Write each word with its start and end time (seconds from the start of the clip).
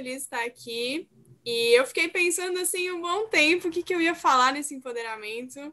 feliz 0.00 0.16
de 0.16 0.22
estar 0.22 0.44
aqui. 0.44 1.06
E 1.44 1.78
eu 1.78 1.86
fiquei 1.86 2.08
pensando 2.08 2.58
assim 2.58 2.90
um 2.90 3.02
bom 3.02 3.28
tempo 3.28 3.68
o 3.68 3.70
que, 3.70 3.82
que 3.82 3.94
eu 3.94 4.00
ia 4.00 4.14
falar 4.14 4.52
nesse 4.52 4.74
empoderamento, 4.74 5.70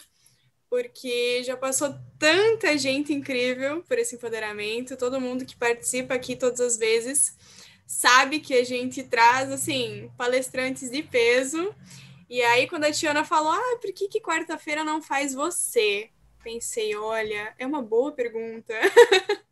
porque 0.69 1.41
já 1.43 1.55
passou 1.55 1.93
tanta 2.19 2.77
gente 2.77 3.13
incrível 3.13 3.81
por 3.83 3.97
esse 3.97 4.15
empoderamento, 4.15 4.97
todo 4.97 5.21
mundo 5.21 5.45
que 5.45 5.55
participa 5.55 6.13
aqui 6.13 6.35
todas 6.35 6.59
as 6.59 6.77
vezes 6.77 7.37
sabe 7.85 8.41
que 8.41 8.53
a 8.53 8.65
gente 8.65 9.01
traz 9.03 9.49
assim 9.49 10.11
palestrantes 10.17 10.89
de 10.89 11.01
peso. 11.03 11.73
E 12.29 12.41
aí 12.41 12.67
quando 12.67 12.83
a 12.83 12.91
Tiana 12.91 13.23
falou: 13.23 13.53
"Ah, 13.53 13.77
por 13.81 13.93
que 13.93 14.09
que 14.09 14.19
quarta-feira 14.19 14.83
não 14.83 15.01
faz 15.01 15.33
você?" 15.33 16.09
Pensei, 16.43 16.95
olha, 16.95 17.53
é 17.57 17.65
uma 17.65 17.81
boa 17.81 18.11
pergunta. 18.11 18.73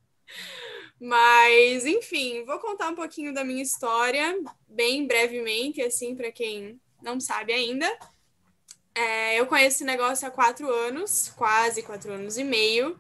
Mas, 1.00 1.86
enfim, 1.86 2.43
vou 2.46 2.59
contar 2.59 2.89
um 2.89 2.96
pouquinho 2.96 3.34
da 3.34 3.43
minha 3.43 3.61
história, 3.61 4.38
bem 4.68 5.05
brevemente, 5.05 5.82
assim, 5.82 6.16
para 6.16 6.32
quem 6.32 6.79
não 7.02 7.19
sabe 7.19 7.54
ainda. 7.54 7.86
É, 8.93 9.39
eu 9.39 9.46
conheço 9.46 9.78
esse 9.78 9.83
negócio 9.83 10.28
há 10.28 10.32
quatro 10.32 10.71
anos, 10.71 11.33
quase 11.36 11.83
quatro 11.83 12.14
anos 12.14 12.38
e 12.38 12.43
meio. 12.43 12.97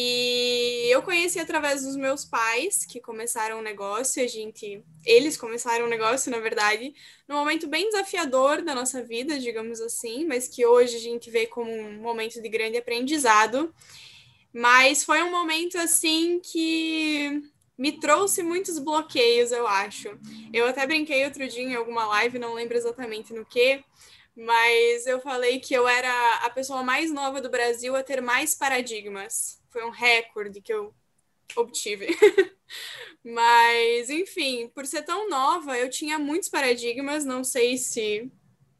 E 0.00 0.88
eu 0.90 1.02
conheci 1.02 1.40
através 1.40 1.82
dos 1.82 1.96
meus 1.96 2.24
pais, 2.24 2.86
que 2.86 3.00
começaram 3.00 3.58
o 3.58 3.62
negócio, 3.62 4.22
a 4.22 4.28
gente, 4.28 4.80
eles 5.04 5.36
começaram 5.36 5.86
o 5.86 5.88
negócio, 5.88 6.30
na 6.30 6.38
verdade, 6.38 6.94
num 7.26 7.34
momento 7.34 7.66
bem 7.66 7.90
desafiador 7.90 8.62
da 8.62 8.76
nossa 8.76 9.02
vida, 9.02 9.40
digamos 9.40 9.80
assim, 9.80 10.24
mas 10.24 10.46
que 10.46 10.64
hoje 10.64 10.94
a 10.94 11.00
gente 11.00 11.28
vê 11.30 11.48
como 11.48 11.68
um 11.68 12.00
momento 12.00 12.40
de 12.40 12.48
grande 12.48 12.78
aprendizado. 12.78 13.74
Mas 14.52 15.04
foi 15.04 15.22
um 15.22 15.30
momento 15.30 15.76
assim 15.78 16.40
que 16.40 17.42
me 17.76 17.92
trouxe 17.92 18.42
muitos 18.42 18.78
bloqueios, 18.78 19.52
eu 19.52 19.66
acho. 19.66 20.18
Eu 20.52 20.66
até 20.66 20.86
brinquei 20.86 21.24
outro 21.24 21.46
dia 21.46 21.62
em 21.62 21.74
alguma 21.74 22.06
live, 22.06 22.38
não 22.38 22.54
lembro 22.54 22.76
exatamente 22.76 23.32
no 23.32 23.44
que, 23.44 23.84
mas 24.34 25.06
eu 25.06 25.20
falei 25.20 25.60
que 25.60 25.74
eu 25.74 25.86
era 25.86 26.36
a 26.44 26.50
pessoa 26.50 26.82
mais 26.82 27.10
nova 27.12 27.40
do 27.40 27.50
Brasil 27.50 27.94
a 27.94 28.02
ter 28.02 28.20
mais 28.20 28.54
paradigmas. 28.54 29.62
Foi 29.70 29.84
um 29.84 29.90
recorde 29.90 30.60
que 30.60 30.72
eu 30.72 30.94
obtive. 31.56 32.08
mas, 33.24 34.10
enfim, 34.10 34.68
por 34.74 34.86
ser 34.86 35.02
tão 35.02 35.28
nova, 35.28 35.78
eu 35.78 35.88
tinha 35.88 36.18
muitos 36.18 36.48
paradigmas, 36.48 37.24
não 37.24 37.44
sei 37.44 37.76
se 37.76 38.30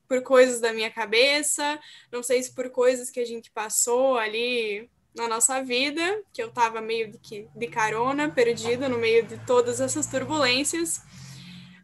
por 0.08 0.22
coisas 0.22 0.60
da 0.60 0.72
minha 0.72 0.90
cabeça, 0.90 1.78
não 2.10 2.22
sei 2.22 2.42
se 2.42 2.54
por 2.54 2.70
coisas 2.70 3.10
que 3.10 3.20
a 3.20 3.26
gente 3.26 3.50
passou 3.50 4.16
ali 4.16 4.90
na 5.14 5.26
nossa 5.26 5.62
vida, 5.62 6.22
que 6.32 6.42
eu 6.42 6.48
estava 6.48 6.80
meio 6.80 7.10
de, 7.10 7.18
que, 7.18 7.48
de 7.54 7.66
carona, 7.66 8.30
perdida 8.30 8.88
no 8.88 8.98
meio 8.98 9.26
de 9.26 9.38
todas 9.46 9.80
essas 9.80 10.06
turbulências. 10.06 11.00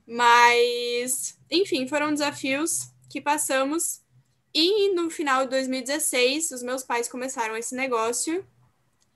Mas, 0.06 1.38
enfim, 1.50 1.88
foram 1.88 2.12
desafios 2.12 2.90
que 3.10 3.20
passamos. 3.20 4.02
E 4.54 4.92
no 4.94 5.10
final 5.10 5.44
de 5.44 5.50
2016, 5.50 6.52
os 6.52 6.62
meus 6.62 6.84
pais 6.84 7.08
começaram 7.08 7.56
esse 7.56 7.74
negócio. 7.74 8.46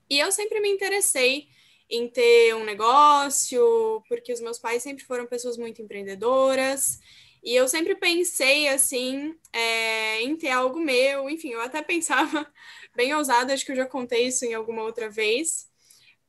E 0.09 0.19
eu 0.19 0.31
sempre 0.31 0.59
me 0.59 0.69
interessei 0.69 1.47
em 1.89 2.07
ter 2.07 2.55
um 2.55 2.63
negócio, 2.63 4.03
porque 4.07 4.31
os 4.33 4.41
meus 4.41 4.59
pais 4.59 4.83
sempre 4.83 5.03
foram 5.03 5.25
pessoas 5.25 5.57
muito 5.57 5.81
empreendedoras. 5.81 6.99
E 7.43 7.55
eu 7.55 7.67
sempre 7.67 7.95
pensei, 7.95 8.67
assim, 8.67 9.35
é, 9.53 10.21
em 10.21 10.35
ter 10.35 10.49
algo 10.49 10.79
meu. 10.79 11.29
Enfim, 11.29 11.49
eu 11.49 11.61
até 11.61 11.81
pensava 11.83 12.51
bem 12.95 13.13
ousado, 13.15 13.51
acho 13.51 13.65
que 13.65 13.71
eu 13.71 13.75
já 13.75 13.85
contei 13.85 14.27
isso 14.27 14.45
em 14.45 14.53
alguma 14.53 14.83
outra 14.83 15.09
vez. 15.09 15.67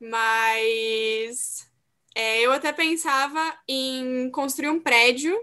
Mas 0.01 1.69
é, 2.15 2.41
eu 2.41 2.53
até 2.53 2.73
pensava 2.73 3.59
em 3.69 4.31
construir 4.31 4.69
um 4.69 4.81
prédio. 4.81 5.39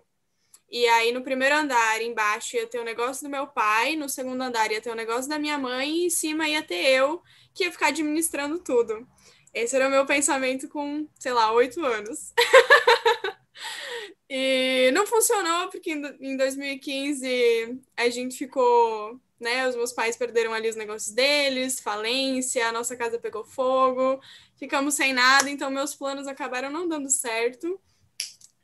E 0.70 0.86
aí, 0.88 1.12
no 1.14 1.24
primeiro 1.24 1.56
andar, 1.56 2.02
embaixo, 2.02 2.58
ia 2.58 2.68
ter 2.68 2.80
o 2.80 2.82
um 2.82 2.86
negócio 2.86 3.24
do 3.24 3.30
meu 3.30 3.48
pai, 3.48 3.96
no 3.96 4.10
segundo 4.10 4.42
andar 4.42 4.72
ia 4.72 4.82
ter 4.82 4.90
o 4.90 4.94
um 4.94 4.96
negócio 4.98 5.30
da 5.30 5.40
minha 5.40 5.58
mãe, 5.58 5.90
e 5.90 6.06
em 6.08 6.10
cima 6.10 6.48
ia 6.50 6.62
ter 6.62 6.84
eu, 6.86 7.22
que 7.54 7.64
ia 7.64 7.72
ficar 7.72 7.88
administrando 7.88 8.60
tudo. 8.60 9.08
Esse 9.54 9.76
era 9.76 9.88
o 9.88 9.92
meu 9.92 10.06
pensamento 10.06 10.68
com, 10.68 11.08
sei 11.18 11.32
lá, 11.34 11.52
oito 11.54 11.84
anos. 11.86 12.34
E 14.30 14.92
não 14.92 15.08
funcionou, 15.08 15.70
porque 15.70 15.92
em 16.20 16.36
2015 16.36 17.80
a 17.96 18.10
gente 18.10 18.38
ficou, 18.38 19.20
né? 19.40 19.68
Os 19.68 19.76
meus 19.76 19.94
pais 19.94 20.18
perderam 20.18 20.54
ali 20.54 20.70
os 20.70 20.76
negócios 20.76 21.14
deles, 21.14 21.80
falência, 21.80 22.68
a 22.68 22.72
nossa 22.74 22.96
casa 22.96 23.18
pegou 23.18 23.46
fogo, 23.46 24.20
ficamos 24.58 24.96
sem 24.96 25.14
nada, 25.14 25.50
então 25.50 25.72
meus 25.72 25.96
planos 25.96 26.28
acabaram 26.28 26.70
não 26.70 26.88
dando 26.88 27.10
certo. 27.10 27.80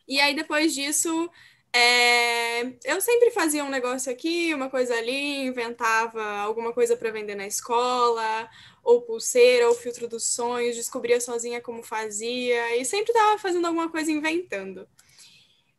E 0.05 0.19
aí 0.19 0.35
depois 0.35 0.73
disso, 0.73 1.29
é, 1.75 2.61
eu 2.83 3.01
sempre 3.01 3.31
fazia 3.31 3.63
um 3.63 3.69
negócio 3.69 4.11
aqui, 4.11 4.53
uma 4.53 4.69
coisa 4.69 4.93
ali, 4.95 5.45
inventava 5.45 6.23
alguma 6.39 6.73
coisa 6.73 6.95
para 6.97 7.09
vender 7.09 7.35
na 7.35 7.47
escola, 7.47 8.49
ou 8.83 9.01
pulseira, 9.01 9.67
ou 9.67 9.73
filtro 9.73 10.07
dos 10.07 10.25
sonhos, 10.25 10.75
descobria 10.75 11.19
sozinha 11.21 11.61
como 11.61 11.81
fazia, 11.81 12.77
e 12.77 12.85
sempre 12.85 13.11
estava 13.11 13.39
fazendo 13.39 13.65
alguma 13.65 13.89
coisa 13.89 14.11
inventando. 14.11 14.87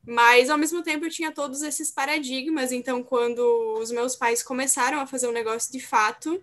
Mas 0.07 0.51
ao 0.51 0.59
mesmo 0.59 0.83
tempo 0.83 1.05
eu 1.07 1.11
tinha 1.11 1.33
todos 1.33 1.63
esses 1.63 1.91
paradigmas, 1.91 2.73
então 2.73 3.03
quando 3.03 3.41
os 3.79 3.91
meus 3.91 4.15
pais 4.15 4.43
começaram 4.43 5.01
a 5.01 5.07
fazer 5.07 5.27
um 5.27 5.33
negócio 5.33 5.73
de 5.73 5.81
fato, 5.81 6.43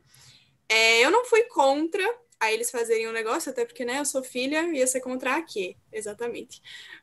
é, 0.68 1.06
eu 1.06 1.12
não 1.12 1.26
fui 1.26 1.44
contra 1.44 2.04
a 2.40 2.52
eles 2.52 2.72
fazerem 2.72 3.08
um 3.08 3.12
negócio, 3.12 3.52
até 3.52 3.64
porque, 3.64 3.86
né, 3.86 4.00
eu 4.00 4.06
sou 4.06 4.24
filha, 4.24 4.64
ia 4.74 4.88
ser 4.88 5.00
contra 5.00 5.36
a 5.36 5.42
quê? 5.44 5.76
Exatamente. 5.92 6.60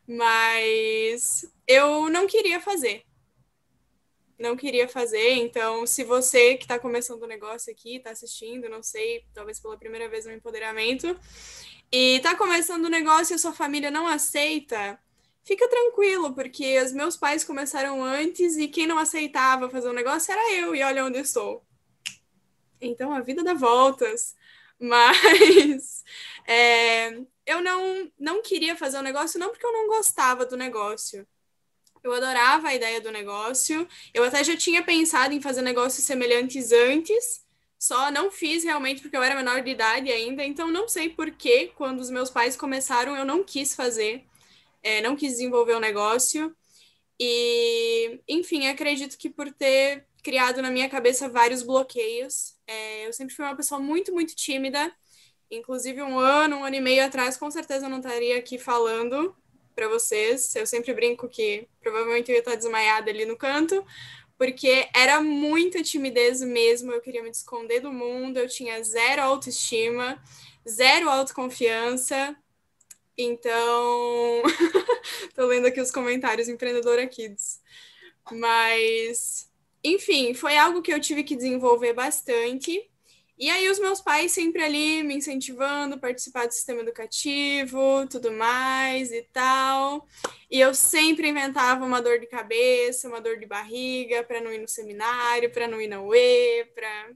Mas 0.06 1.48
eu 1.66 2.10
não 2.10 2.26
queria 2.26 2.60
fazer. 2.60 3.04
Não 4.36 4.56
queria 4.56 4.88
fazer, 4.88 5.32
então 5.34 5.86
se 5.86 6.02
você 6.02 6.56
que 6.56 6.64
está 6.64 6.78
começando 6.78 7.22
o 7.22 7.26
negócio 7.26 7.72
aqui, 7.72 7.97
está 7.97 8.10
assistindo, 8.10 8.68
não 8.68 8.82
sei, 8.82 9.24
talvez 9.32 9.60
pela 9.60 9.76
primeira 9.76 10.08
vez 10.08 10.26
no 10.26 10.32
empoderamento, 10.32 11.18
e 11.92 12.16
está 12.16 12.36
começando 12.36 12.84
o 12.86 12.91
negócio 12.91 13.34
e 13.34 13.36
a 13.36 13.38
sua 13.38 13.52
família 13.52 13.91
não 13.91 14.06
aceita, 14.06 14.98
fica 15.48 15.66
tranquilo, 15.66 16.34
porque 16.34 16.78
os 16.78 16.92
meus 16.92 17.16
pais 17.16 17.42
começaram 17.42 18.04
antes 18.04 18.59
e 18.59 18.69
quem 18.69 18.86
não 18.86 18.98
aceitava 18.98 19.70
fazer 19.70 19.88
um 19.88 19.94
negócio 19.94 20.31
era 20.31 20.53
eu, 20.53 20.76
e 20.76 20.82
olha 20.82 21.06
onde 21.06 21.16
eu 21.16 21.22
estou. 21.22 21.64
Então 22.78 23.14
a 23.14 23.20
vida 23.20 23.42
dá 23.42 23.54
voltas. 23.54 24.36
Mas 24.78 26.04
é, 26.47 27.19
eu 27.44 27.60
não, 27.62 28.12
não 28.16 28.42
queria 28.42 28.76
fazer 28.76 28.98
um 28.98 29.03
negócio, 29.03 29.41
não 29.41 29.48
porque 29.48 29.66
eu 29.66 29.72
não 29.72 29.88
gostava 29.88 30.44
do 30.44 30.56
negócio. 30.56 31.26
Eu 32.04 32.12
adorava 32.12 32.69
a 32.69 32.75
ideia 32.75 33.00
do 33.00 33.10
negócio. 33.10 33.88
Eu 34.15 34.22
até 34.22 34.44
já 34.44 34.56
tinha 34.56 34.84
pensado 34.84 35.34
em 35.34 35.41
fazer 35.41 35.62
negócios 35.62 36.04
semelhantes 36.04 36.70
antes, 36.70 37.44
só 37.76 38.10
não 38.10 38.30
fiz 38.30 38.62
realmente 38.62 39.00
porque 39.03 39.16
eu 39.16 39.22
era 39.22 39.34
menor 39.34 39.62
de 39.62 39.70
idade 39.70 40.12
ainda. 40.12 40.44
Então 40.44 40.70
não 40.70 40.86
sei 40.86 41.09
por 41.09 41.30
que, 41.32 41.69
quando 41.69 42.00
os 42.00 42.10
meus 42.10 42.30
pais 42.30 42.54
começaram, 42.54 43.16
eu 43.16 43.25
não 43.25 43.42
quis 43.42 43.75
fazer 43.75 44.28
é, 44.83 45.00
não 45.00 45.16
quis 45.16 45.33
desenvolver 45.33 45.75
o 45.75 45.81
negócio. 45.81 46.55
E, 47.21 48.21
enfim, 48.28 48.66
acredito 48.66 49.19
que 49.19 49.28
por 49.28 49.53
ter 49.53 50.06
criado 50.22 50.62
na 50.62 50.71
minha 50.71 50.89
cabeça 50.89 51.28
vários 51.28 51.62
bloqueios, 51.62 52.55
é, 52.66 53.06
eu 53.06 53.12
sempre 53.12 53.34
fui 53.34 53.44
uma 53.44 53.56
pessoa 53.56 53.81
muito, 53.81 54.12
muito 54.12 54.34
tímida. 54.34 54.93
Inclusive, 55.50 56.03
um 56.03 56.19
ano, 56.19 56.56
um 56.56 56.65
ano 56.65 56.77
e 56.77 56.81
meio 56.81 57.05
atrás, 57.05 57.37
com 57.37 57.50
certeza 57.50 57.87
eu 57.87 57.91
não 57.91 57.99
estaria 57.99 58.37
aqui 58.37 58.59
falando 58.59 59.34
para 59.75 59.89
vocês. 59.89 60.55
Eu 60.55 60.66
sempre 60.66 60.93
brinco 60.93 61.28
que 61.28 61.66
provavelmente 61.81 62.31
eu 62.31 62.34
ia 62.34 62.41
estar 62.41 62.55
desmaiada 62.55 63.10
ali 63.10 63.25
no 63.25 63.37
canto, 63.37 63.84
porque 64.37 64.89
era 64.95 65.21
muita 65.21 65.83
timidez 65.83 66.43
mesmo. 66.43 66.93
Eu 66.93 67.00
queria 67.00 67.22
me 67.22 67.31
esconder 67.31 67.81
do 67.81 67.93
mundo, 67.93 68.39
eu 68.39 68.49
tinha 68.49 68.83
zero 68.83 69.22
autoestima, 69.22 70.22
zero 70.69 71.09
autoconfiança. 71.09 72.37
Então, 73.20 74.42
tô 75.34 75.44
lendo 75.46 75.66
aqui 75.66 75.80
os 75.80 75.90
comentários 75.90 76.48
Empreendedora 76.48 77.04
Kids. 77.06 77.60
Mas, 78.30 79.50
enfim, 79.82 80.34
foi 80.34 80.56
algo 80.56 80.80
que 80.80 80.92
eu 80.92 81.00
tive 81.00 81.24
que 81.24 81.34
desenvolver 81.34 81.92
bastante. 81.92 82.80
E 83.36 83.50
aí 83.50 83.68
os 83.68 83.78
meus 83.80 84.00
pais 84.00 84.32
sempre 84.32 84.62
ali 84.62 85.03
me 85.03 85.15
incentivando 85.16 85.94
a 85.97 85.98
participar 85.98 86.47
do 86.47 86.53
sistema 86.53 86.82
educativo, 86.82 88.06
tudo 88.09 88.32
mais 88.32 89.12
e 89.12 89.22
tal. 89.32 90.06
E 90.50 90.60
eu 90.60 90.74
sempre 90.74 91.28
inventava 91.28 91.84
uma 91.84 92.00
dor 92.00 92.21
de 92.21 92.26
cabeça, 92.26 93.09
uma 93.09 93.21
dor 93.21 93.38
de 93.38 93.47
barriga 93.47 94.22
para 94.24 94.41
não 94.41 94.53
ir 94.53 94.59
no 94.59 94.68
seminário, 94.68 95.50
para 95.53 95.68
não 95.68 95.80
ir 95.80 95.88
na 95.88 96.00
UE, 96.03 96.64
para 96.74 97.10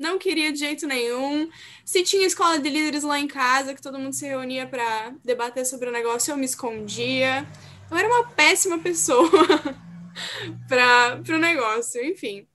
não 0.00 0.18
queria 0.18 0.50
de 0.50 0.58
jeito 0.58 0.86
nenhum. 0.86 1.50
Se 1.84 2.02
tinha 2.02 2.26
escola 2.26 2.58
de 2.58 2.70
líderes 2.70 3.04
lá 3.04 3.20
em 3.20 3.28
casa, 3.28 3.74
que 3.74 3.82
todo 3.82 3.98
mundo 3.98 4.14
se 4.14 4.26
reunia 4.26 4.66
para 4.66 5.14
debater 5.22 5.66
sobre 5.66 5.90
o 5.90 5.92
negócio, 5.92 6.32
eu 6.32 6.38
me 6.38 6.46
escondia. 6.46 7.46
Eu 7.90 7.96
era 7.98 8.08
uma 8.08 8.26
péssima 8.30 8.78
pessoa 8.78 9.30
para 10.66 11.20
o 11.28 11.38
negócio, 11.38 12.02
enfim. 12.02 12.48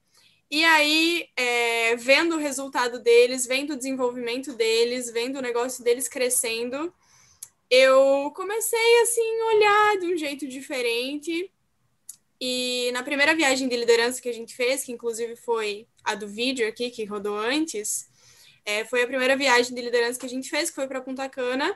E 0.50 0.64
aí, 0.64 1.28
é, 1.38 1.96
vendo 1.96 2.36
o 2.36 2.40
resultado 2.40 3.00
deles, 3.00 3.46
vendo 3.46 3.74
o 3.74 3.78
desenvolvimento 3.78 4.54
deles, 4.54 5.12
vendo 5.12 5.38
o 5.38 5.42
negócio 5.42 5.84
deles 5.84 6.08
crescendo, 6.08 6.92
eu 7.70 8.32
comecei 8.36 9.02
assim 9.04 9.42
olhar 9.54 9.98
de 10.00 10.08
um 10.08 10.18
jeito 10.18 10.48
diferente. 10.48 11.52
E 12.48 12.92
na 12.92 13.02
primeira 13.02 13.34
viagem 13.34 13.68
de 13.68 13.76
liderança 13.76 14.22
que 14.22 14.30
a 14.30 14.32
gente 14.32 14.56
fez, 14.56 14.84
que 14.84 14.92
inclusive 14.92 15.36
foi 15.36 15.88
a 16.04 16.14
do 16.14 16.28
vídeo 16.28 16.68
aqui, 16.68 16.92
que 16.92 17.04
rodou 17.04 17.36
antes, 17.36 18.08
é, 18.64 18.86
foi 18.86 19.02
a 19.02 19.08
primeira 19.08 19.36
viagem 19.36 19.74
de 19.74 19.82
liderança 19.82 20.20
que 20.20 20.28
a 20.28 20.30
gente 20.30 20.48
fez, 20.48 20.70
que 20.70 20.76
foi 20.76 20.88
para 20.88 21.02
Punta 21.02 21.28
Cana. 21.28 21.76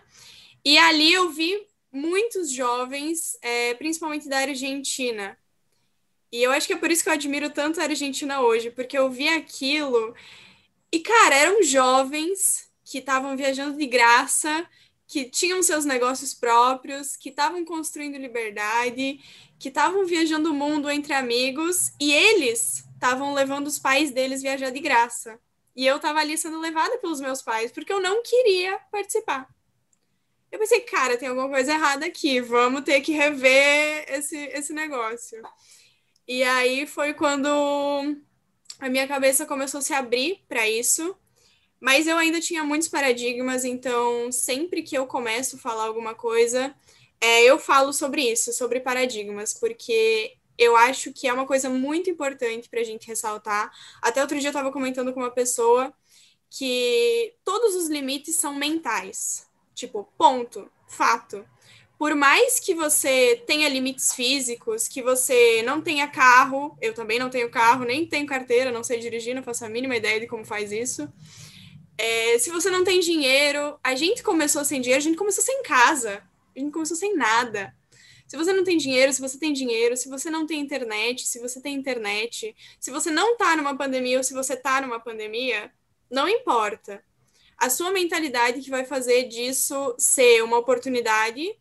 E 0.63 0.77
ali 0.77 1.11
eu 1.11 1.31
vi 1.31 1.59
muitos 1.91 2.51
jovens, 2.51 3.35
é, 3.41 3.73
principalmente 3.73 4.29
da 4.29 4.37
Argentina. 4.37 5.35
E 6.31 6.43
eu 6.43 6.51
acho 6.51 6.67
que 6.67 6.73
é 6.73 6.77
por 6.77 6.91
isso 6.91 7.01
que 7.01 7.09
eu 7.09 7.13
admiro 7.13 7.49
tanto 7.49 7.81
a 7.81 7.85
Argentina 7.85 8.39
hoje, 8.39 8.69
porque 8.69 8.95
eu 8.95 9.09
vi 9.09 9.27
aquilo 9.27 10.13
e, 10.91 10.99
cara, 10.99 11.35
eram 11.35 11.63
jovens 11.63 12.69
que 12.85 12.99
estavam 12.99 13.35
viajando 13.35 13.75
de 13.75 13.87
graça, 13.87 14.69
que 15.07 15.25
tinham 15.25 15.63
seus 15.63 15.83
negócios 15.83 16.35
próprios, 16.35 17.17
que 17.17 17.29
estavam 17.29 17.65
construindo 17.65 18.19
liberdade, 18.19 19.19
que 19.59 19.67
estavam 19.67 20.05
viajando 20.05 20.51
o 20.51 20.55
mundo 20.55 20.89
entre 20.89 21.13
amigos 21.13 21.91
e 21.99 22.11
eles 22.13 22.85
estavam 22.93 23.33
levando 23.33 23.67
os 23.67 23.77
pais 23.77 24.09
deles 24.09 24.41
viajar 24.41 24.71
de 24.71 24.79
graça. 24.79 25.37
E 25.75 25.85
eu 25.85 25.97
estava 25.97 26.19
ali 26.19 26.37
sendo 26.37 26.59
levada 26.59 26.97
pelos 26.97 27.19
meus 27.19 27.41
pais 27.41 27.71
porque 27.71 27.91
eu 27.91 28.01
não 28.01 28.23
queria 28.23 28.79
participar. 28.91 29.47
Eu 30.51 30.57
pensei, 30.57 30.79
cara, 30.81 31.17
tem 31.17 31.27
alguma 31.27 31.49
coisa 31.49 31.73
errada 31.73 32.05
aqui, 32.05 32.41
vamos 32.41 32.83
ter 32.83 33.01
que 33.01 33.11
rever 33.11 34.05
esse, 34.07 34.37
esse 34.37 34.73
negócio. 34.73 35.41
E 36.27 36.41
aí 36.43 36.87
foi 36.87 37.13
quando 37.13 37.47
a 38.79 38.89
minha 38.89 39.07
cabeça 39.07 39.45
começou 39.45 39.79
a 39.79 39.81
se 39.81 39.93
abrir 39.93 40.43
para 40.47 40.67
isso, 40.67 41.15
mas 41.79 42.07
eu 42.07 42.17
ainda 42.17 42.39
tinha 42.39 42.63
muitos 42.63 42.87
paradigmas, 42.87 43.63
então 43.63 44.31
sempre 44.31 44.81
que 44.81 44.97
eu 44.97 45.05
começo 45.05 45.55
a 45.55 45.59
falar 45.59 45.83
alguma 45.83 46.15
coisa, 46.15 46.73
é, 47.21 47.43
eu 47.43 47.59
falo 47.59 47.91
sobre 47.93 48.21
isso, 48.31 48.53
sobre 48.53 48.79
paradigmas, 48.79 49.53
porque 49.53 50.37
eu 50.57 50.75
acho 50.75 51.13
que 51.13 51.27
é 51.27 51.33
uma 51.33 51.45
coisa 51.45 51.69
muito 51.69 52.09
importante 52.09 52.69
para 52.69 52.81
a 52.81 52.83
gente 52.83 53.07
ressaltar. 53.07 53.71
Até 54.01 54.21
outro 54.21 54.37
dia 54.39 54.49
eu 54.49 54.51
estava 54.51 54.71
comentando 54.71 55.13
com 55.13 55.21
uma 55.21 55.31
pessoa 55.31 55.93
que 56.49 57.33
todos 57.45 57.75
os 57.75 57.87
limites 57.89 58.35
são 58.35 58.55
mentais. 58.55 59.47
Tipo, 59.73 60.11
ponto, 60.17 60.69
fato. 60.87 61.45
Por 61.97 62.15
mais 62.15 62.59
que 62.59 62.73
você 62.73 63.43
tenha 63.45 63.69
limites 63.69 64.13
físicos, 64.13 64.87
que 64.87 65.01
você 65.01 65.61
não 65.63 65.81
tenha 65.81 66.07
carro, 66.07 66.77
eu 66.81 66.93
também 66.93 67.19
não 67.19 67.29
tenho 67.29 67.51
carro, 67.51 67.83
nem 67.83 68.07
tenho 68.07 68.25
carteira, 68.25 68.71
não 68.71 68.83
sei 68.83 68.99
dirigir, 68.99 69.35
não 69.35 69.43
faço 69.43 69.65
a 69.65 69.69
mínima 69.69 69.97
ideia 69.97 70.19
de 70.19 70.27
como 70.27 70.45
faz 70.45 70.71
isso. 70.71 71.11
É, 71.97 72.39
se 72.39 72.49
você 72.49 72.69
não 72.69 72.83
tem 72.85 73.01
dinheiro, 73.01 73.77
a 73.83 73.95
gente 73.95 74.23
começou 74.23 74.63
sem 74.63 74.79
dinheiro, 74.79 75.01
a 75.01 75.03
gente 75.03 75.17
começou 75.17 75.43
sem 75.43 75.61
casa, 75.63 76.23
a 76.59 76.63
gente 76.63 76.73
começou 76.73 76.97
sem 76.97 77.15
nada. 77.15 77.75
Se 78.27 78.37
você 78.37 78.53
não 78.53 78.63
tem 78.63 78.77
dinheiro, 78.77 79.11
se 79.11 79.21
você 79.21 79.39
tem 79.39 79.51
dinheiro, 79.51 79.97
se 79.97 80.07
você 80.07 80.29
não 80.29 80.45
tem 80.45 80.59
internet, 80.59 81.27
se 81.27 81.39
você 81.39 81.59
tem 81.59 81.75
internet, 81.75 82.55
se 82.79 82.91
você 82.91 83.09
não 83.09 83.35
tá 83.35 83.55
numa 83.55 83.75
pandemia 83.75 84.17
ou 84.17 84.23
se 84.23 84.33
você 84.33 84.55
tá 84.55 84.81
numa 84.81 84.99
pandemia, 84.99 85.71
não 86.09 86.29
importa 86.29 87.03
a 87.59 87.69
sua 87.69 87.91
mentalidade 87.91 88.61
que 88.61 88.69
vai 88.69 88.85
fazer 88.85 89.27
disso 89.27 89.93
ser 89.97 90.41
uma 90.43 90.57
oportunidade 90.57 91.53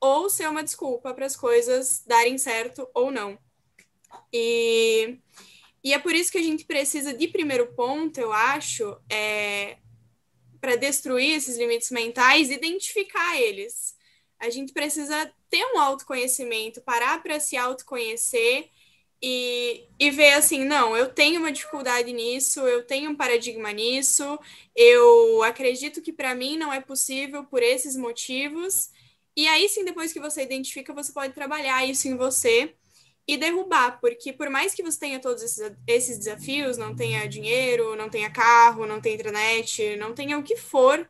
ou 0.00 0.30
ser 0.30 0.48
uma 0.48 0.62
desculpa 0.62 1.12
para 1.12 1.26
as 1.26 1.34
coisas 1.34 2.04
darem 2.06 2.38
certo 2.38 2.88
ou 2.94 3.10
não. 3.10 3.36
E, 4.32 5.18
e 5.82 5.92
é 5.92 5.98
por 5.98 6.14
isso 6.14 6.30
que 6.30 6.38
a 6.38 6.42
gente 6.42 6.64
precisa 6.64 7.12
de 7.12 7.26
primeiro 7.26 7.74
ponto, 7.74 8.18
eu 8.18 8.32
acho, 8.32 8.96
é, 9.10 9.78
para 10.60 10.76
destruir 10.76 11.34
esses 11.34 11.58
limites 11.58 11.90
mentais, 11.90 12.50
identificar 12.50 13.36
eles. 13.36 13.96
A 14.44 14.50
gente 14.50 14.72
precisa 14.72 15.32
ter 15.50 15.64
um 15.74 15.78
autoconhecimento, 15.80 16.80
parar 16.82 17.22
para 17.22 17.40
se 17.40 17.56
autoconhecer 17.56 18.68
e, 19.22 19.84
e 19.98 20.10
ver 20.10 20.34
assim, 20.34 20.64
não, 20.64 20.94
eu 20.94 21.08
tenho 21.08 21.40
uma 21.40 21.50
dificuldade 21.50 22.12
nisso, 22.12 22.60
eu 22.60 22.86
tenho 22.86 23.10
um 23.10 23.16
paradigma 23.16 23.72
nisso, 23.72 24.38
eu 24.76 25.42
acredito 25.42 26.02
que 26.02 26.12
para 26.12 26.34
mim 26.34 26.58
não 26.58 26.70
é 26.72 26.80
possível 26.80 27.44
por 27.44 27.62
esses 27.62 27.96
motivos. 27.96 28.90
E 29.34 29.46
aí 29.48 29.68
sim, 29.68 29.84
depois 29.84 30.12
que 30.12 30.20
você 30.20 30.42
identifica, 30.42 30.92
você 30.92 31.10
pode 31.12 31.32
trabalhar 31.32 31.86
isso 31.88 32.06
em 32.06 32.16
você 32.16 32.74
e 33.26 33.38
derrubar, 33.38 33.98
porque 34.00 34.32
por 34.32 34.50
mais 34.50 34.74
que 34.74 34.82
você 34.82 34.98
tenha 34.98 35.18
todos 35.18 35.42
esses, 35.42 35.72
esses 35.86 36.18
desafios, 36.18 36.76
não 36.76 36.94
tenha 36.94 37.26
dinheiro, 37.26 37.96
não 37.96 38.10
tenha 38.10 38.30
carro, 38.30 38.86
não 38.86 39.00
tenha 39.00 39.14
internet, 39.14 39.96
não 39.96 40.14
tenha 40.14 40.38
o 40.38 40.42
que 40.42 40.56
for 40.56 41.08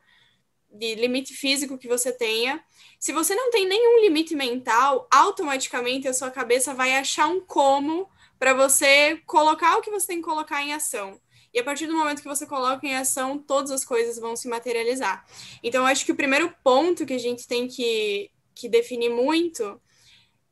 de 0.75 0.95
limite 0.97 1.33
físico 1.33 1.79
que 1.79 1.89
você 1.89 2.13
tenha, 2.13 2.63
se 2.99 3.13
você 3.13 3.35
não 3.35 3.51
tem 3.51 3.67
nenhum 3.67 4.01
limite 4.01 4.35
mental, 4.35 5.07
automaticamente 5.11 6.09
a 6.09 6.15
sua 6.15 6.31
cabeça 6.31 6.75
vai 6.75 6.97
achar 6.97 7.29
um 7.29 7.41
como 7.41 8.09
para 8.39 8.53
você 8.53 9.23
colocar 9.27 9.77
o 9.77 9.81
que 9.81 9.91
você 9.91 10.09
tem 10.09 10.17
que 10.19 10.25
colocar 10.25 10.63
em 10.63 10.73
ação. 10.73 11.21
E 11.53 11.61
a 11.61 11.65
partir 11.65 11.87
do 11.87 11.97
momento 11.97 12.21
que 12.21 12.29
você 12.29 12.45
coloca 12.47 12.85
em 12.85 12.97
ação, 12.97 13.39
todas 13.39 13.71
as 13.71 13.85
coisas 13.85 14.19
vão 14.19 14.35
se 14.35 14.49
materializar. 14.49 15.25
Então, 15.63 15.87
acho 15.87 16.05
que 16.05 16.11
o 16.11 16.17
primeiro 16.17 16.53
ponto 16.65 17.07
que 17.07 17.13
a 17.13 17.19
gente 17.19 17.47
tem 17.47 17.69
que, 17.69 18.29
que 18.53 18.69
definir 18.69 19.11
muito 19.11 19.81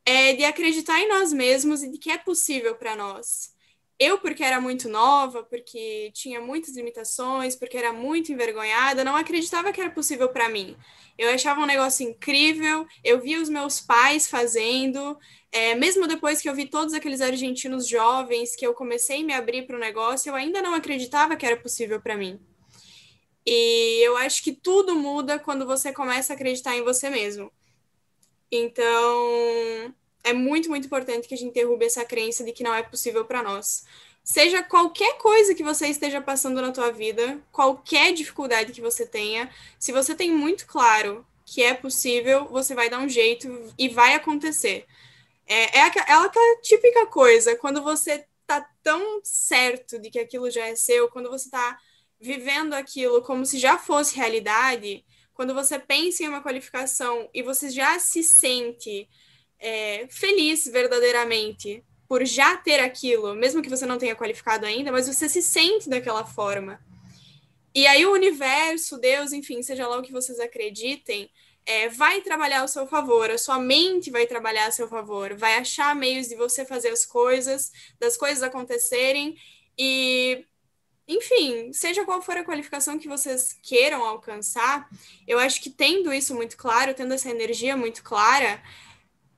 é 0.07 0.33
de 0.35 0.45
acreditar 0.45 1.01
em 1.01 1.09
nós 1.09 1.33
mesmos 1.33 1.83
e 1.83 1.91
de 1.91 1.99
que 1.99 2.11
é 2.11 2.19
possível 2.19 2.77
para 2.77 2.95
nós. 2.95 3.52
Eu, 4.03 4.19
porque 4.19 4.43
era 4.43 4.61
muito 4.61 4.89
nova, 4.89 5.45
porque 5.45 6.11
tinha 6.13 6.41
muitas 6.41 6.75
limitações, 6.75 7.55
porque 7.55 7.77
era 7.77 7.93
muito 7.93 8.33
envergonhada, 8.33 9.05
não 9.05 9.15
acreditava 9.15 9.73
que 9.73 9.81
era 9.81 9.91
possível 9.91 10.29
para 10.29 10.49
mim. 10.49 10.77
Eu 11.17 11.31
achava 11.31 11.61
um 11.61 11.67
negócio 11.67 12.09
incrível, 12.09 12.85
eu 13.05 13.21
via 13.21 13.41
os 13.41 13.49
meus 13.49 13.81
pais 13.81 14.27
fazendo, 14.27 15.17
é, 15.53 15.77
mesmo 15.77 16.09
depois 16.09 16.43
que 16.43 16.49
eu 16.49 16.55
vi 16.55 16.67
todos 16.67 16.95
aqueles 16.95 17.21
argentinos 17.21 17.87
jovens, 17.87 18.57
que 18.57 18.67
eu 18.67 18.75
comecei 18.75 19.21
a 19.23 19.25
me 19.25 19.35
abrir 19.35 19.69
para 19.69 19.77
o 19.77 19.81
negócio, 19.81 20.31
eu 20.31 20.35
ainda 20.35 20.61
não 20.61 20.75
acreditava 20.75 21.37
que 21.37 21.47
era 21.47 21.57
possível 21.57 22.01
para 22.01 22.17
mim. 22.17 22.41
E 23.47 24.01
eu 24.05 24.17
acho 24.17 24.43
que 24.43 24.53
tudo 24.53 24.97
muda 24.97 25.39
quando 25.39 25.65
você 25.65 25.93
começa 25.93 26.33
a 26.33 26.37
acreditar 26.37 26.77
em 26.77 26.83
você 26.83 27.09
mesmo. 27.09 27.53
Então, 28.51 29.95
é 30.25 30.33
muito, 30.33 30.69
muito 30.69 30.87
importante 30.87 31.27
que 31.27 31.35
a 31.35 31.39
gente 31.39 31.55
derrube 31.55 31.85
essa 31.85 32.05
crença 32.05 32.45
de 32.45 32.53
que 32.53 32.63
não 32.63 32.75
é 32.75 32.83
possível 32.83 33.25
para 33.25 33.43
nós. 33.43 33.85
Seja 34.25 34.63
qualquer 34.63 35.19
coisa 35.19 35.55
que 35.55 35.65
você 35.65 35.89
esteja 35.89 36.21
passando 36.21 36.63
na 36.63 36.71
tua 36.71 36.93
vida, 36.93 37.41
qualquer 37.51 38.13
dificuldade 38.13 38.73
que 38.73 38.81
você 38.81 39.05
tenha, 39.05 39.51
se 39.79 39.91
você 39.91 40.15
tem 40.15 40.31
muito 40.31 40.67
claro 40.67 41.27
que 41.45 41.63
é 41.63 41.75
possível, 41.75 42.47
você 42.47 42.75
vai 42.75 42.89
dar 42.89 43.01
um 43.01 43.09
jeito 43.09 43.49
e 43.77 43.89
vai 43.89 44.15
acontecer. 44.15 44.87
É, 45.45 45.79
é, 45.79 45.83
aquela, 45.83 46.07
é 46.07 46.27
aquela 46.27 46.61
típica 46.61 47.07
coisa, 47.07 47.57
quando 47.57 47.83
você 47.83 48.25
tá 48.47 48.65
tão 48.83 49.21
certo 49.25 49.99
de 49.99 50.09
que 50.09 50.21
aquilo 50.21 50.51
já 50.51 50.67
é 50.67 50.77
seu, 50.77 51.09
quando 51.09 51.29
você 51.29 51.51
tá 51.51 51.79
vivendo 52.21 52.75
aquilo 52.75 53.23
como 53.23 53.45
se 53.45 53.59
já 53.59 53.77
fosse 53.77 54.17
realidade, 54.17 55.05
quando 55.35 55.53
você 55.53 55.79
pensa 55.79 56.23
em 56.23 56.29
uma 56.29 56.43
qualificação 56.43 57.29
e 57.35 57.43
você 57.43 57.69
já 57.71 57.99
se 57.99 58.23
sente 58.23 59.09
é, 59.63 60.07
feliz 60.11 60.67
verdadeiramente 60.67 61.85
por 62.09 62.27
já 62.27 62.57
ter 62.57 62.81
aquilo, 62.81 63.35
mesmo 63.35 63.63
que 63.63 63.71
você 63.71 63.87
não 63.87 63.97
tenha 63.97 64.17
qualificado 64.17 64.67
ainda, 64.67 64.93
mas 64.93 65.07
você 65.07 65.29
se 65.29 65.41
sente 65.41 65.89
daquela 65.89 66.27
forma. 66.27 66.79
E 67.75 67.87
aí 67.87 68.05
o 68.05 68.13
universo, 68.13 68.99
Deus, 68.99 69.33
enfim, 69.33 69.63
seja 69.63 69.89
lá 69.89 69.97
o 69.97 70.03
que 70.03 70.13
vocês 70.13 70.39
acreditem, 70.39 71.31
é, 71.65 71.89
vai 71.89 72.21
trabalhar 72.21 72.61
ao 72.61 72.69
seu 72.69 72.87
favor, 72.87 73.31
a 73.31 73.39
sua 73.39 73.59
mente 73.59 74.11
vai 74.11 74.27
trabalhar 74.27 74.67
a 74.67 74.71
seu 74.73 74.89
favor, 74.89 75.35
vai 75.35 75.55
achar 75.55 75.95
meios 75.95 76.29
de 76.29 76.35
você 76.35 76.67
fazer 76.67 76.89
as 76.89 77.07
coisas, 77.07 77.71
das 77.99 78.17
coisas 78.17 78.43
acontecerem 78.43 79.37
e 79.79 80.45
enfim, 81.07 81.73
seja 81.73 82.05
qual 82.05 82.23
for 82.23 82.37
a 82.37 82.45
qualificação 82.45 82.99
que 82.99 83.09
vocês 83.09 83.59
queiram 83.63 84.05
alcançar, 84.05 84.89
eu 85.27 85.39
acho 85.39 85.61
que 85.61 85.69
tendo 85.69 86.13
isso 86.13 86.35
muito 86.35 86.57
claro, 86.57 86.95
tendo 86.95 87.13
essa 87.13 87.31
energia 87.31 87.77
muito 87.77 88.03
clara, 88.03 88.63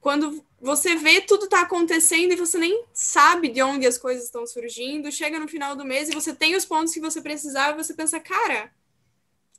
quando 0.04 0.44
você 0.60 0.96
vê 0.96 1.22
tudo 1.22 1.48
tá 1.48 1.62
acontecendo 1.62 2.30
e 2.30 2.36
você 2.36 2.58
nem 2.58 2.84
sabe 2.92 3.48
de 3.48 3.62
onde 3.62 3.86
as 3.86 3.96
coisas 3.96 4.24
estão 4.24 4.46
surgindo, 4.46 5.10
chega 5.10 5.38
no 5.38 5.48
final 5.48 5.74
do 5.74 5.82
mês 5.82 6.10
e 6.10 6.12
você 6.12 6.34
tem 6.34 6.54
os 6.54 6.66
pontos 6.66 6.92
que 6.92 7.00
você 7.00 7.22
precisava 7.22 7.72
e 7.72 7.82
você 7.82 7.94
pensa, 7.94 8.20
cara, 8.20 8.70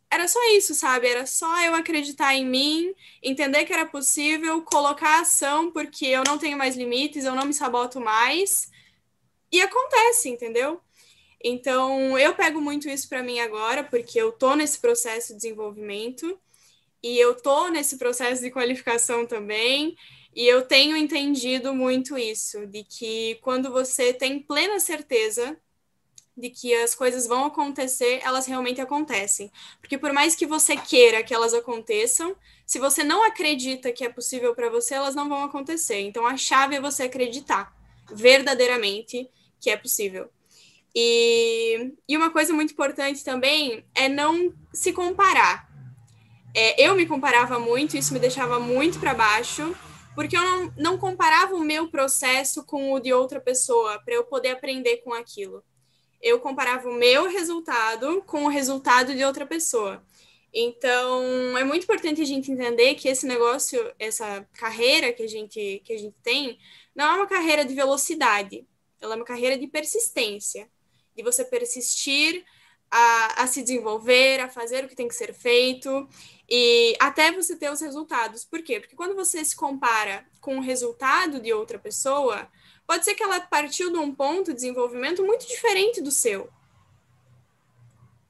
era 0.07 0.27
só 0.27 0.39
isso, 0.51 0.75
sabe? 0.75 1.07
Era 1.07 1.25
só 1.25 1.59
eu 1.63 1.73
acreditar 1.73 2.35
em 2.35 2.45
mim, 2.45 2.93
entender 3.23 3.65
que 3.65 3.73
era 3.73 3.87
possível, 3.87 4.61
colocar 4.61 5.21
ação, 5.21 5.71
porque 5.71 6.05
eu 6.05 6.23
não 6.23 6.37
tenho 6.37 6.59
mais 6.59 6.77
limites, 6.77 7.25
eu 7.25 7.33
não 7.33 7.47
me 7.47 7.53
saboto 7.53 7.99
mais. 7.99 8.69
E 9.51 9.59
acontece, 9.59 10.29
entendeu? 10.29 10.79
Então, 11.43 12.19
eu 12.19 12.35
pego 12.35 12.61
muito 12.61 12.87
isso 12.87 13.09
para 13.09 13.23
mim 13.23 13.39
agora, 13.39 13.83
porque 13.83 14.21
eu 14.21 14.31
tô 14.31 14.53
nesse 14.53 14.77
processo 14.77 15.29
de 15.29 15.37
desenvolvimento 15.37 16.39
e 17.01 17.17
eu 17.17 17.35
tô 17.35 17.67
nesse 17.69 17.97
processo 17.97 18.43
de 18.43 18.51
qualificação 18.51 19.25
também. 19.25 19.97
E 20.35 20.45
eu 20.45 20.63
tenho 20.63 20.97
entendido 20.97 21.73
muito 21.73 22.17
isso, 22.17 22.67
de 22.67 22.83
que 22.83 23.35
quando 23.41 23.71
você 23.71 24.13
tem 24.13 24.39
plena 24.39 24.79
certeza 24.81 25.57
de 26.37 26.49
que 26.49 26.73
as 26.75 26.93
coisas 26.93 27.25
vão 27.25 27.45
acontecer, 27.45 28.19
elas 28.21 28.45
realmente 28.45 28.81
acontecem. 28.81 29.49
Porque 29.79 29.97
por 29.97 30.11
mais 30.11 30.35
que 30.35 30.45
você 30.45 30.75
queira 30.75 31.23
que 31.23 31.33
elas 31.33 31.53
aconteçam, 31.53 32.35
se 32.65 32.77
você 32.77 33.03
não 33.03 33.23
acredita 33.23 33.93
que 33.93 34.03
é 34.03 34.09
possível 34.09 34.53
para 34.53 34.69
você, 34.69 34.95
elas 34.95 35.15
não 35.15 35.29
vão 35.29 35.45
acontecer. 35.45 36.01
Então 36.01 36.27
a 36.27 36.35
chave 36.35 36.75
é 36.75 36.81
você 36.81 37.03
acreditar 37.03 37.73
verdadeiramente 38.11 39.29
que 39.61 39.69
é 39.69 39.77
possível. 39.77 40.29
E, 40.93 41.93
e 42.07 42.17
uma 42.17 42.29
coisa 42.29 42.51
muito 42.53 42.73
importante 42.73 43.23
também 43.23 43.85
é 43.95 44.09
não 44.09 44.53
se 44.73 44.91
comparar. 44.91 45.69
É, 46.53 46.85
eu 46.85 46.95
me 46.95 47.05
comparava 47.05 47.57
muito, 47.59 47.95
isso 47.97 48.13
me 48.13 48.19
deixava 48.19 48.59
muito 48.59 48.99
para 48.99 49.13
baixo, 49.13 49.75
porque 50.15 50.35
eu 50.35 50.41
não, 50.41 50.73
não 50.77 50.97
comparava 50.97 51.55
o 51.55 51.59
meu 51.59 51.89
processo 51.89 52.63
com 52.63 52.93
o 52.93 52.99
de 52.99 53.13
outra 53.13 53.39
pessoa, 53.39 53.99
para 53.99 54.15
eu 54.15 54.23
poder 54.23 54.49
aprender 54.49 54.97
com 54.97 55.13
aquilo. 55.13 55.63
Eu 56.21 56.39
comparava 56.39 56.89
o 56.89 56.93
meu 56.93 57.29
resultado 57.29 58.23
com 58.25 58.45
o 58.45 58.49
resultado 58.49 59.13
de 59.13 59.23
outra 59.23 59.45
pessoa. 59.45 60.03
Então, 60.53 61.57
é 61.57 61.65
muito 61.65 61.83
importante 61.83 62.21
a 62.21 62.25
gente 62.25 62.49
entender 62.49 62.95
que 62.95 63.09
esse 63.09 63.27
negócio, 63.27 63.93
essa 63.99 64.47
carreira 64.53 65.11
que 65.11 65.21
a 65.21 65.27
gente, 65.27 65.81
que 65.83 65.91
a 65.91 65.97
gente 65.97 66.15
tem, 66.23 66.57
não 66.95 67.05
é 67.05 67.13
uma 67.17 67.27
carreira 67.27 67.65
de 67.65 67.75
velocidade, 67.75 68.65
ela 69.01 69.15
é 69.15 69.17
uma 69.17 69.25
carreira 69.25 69.57
de 69.57 69.67
persistência, 69.67 70.69
de 71.13 71.21
você 71.21 71.43
persistir 71.43 72.45
a, 72.97 73.43
a 73.43 73.47
se 73.47 73.61
desenvolver, 73.61 74.39
a 74.39 74.47
fazer 74.47 74.85
o 74.85 74.87
que 74.87 74.95
tem 74.95 75.09
que 75.09 75.15
ser 75.15 75.33
feito 75.33 76.07
e 76.49 76.95
até 76.97 77.29
você 77.29 77.53
ter 77.53 77.69
os 77.69 77.81
resultados. 77.81 78.45
Por 78.45 78.63
quê? 78.63 78.79
Porque 78.79 78.95
quando 78.95 79.13
você 79.13 79.43
se 79.43 79.53
compara 79.53 80.25
com 80.39 80.57
o 80.57 80.61
resultado 80.61 81.41
de 81.41 81.51
outra 81.51 81.77
pessoa, 81.77 82.47
pode 82.87 83.03
ser 83.03 83.13
que 83.13 83.21
ela 83.21 83.41
partiu 83.41 83.91
de 83.91 83.97
um 83.97 84.15
ponto 84.15 84.51
de 84.51 84.55
desenvolvimento 84.55 85.25
muito 85.25 85.45
diferente 85.45 85.99
do 85.99 86.09
seu. 86.09 86.49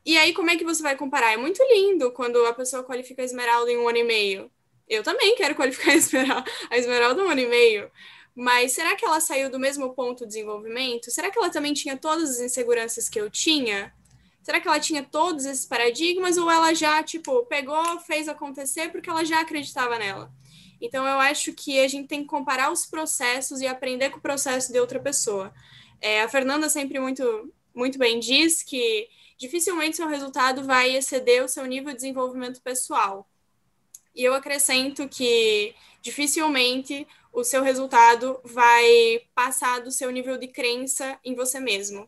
E 0.03 0.17
aí, 0.17 0.33
como 0.33 0.49
é 0.49 0.57
que 0.57 0.63
você 0.63 0.81
vai 0.81 0.95
comparar? 0.95 1.33
É 1.33 1.37
muito 1.37 1.61
lindo 1.71 2.11
quando 2.11 2.43
a 2.47 2.53
pessoa 2.53 2.83
qualifica 2.83 3.21
a 3.21 3.25
esmeralda 3.25 3.71
em 3.71 3.77
um 3.77 3.87
ano 3.87 3.99
e 3.99 4.03
meio. 4.03 4.51
Eu 4.89 5.03
também 5.03 5.35
quero 5.35 5.53
qualificar 5.55 5.91
a 5.91 5.95
esmeralda, 5.95 6.51
a 6.71 6.77
esmeralda 6.77 7.21
em 7.21 7.25
um 7.25 7.29
ano 7.29 7.41
e 7.41 7.47
meio. 7.47 7.91
Mas 8.33 8.71
será 8.71 8.95
que 8.95 9.05
ela 9.05 9.19
saiu 9.19 9.47
do 9.51 9.59
mesmo 9.59 9.93
ponto 9.93 10.23
de 10.23 10.29
desenvolvimento? 10.29 11.11
Será 11.11 11.29
que 11.29 11.37
ela 11.37 11.51
também 11.51 11.73
tinha 11.73 11.95
todas 11.95 12.31
as 12.31 12.39
inseguranças 12.39 13.07
que 13.07 13.21
eu 13.21 13.29
tinha? 13.29 13.93
Será 14.45 14.59
que 14.59 14.67
ela 14.67 14.79
tinha 14.79 15.01
todos 15.01 15.43
esses 15.43 15.65
paradigmas 15.65 16.37
ou 16.37 16.51
ela 16.51 16.71
já, 16.71 17.01
tipo, 17.01 17.47
pegou, 17.47 17.99
fez 18.01 18.29
acontecer 18.29 18.91
porque 18.91 19.09
ela 19.09 19.25
já 19.25 19.39
acreditava 19.39 19.97
nela? 19.97 20.31
Então, 20.79 21.03
eu 21.03 21.19
acho 21.19 21.51
que 21.51 21.79
a 21.79 21.87
gente 21.87 22.07
tem 22.07 22.21
que 22.21 22.27
comparar 22.27 22.71
os 22.71 22.85
processos 22.85 23.59
e 23.59 23.65
aprender 23.65 24.11
com 24.11 24.19
o 24.19 24.21
processo 24.21 24.71
de 24.71 24.79
outra 24.79 24.99
pessoa. 24.99 25.51
É, 25.99 26.21
a 26.21 26.29
Fernanda 26.29 26.69
sempre 26.69 26.99
muito, 26.99 27.51
muito 27.73 27.97
bem 27.97 28.19
diz 28.19 28.61
que 28.61 29.09
dificilmente 29.35 29.97
seu 29.97 30.07
resultado 30.07 30.63
vai 30.63 30.95
exceder 30.95 31.43
o 31.43 31.49
seu 31.49 31.65
nível 31.65 31.89
de 31.89 31.95
desenvolvimento 31.95 32.61
pessoal. 32.61 33.27
E 34.13 34.23
eu 34.23 34.35
acrescento 34.35 35.09
que 35.09 35.73
dificilmente 36.03 37.07
o 37.33 37.43
seu 37.43 37.63
resultado 37.63 38.39
vai 38.43 39.23
passar 39.33 39.81
do 39.81 39.89
seu 39.89 40.11
nível 40.11 40.37
de 40.37 40.49
crença 40.49 41.19
em 41.25 41.33
você 41.33 41.59
mesmo. 41.59 42.07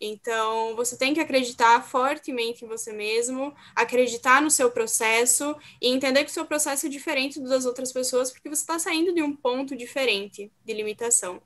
Então, 0.00 0.74
você 0.76 0.96
tem 0.96 1.14
que 1.14 1.20
acreditar 1.20 1.80
fortemente 1.82 2.64
em 2.64 2.68
você 2.68 2.92
mesmo, 2.92 3.54
acreditar 3.74 4.42
no 4.42 4.50
seu 4.50 4.70
processo 4.70 5.56
e 5.80 5.88
entender 5.88 6.24
que 6.24 6.30
o 6.30 6.34
seu 6.34 6.44
processo 6.44 6.86
é 6.86 6.88
diferente 6.88 7.40
das 7.40 7.64
outras 7.64 7.92
pessoas, 7.92 8.30
porque 8.30 8.48
você 8.48 8.62
está 8.62 8.78
saindo 8.78 9.14
de 9.14 9.22
um 9.22 9.34
ponto 9.34 9.76
diferente 9.76 10.52
de 10.64 10.74
limitação. 10.74 11.40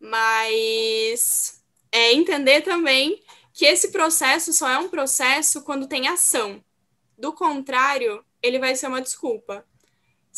Mas 0.00 1.62
é 1.90 2.12
entender 2.12 2.62
também 2.62 3.22
que 3.52 3.64
esse 3.64 3.90
processo 3.90 4.52
só 4.52 4.68
é 4.68 4.78
um 4.78 4.88
processo 4.88 5.62
quando 5.62 5.88
tem 5.88 6.08
ação. 6.08 6.62
Do 7.16 7.32
contrário, 7.32 8.24
ele 8.42 8.58
vai 8.58 8.76
ser 8.76 8.86
uma 8.86 9.02
desculpa. 9.02 9.66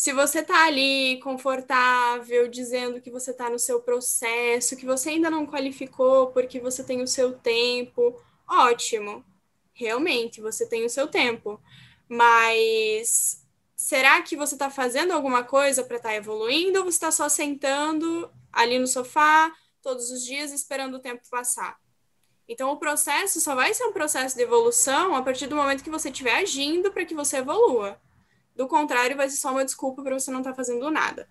Se 0.01 0.13
você 0.13 0.41
tá 0.41 0.65
ali 0.65 1.19
confortável, 1.19 2.47
dizendo 2.47 2.99
que 2.99 3.11
você 3.11 3.31
tá 3.31 3.51
no 3.51 3.59
seu 3.59 3.79
processo, 3.79 4.75
que 4.75 4.83
você 4.83 5.09
ainda 5.09 5.29
não 5.29 5.45
qualificou 5.45 6.31
porque 6.31 6.59
você 6.59 6.83
tem 6.83 7.03
o 7.03 7.07
seu 7.07 7.33
tempo, 7.37 8.19
ótimo. 8.49 9.23
Realmente, 9.75 10.41
você 10.41 10.67
tem 10.67 10.83
o 10.83 10.89
seu 10.89 11.07
tempo. 11.07 11.61
Mas 12.09 13.45
será 13.75 14.23
que 14.23 14.35
você 14.35 14.55
está 14.55 14.71
fazendo 14.71 15.11
alguma 15.11 15.43
coisa 15.43 15.83
para 15.83 15.97
estar 15.97 16.09
tá 16.09 16.15
evoluindo 16.15 16.79
ou 16.79 16.85
você 16.85 16.95
está 16.95 17.11
só 17.11 17.29
sentando 17.29 18.27
ali 18.51 18.79
no 18.79 18.87
sofá 18.87 19.55
todos 19.83 20.09
os 20.09 20.25
dias 20.25 20.51
esperando 20.51 20.95
o 20.95 20.99
tempo 20.99 21.21
passar? 21.29 21.79
Então, 22.47 22.71
o 22.71 22.77
processo 22.77 23.39
só 23.39 23.53
vai 23.53 23.71
ser 23.71 23.83
um 23.83 23.93
processo 23.93 24.35
de 24.35 24.41
evolução 24.41 25.15
a 25.15 25.21
partir 25.21 25.45
do 25.45 25.55
momento 25.55 25.83
que 25.83 25.91
você 25.91 26.09
estiver 26.09 26.37
agindo 26.37 26.91
para 26.91 27.05
que 27.05 27.13
você 27.13 27.37
evolua. 27.37 28.01
Do 28.55 28.67
contrário, 28.67 29.17
vai 29.17 29.29
ser 29.29 29.37
só 29.37 29.51
uma 29.51 29.65
desculpa 29.65 30.03
para 30.03 30.19
você 30.19 30.31
não 30.31 30.39
estar 30.39 30.51
tá 30.51 30.55
fazendo 30.55 30.89
nada. 30.91 31.27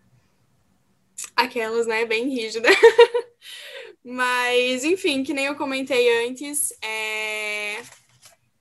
Aquelas, 1.36 1.86
né, 1.86 2.04
bem 2.04 2.28
rígida. 2.28 2.68
Mas, 4.02 4.84
enfim, 4.84 5.22
que 5.22 5.34
nem 5.34 5.46
eu 5.46 5.56
comentei 5.56 6.26
antes, 6.26 6.72
é, 6.82 7.82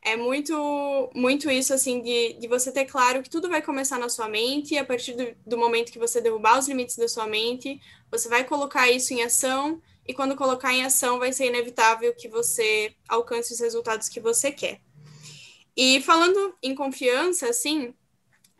é 0.02 0.18
muito, 0.18 1.10
muito 1.16 1.50
isso, 1.50 1.74
assim, 1.74 2.02
de, 2.02 2.34
de 2.34 2.48
você 2.48 2.72
ter 2.72 2.86
claro 2.86 3.24
que 3.24 3.30
tudo 3.30 3.50
vai 3.50 3.62
começar 3.62 3.98
na 3.98 4.10
sua 4.10 4.28
mente, 4.28 4.74
e 4.74 4.78
a 4.78 4.86
partir 4.86 5.14
do, 5.14 5.36
do 5.46 5.58
momento 5.58 5.92
que 5.92 6.00
você 6.00 6.20
derrubar 6.20 6.60
os 6.60 6.68
limites 6.68 6.98
da 6.98 7.08
sua 7.08 7.26
mente, 7.26 7.80
você 8.12 8.28
vai 8.28 8.44
colocar 8.44 8.90
isso 8.92 9.14
em 9.14 9.24
ação 9.24 9.82
e 10.10 10.14
quando 10.14 10.36
colocar 10.36 10.74
em 10.74 10.84
ação 10.84 11.20
vai 11.20 11.32
ser 11.32 11.46
inevitável 11.46 12.16
que 12.16 12.28
você 12.28 12.96
alcance 13.08 13.54
os 13.54 13.60
resultados 13.60 14.10
que 14.10 14.20
você 14.20 14.52
quer. 14.52 14.82
E 15.78 16.02
falando 16.02 16.56
em 16.64 16.74
confiança, 16.74 17.48
assim, 17.48 17.94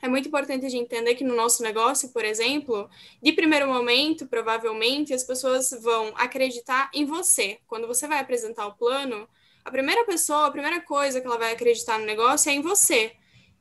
é 0.02 0.08
muito 0.08 0.28
importante 0.28 0.66
a 0.66 0.70
gente 0.70 0.84
entender 0.84 1.16
que 1.16 1.24
no 1.24 1.36
nosso 1.36 1.62
negócio, 1.64 2.10
por 2.10 2.24
exemplo, 2.24 2.90
de 3.22 3.32
primeiro 3.34 3.68
momento, 3.68 4.28
provavelmente 4.28 5.14
as 5.14 5.24
pessoas 5.24 5.72
vão 5.82 6.14
acreditar 6.16 6.90
em 6.94 7.06
você. 7.06 7.60
Quando 7.68 7.88
você 7.88 8.08
vai 8.08 8.20
apresentar 8.20 8.68
o 8.68 8.76
plano, 8.76 9.28
a 9.64 9.72
primeira 9.72 10.06
pessoa, 10.06 10.48
a 10.48 10.52
primeira 10.52 10.82
coisa 10.82 11.20
que 11.20 11.28
ela 11.28 11.38
vai 11.38 11.52
acreditar 11.52 12.00
no 12.00 12.06
negócio 12.06 12.50
é 12.50 12.54
em 12.54 12.62
você. 12.62 13.14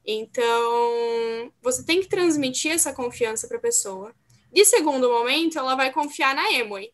Então, 0.04 1.52
você 1.60 1.84
tem 1.84 2.00
que 2.00 2.08
transmitir 2.08 2.72
essa 2.72 2.92
confiança 2.92 3.46
para 3.46 3.58
a 3.58 3.60
pessoa. 3.60 4.14
De 4.52 4.64
segundo 4.64 5.10
momento, 5.10 5.58
ela 5.58 5.74
vai 5.74 5.92
confiar 5.92 6.34
na 6.34 6.52
Emoi 6.52 6.92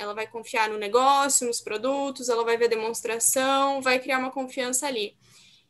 ela 0.00 0.14
vai 0.14 0.26
confiar 0.26 0.70
no 0.70 0.78
negócio, 0.78 1.46
nos 1.46 1.60
produtos, 1.60 2.30
ela 2.30 2.42
vai 2.42 2.56
ver 2.56 2.64
a 2.64 2.68
demonstração, 2.68 3.82
vai 3.82 3.98
criar 3.98 4.18
uma 4.18 4.30
confiança 4.30 4.86
ali. 4.86 5.14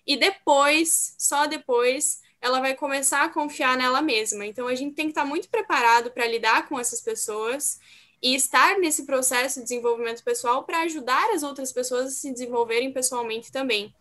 E 0.06 0.16
depois, 0.16 1.14
só 1.18 1.46
depois, 1.46 2.20
ela 2.40 2.60
vai 2.60 2.74
começar 2.74 3.24
a 3.24 3.28
confiar 3.28 3.76
nela 3.76 4.00
mesma. 4.00 4.46
Então 4.46 4.66
a 4.66 4.74
gente 4.74 4.94
tem 4.94 5.06
que 5.06 5.12
estar 5.12 5.24
muito 5.24 5.48
preparado 5.48 6.10
para 6.10 6.26
lidar 6.26 6.68
com 6.68 6.78
essas 6.78 7.00
pessoas 7.00 7.78
e 8.22 8.34
estar 8.34 8.78
nesse 8.78 9.04
processo 9.04 9.60
de 9.60 9.64
desenvolvimento 9.64 10.22
pessoal 10.22 10.64
para 10.64 10.82
ajudar 10.82 11.30
as 11.32 11.42
outras 11.42 11.72
pessoas 11.72 12.06
a 12.06 12.10
se 12.10 12.32
desenvolverem 12.32 12.92
pessoalmente 12.92 13.50
também. 13.50 13.94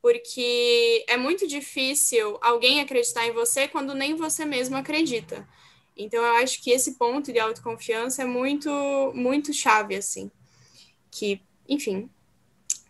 Porque 0.00 1.04
é 1.08 1.16
muito 1.16 1.46
difícil 1.48 2.38
alguém 2.40 2.80
acreditar 2.80 3.26
em 3.26 3.32
você 3.32 3.66
quando 3.66 3.94
nem 3.94 4.14
você 4.14 4.44
mesmo 4.44 4.76
acredita. 4.76 5.46
Então, 5.96 6.22
eu 6.22 6.34
acho 6.36 6.62
que 6.62 6.70
esse 6.70 6.92
ponto 6.94 7.32
de 7.32 7.38
autoconfiança 7.38 8.22
é 8.22 8.26
muito, 8.26 8.70
muito 9.14 9.52
chave, 9.52 9.96
assim. 9.96 10.30
Que, 11.10 11.40
enfim, 11.66 12.10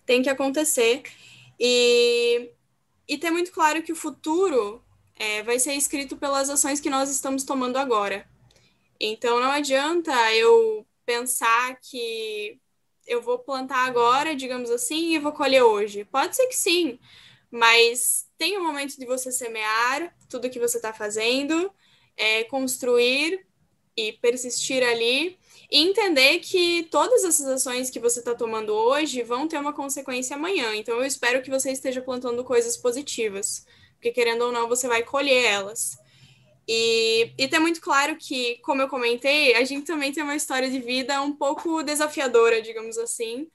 tem 0.04 0.22
que 0.22 0.28
acontecer. 0.28 1.04
E, 1.58 2.50
e 3.08 3.16
ter 3.16 3.30
muito 3.30 3.52
claro 3.52 3.82
que 3.82 3.92
o 3.92 3.96
futuro 3.96 4.82
é, 5.16 5.42
vai 5.42 5.58
ser 5.58 5.74
escrito 5.74 6.16
pelas 6.16 6.50
ações 6.50 6.80
que 6.80 6.90
nós 6.90 7.10
estamos 7.10 7.44
tomando 7.44 7.76
agora. 7.76 8.28
Então, 9.00 9.40
não 9.40 9.50
adianta 9.50 10.12
eu 10.34 10.86
pensar 11.04 11.78
que 11.80 12.58
eu 13.06 13.22
vou 13.22 13.38
plantar 13.38 13.86
agora, 13.86 14.34
digamos 14.34 14.70
assim, 14.70 15.14
e 15.14 15.18
vou 15.18 15.32
colher 15.32 15.62
hoje. 15.62 16.04
Pode 16.04 16.34
ser 16.36 16.46
que 16.46 16.56
sim, 16.56 16.98
mas 17.50 18.26
tem 18.36 18.58
um 18.58 18.64
momento 18.64 18.98
de 18.98 19.06
você 19.06 19.30
semear 19.30 20.14
tudo 20.28 20.50
que 20.50 20.58
você 20.58 20.78
está 20.78 20.92
fazendo 20.92 21.70
é, 22.16 22.44
construir 22.44 23.46
e 23.96 24.12
persistir 24.12 24.82
ali 24.82 25.38
e 25.70 25.78
entender 25.78 26.38
que 26.40 26.84
todas 26.90 27.24
essas 27.24 27.46
ações 27.46 27.90
que 27.90 27.98
você 27.98 28.18
está 28.18 28.34
tomando 28.34 28.70
hoje 28.70 29.22
vão 29.22 29.48
ter 29.48 29.58
uma 29.58 29.72
consequência 29.72 30.36
amanhã. 30.36 30.74
Então, 30.74 30.96
eu 30.96 31.04
espero 31.04 31.42
que 31.42 31.50
você 31.50 31.70
esteja 31.70 32.00
plantando 32.00 32.44
coisas 32.44 32.76
positivas, 32.76 33.66
porque 33.96 34.12
querendo 34.12 34.42
ou 34.42 34.52
não, 34.52 34.68
você 34.68 34.86
vai 34.86 35.02
colher 35.02 35.44
elas. 35.44 35.98
E, 36.68 37.32
e 37.38 37.48
ter 37.48 37.58
muito 37.58 37.80
claro 37.80 38.16
que, 38.16 38.56
como 38.58 38.82
eu 38.82 38.88
comentei, 38.88 39.54
a 39.54 39.64
gente 39.64 39.86
também 39.86 40.12
tem 40.12 40.22
uma 40.22 40.34
história 40.34 40.68
de 40.68 40.80
vida 40.80 41.20
um 41.22 41.32
pouco 41.32 41.82
desafiadora, 41.82 42.60
digamos 42.60 42.98
assim. 42.98 43.48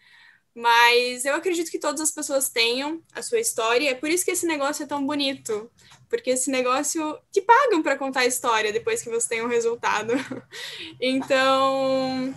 Mas 0.54 1.24
eu 1.26 1.36
acredito 1.36 1.72
que 1.72 1.80
todas 1.80 2.02
as 2.02 2.12
pessoas 2.12 2.50
tenham 2.50 3.02
a 3.14 3.22
sua 3.22 3.40
história, 3.40 3.90
é 3.90 3.96
por 3.96 4.10
isso 4.10 4.26
que 4.26 4.32
esse 4.32 4.46
negócio 4.46 4.84
é 4.84 4.86
tão 4.86 5.06
bonito, 5.06 5.72
porque 6.10 6.32
esse 6.32 6.52
negócio 6.52 7.18
te 7.32 7.42
pagam 7.42 7.82
para 7.82 7.98
contar 7.98 8.22
a 8.22 8.26
história 8.26 8.74
depois 8.74 9.02
que 9.02 9.10
você 9.10 9.30
tem 9.30 9.42
um 9.44 9.48
resultado. 9.48 10.14
Então, 11.00 12.34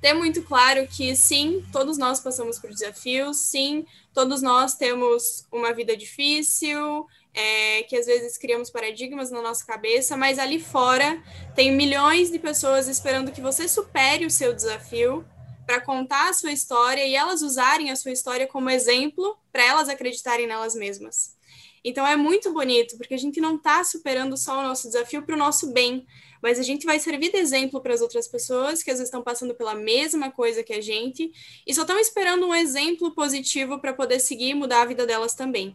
ter 0.00 0.12
muito 0.12 0.42
claro 0.42 0.86
que 0.86 1.16
sim, 1.16 1.64
todos 1.72 1.96
nós 1.96 2.20
passamos 2.20 2.58
por 2.58 2.70
desafios, 2.70 3.38
sim, 3.38 3.86
todos 4.14 4.40
nós 4.40 4.76
temos 4.76 5.44
uma 5.50 5.74
vida 5.74 5.96
difícil, 5.96 7.06
é, 7.34 7.82
que 7.82 7.96
às 7.96 8.06
vezes 8.06 8.38
criamos 8.38 8.70
paradigmas 8.70 9.30
na 9.30 9.42
nossa 9.42 9.66
cabeça, 9.66 10.16
mas 10.16 10.38
ali 10.38 10.60
fora 10.60 11.20
tem 11.54 11.72
milhões 11.72 12.30
de 12.30 12.38
pessoas 12.38 12.86
esperando 12.86 13.32
que 13.32 13.40
você 13.40 13.66
supere 13.66 14.24
o 14.24 14.30
seu 14.30 14.54
desafio 14.54 15.24
para 15.66 15.80
contar 15.80 16.28
a 16.28 16.32
sua 16.32 16.52
história 16.52 17.04
e 17.04 17.16
elas 17.16 17.42
usarem 17.42 17.90
a 17.90 17.96
sua 17.96 18.12
história 18.12 18.46
como 18.46 18.70
exemplo 18.70 19.36
para 19.50 19.64
elas 19.64 19.88
acreditarem 19.88 20.46
nelas 20.46 20.74
mesmas. 20.74 21.34
Então 21.82 22.06
é 22.06 22.16
muito 22.16 22.52
bonito, 22.52 22.96
porque 22.96 23.14
a 23.14 23.18
gente 23.18 23.40
não 23.40 23.56
está 23.56 23.82
superando 23.82 24.36
só 24.36 24.60
o 24.60 24.62
nosso 24.62 24.86
desafio 24.86 25.22
para 25.22 25.34
o 25.34 25.38
nosso 25.38 25.72
bem, 25.72 26.06
mas 26.44 26.58
a 26.58 26.62
gente 26.62 26.84
vai 26.84 27.00
servir 27.00 27.32
de 27.32 27.38
exemplo 27.38 27.80
para 27.80 27.94
as 27.94 28.02
outras 28.02 28.28
pessoas 28.28 28.82
que 28.82 28.90
às 28.90 28.98
vezes 28.98 29.08
estão 29.08 29.22
passando 29.22 29.54
pela 29.54 29.74
mesma 29.74 30.30
coisa 30.30 30.62
que 30.62 30.74
a 30.74 30.80
gente 30.80 31.32
e 31.66 31.72
só 31.72 31.80
estão 31.80 31.98
esperando 31.98 32.46
um 32.46 32.54
exemplo 32.54 33.14
positivo 33.14 33.78
para 33.78 33.94
poder 33.94 34.20
seguir 34.20 34.50
e 34.50 34.54
mudar 34.54 34.82
a 34.82 34.84
vida 34.84 35.06
delas 35.06 35.34
também. 35.34 35.74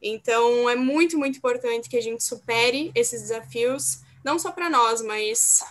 Então, 0.00 0.70
é 0.70 0.76
muito, 0.76 1.18
muito 1.18 1.38
importante 1.38 1.88
que 1.88 1.96
a 1.96 2.00
gente 2.00 2.22
supere 2.22 2.92
esses 2.94 3.20
desafios, 3.20 3.98
não 4.22 4.38
só 4.38 4.52
para 4.52 4.70
nós, 4.70 5.02
mas 5.02 5.64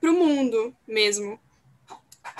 para 0.00 0.12
o 0.12 0.14
mundo 0.14 0.72
mesmo. 0.86 1.40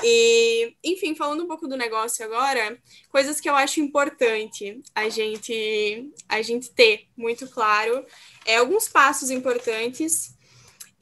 E, 0.00 0.76
enfim, 0.84 1.16
falando 1.16 1.42
um 1.42 1.48
pouco 1.48 1.66
do 1.66 1.76
negócio 1.76 2.24
agora, 2.24 2.78
coisas 3.10 3.40
que 3.40 3.50
eu 3.50 3.56
acho 3.56 3.80
importante 3.80 4.80
a 4.94 5.08
gente 5.08 6.08
a 6.28 6.40
gente 6.40 6.70
ter 6.70 7.08
muito 7.16 7.48
claro, 7.48 8.06
é 8.46 8.58
alguns 8.58 8.86
passos 8.86 9.28
importantes. 9.28 10.40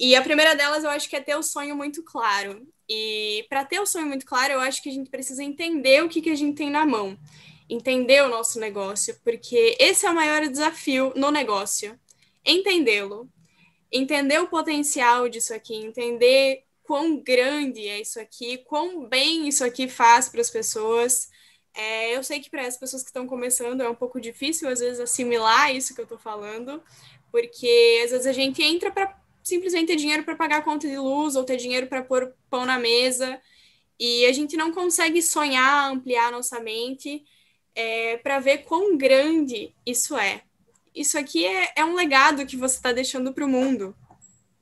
E 0.00 0.16
a 0.16 0.22
primeira 0.22 0.56
delas 0.56 0.82
eu 0.82 0.90
acho 0.90 1.08
que 1.08 1.14
é 1.14 1.20
ter 1.20 1.36
o 1.36 1.42
sonho 1.42 1.76
muito 1.76 2.02
claro. 2.02 2.66
E 2.88 3.46
para 3.48 3.64
ter 3.64 3.78
o 3.78 3.86
sonho 3.86 4.06
muito 4.06 4.26
claro, 4.26 4.54
eu 4.54 4.60
acho 4.60 4.82
que 4.82 4.88
a 4.88 4.92
gente 4.92 5.10
precisa 5.10 5.44
entender 5.44 6.02
o 6.02 6.08
que, 6.08 6.20
que 6.20 6.30
a 6.30 6.34
gente 6.34 6.56
tem 6.56 6.70
na 6.70 6.84
mão 6.84 7.16
entender 7.70 8.22
o 8.24 8.28
nosso 8.28 8.58
negócio, 8.58 9.16
porque 9.22 9.76
esse 9.78 10.04
é 10.04 10.10
o 10.10 10.14
maior 10.14 10.46
desafio 10.48 11.12
no 11.14 11.30
negócio. 11.30 11.98
Entendê-lo. 12.44 13.30
Entender 13.92 14.40
o 14.40 14.48
potencial 14.48 15.28
disso 15.28 15.54
aqui, 15.54 15.74
entender 15.74 16.64
quão 16.82 17.16
grande 17.16 17.86
é 17.86 18.00
isso 18.00 18.20
aqui, 18.20 18.58
quão 18.58 19.06
bem 19.06 19.48
isso 19.48 19.64
aqui 19.64 19.88
faz 19.88 20.28
para 20.28 20.40
as 20.40 20.50
pessoas. 20.50 21.28
É, 21.72 22.16
eu 22.16 22.22
sei 22.24 22.40
que 22.40 22.50
para 22.50 22.66
as 22.66 22.76
pessoas 22.76 23.02
que 23.02 23.10
estão 23.10 23.26
começando 23.26 23.80
é 23.80 23.88
um 23.88 23.94
pouco 23.94 24.20
difícil, 24.20 24.68
às 24.68 24.80
vezes, 24.80 25.00
assimilar 25.00 25.74
isso 25.74 25.94
que 25.94 26.00
eu 26.00 26.04
estou 26.04 26.18
falando, 26.18 26.82
porque 27.30 28.00
às 28.04 28.10
vezes 28.10 28.26
a 28.26 28.32
gente 28.32 28.62
entra 28.62 28.90
para 28.90 29.19
simplesmente 29.50 29.88
ter 29.88 29.96
dinheiro 29.96 30.22
para 30.22 30.36
pagar 30.36 30.58
a 30.58 30.62
conta 30.62 30.88
de 30.88 30.96
luz 30.96 31.34
ou 31.34 31.44
ter 31.44 31.56
dinheiro 31.56 31.88
para 31.88 32.02
pôr 32.02 32.32
pão 32.48 32.64
na 32.64 32.78
mesa, 32.78 33.40
e 33.98 34.24
a 34.24 34.32
gente 34.32 34.56
não 34.56 34.72
consegue 34.72 35.20
sonhar, 35.20 35.90
ampliar 35.90 36.32
nossa 36.32 36.58
mente 36.60 37.24
é, 37.74 38.16
para 38.18 38.38
ver 38.40 38.58
quão 38.58 38.96
grande 38.96 39.74
isso 39.84 40.16
é. 40.16 40.42
Isso 40.94 41.18
aqui 41.18 41.44
é, 41.44 41.72
é 41.76 41.84
um 41.84 41.94
legado 41.94 42.46
que 42.46 42.56
você 42.56 42.76
está 42.76 42.92
deixando 42.92 43.32
para 43.32 43.44
o 43.44 43.48
mundo, 43.48 43.94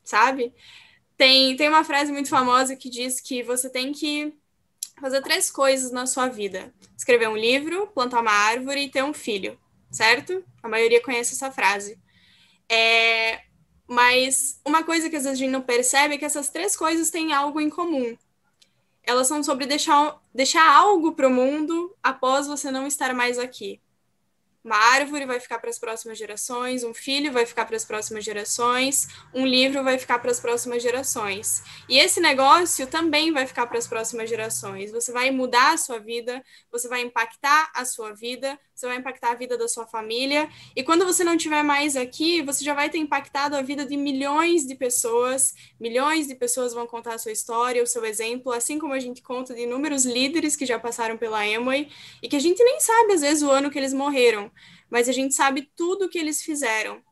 sabe? 0.03 0.53
Tem, 1.17 1.57
tem 1.57 1.69
uma 1.69 1.85
frase 1.85 2.11
muito 2.11 2.29
famosa 2.29 2.77
que 2.77 2.91
diz 2.91 3.21
que 3.21 3.43
você 3.43 3.71
tem 3.71 3.93
que 3.93 4.35
fazer 5.01 5.23
três 5.23 5.51
coisas 5.51 5.93
na 5.93 6.07
sua 6.07 6.29
vida: 6.29 6.73
escrever 6.97 7.29
um 7.29 7.37
livro, 7.37 7.87
plantar 7.89 8.21
uma 8.21 8.33
árvore 8.33 8.85
e 8.85 8.91
ter 8.91 9.05
um 9.05 9.15
filho, 9.15 9.59
certo? 9.91 10.45
A 10.63 10.69
maioria 10.69 11.03
conhece 11.03 11.35
essa 11.35 11.51
frase. 11.51 11.99
É, 12.69 13.48
mas 13.89 14.61
uma 14.65 14.85
coisa 14.85 15.11
que 15.11 15.17
às 15.17 15.25
vezes 15.25 15.39
a 15.39 15.43
gente 15.43 15.51
não 15.51 15.63
percebe 15.63 16.15
é 16.15 16.19
que 16.19 16.25
essas 16.25 16.51
três 16.51 16.77
coisas 16.77 17.11
têm 17.11 17.33
algo 17.33 17.61
em 17.61 17.71
comum 17.71 18.17
elas 19.09 19.27
são 19.27 19.43
sobre 19.43 19.65
deixar, 19.65 20.21
deixar 20.35 20.71
algo 20.71 21.13
para 21.13 21.27
o 21.27 21.31
mundo 21.31 21.97
após 22.03 22.47
você 22.47 22.71
não 22.71 22.87
estar 22.87 23.15
mais 23.15 23.39
aqui. 23.39 23.81
Uma 24.63 24.77
árvore 24.77 25.25
vai 25.25 25.41
ficar 25.41 25.59
para 25.59 25.71
as 25.71 25.79
próximas 25.79 26.19
gerações, 26.19 26.85
um 26.85 26.93
filho 26.93 27.33
vai 27.33 27.47
ficar 27.47 27.65
para 27.65 27.75
as 27.75 27.87
próximas 27.87 28.23
gerações, 28.23 29.09
um 29.33 29.47
livro 29.47 29.83
vai 29.83 29.97
ficar 29.97 30.19
para 30.19 30.31
as 30.31 30.39
próximas 30.39 30.83
gerações. 30.83 31.63
E 31.89 31.99
esse 31.99 32.21
negócio 32.21 32.87
também 32.87 33.33
vai 33.33 33.47
ficar 33.47 33.67
para 33.67 33.79
as 33.79 33.87
próximas 33.87 34.29
gerações. 34.29 34.91
Você 34.93 35.11
vai 35.11 35.31
mudar 35.31 35.73
a 35.73 35.79
sua 35.79 35.99
vida, 35.99 36.45
você 36.71 36.87
vai 36.87 37.01
impactar 37.01 37.73
a 37.75 37.87
sua 37.87 38.13
vida, 38.13 38.61
você 38.79 38.87
vai 38.87 38.97
impactar 38.97 39.33
a 39.33 39.35
vida 39.35 39.57
da 39.59 39.67
sua 39.67 39.87
família. 39.87 40.49
E 40.77 40.83
quando 40.83 41.05
você 41.05 41.25
não 41.25 41.35
estiver 41.35 41.63
mais 41.63 41.97
aqui, 41.97 42.43
você 42.43 42.65
já 42.65 42.75
vai 42.75 42.89
ter 42.89 42.99
impactado 42.99 43.57
a 43.57 43.63
vida 43.63 43.85
de 43.85 43.97
milhões 43.97 44.67
de 44.67 44.75
pessoas. 44.75 45.55
Milhões 45.81 46.27
de 46.27 46.35
pessoas 46.35 46.73
vão 46.73 46.87
contar 46.87 47.15
a 47.15 47.19
sua 47.19 47.33
história, 47.33 47.83
o 47.83 47.87
seu 47.87 48.05
exemplo, 48.05 48.53
assim 48.53 48.79
como 48.79 48.93
a 48.93 49.01
gente 49.01 49.23
conta 49.23 49.55
de 49.55 49.63
inúmeros 49.63 50.05
líderes 50.05 50.57
que 50.57 50.67
já 50.67 50.79
passaram 50.79 51.17
pela 51.17 51.43
Amway 51.43 51.89
e 52.23 52.29
que 52.29 52.37
a 52.37 52.41
gente 52.41 52.63
nem 52.63 52.81
sabe 52.81 53.15
às 53.15 53.21
vezes 53.21 53.43
o 53.43 53.51
ano 53.51 53.71
que 53.71 53.79
eles 53.79 53.93
morreram 53.93 54.51
mas 54.91 55.09
a 55.09 55.13
gente 55.13 55.35
sabe 55.35 55.71
tudo 55.77 56.07
o 56.07 56.09
que 56.09 56.19
eles 56.19 56.43
fizeram. 56.43 57.03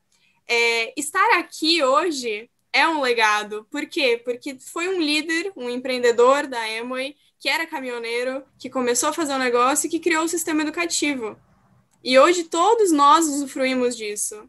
É, 0.48 0.98
estar 0.98 1.38
aqui 1.38 1.82
hoje 1.82 2.50
é 2.72 2.86
um 2.88 3.00
legado. 3.00 3.66
Por 3.70 3.86
quê? 3.86 4.20
Porque 4.24 4.58
foi 4.58 4.88
um 4.88 5.00
líder, 5.00 5.52
um 5.56 5.68
empreendedor 5.68 6.46
da 6.46 6.60
Amway, 6.80 7.16
que 7.38 7.48
era 7.48 7.66
caminhoneiro, 7.66 8.44
que 8.58 8.70
começou 8.70 9.10
a 9.10 9.12
fazer 9.12 9.34
um 9.34 9.38
negócio 9.38 9.86
e 9.86 9.90
que 9.90 10.00
criou 10.00 10.24
o 10.24 10.28
sistema 10.28 10.62
educativo. 10.62 11.36
E 12.06 12.16
hoje 12.20 12.44
todos 12.44 12.92
nós 12.92 13.26
usufruímos 13.26 13.96
disso. 13.96 14.48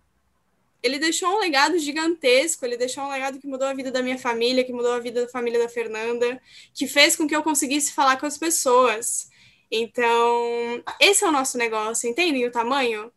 Ele 0.83 0.99
deixou 0.99 1.27
um 1.27 1.39
legado 1.39 1.79
gigantesco, 1.79 2.63
ele 2.63 2.77
deixou 2.77 3.03
um 3.03 3.09
legado 3.09 3.39
que 3.39 3.47
mudou 3.47 3.67
a 3.67 3.73
vida 3.73 3.89
da 3.89 4.03
minha 4.03 4.19
família, 4.19 4.63
que 4.63 4.71
mudou 4.71 4.91
a 4.91 4.99
vida 4.99 5.25
da 5.25 5.27
família 5.27 5.57
da 5.57 5.67
Fernanda, 5.67 6.39
que 6.71 6.85
fez 6.85 7.15
com 7.15 7.27
que 7.27 7.35
eu 7.35 7.41
conseguisse 7.41 7.93
falar 7.93 8.17
com 8.17 8.27
as 8.27 8.37
pessoas. 8.37 9.31
Então, 9.71 10.83
esse 10.99 11.23
é 11.23 11.27
o 11.27 11.31
nosso 11.31 11.57
negócio, 11.57 12.07
entendem 12.07 12.45
o 12.45 12.51
tamanho? 12.51 13.11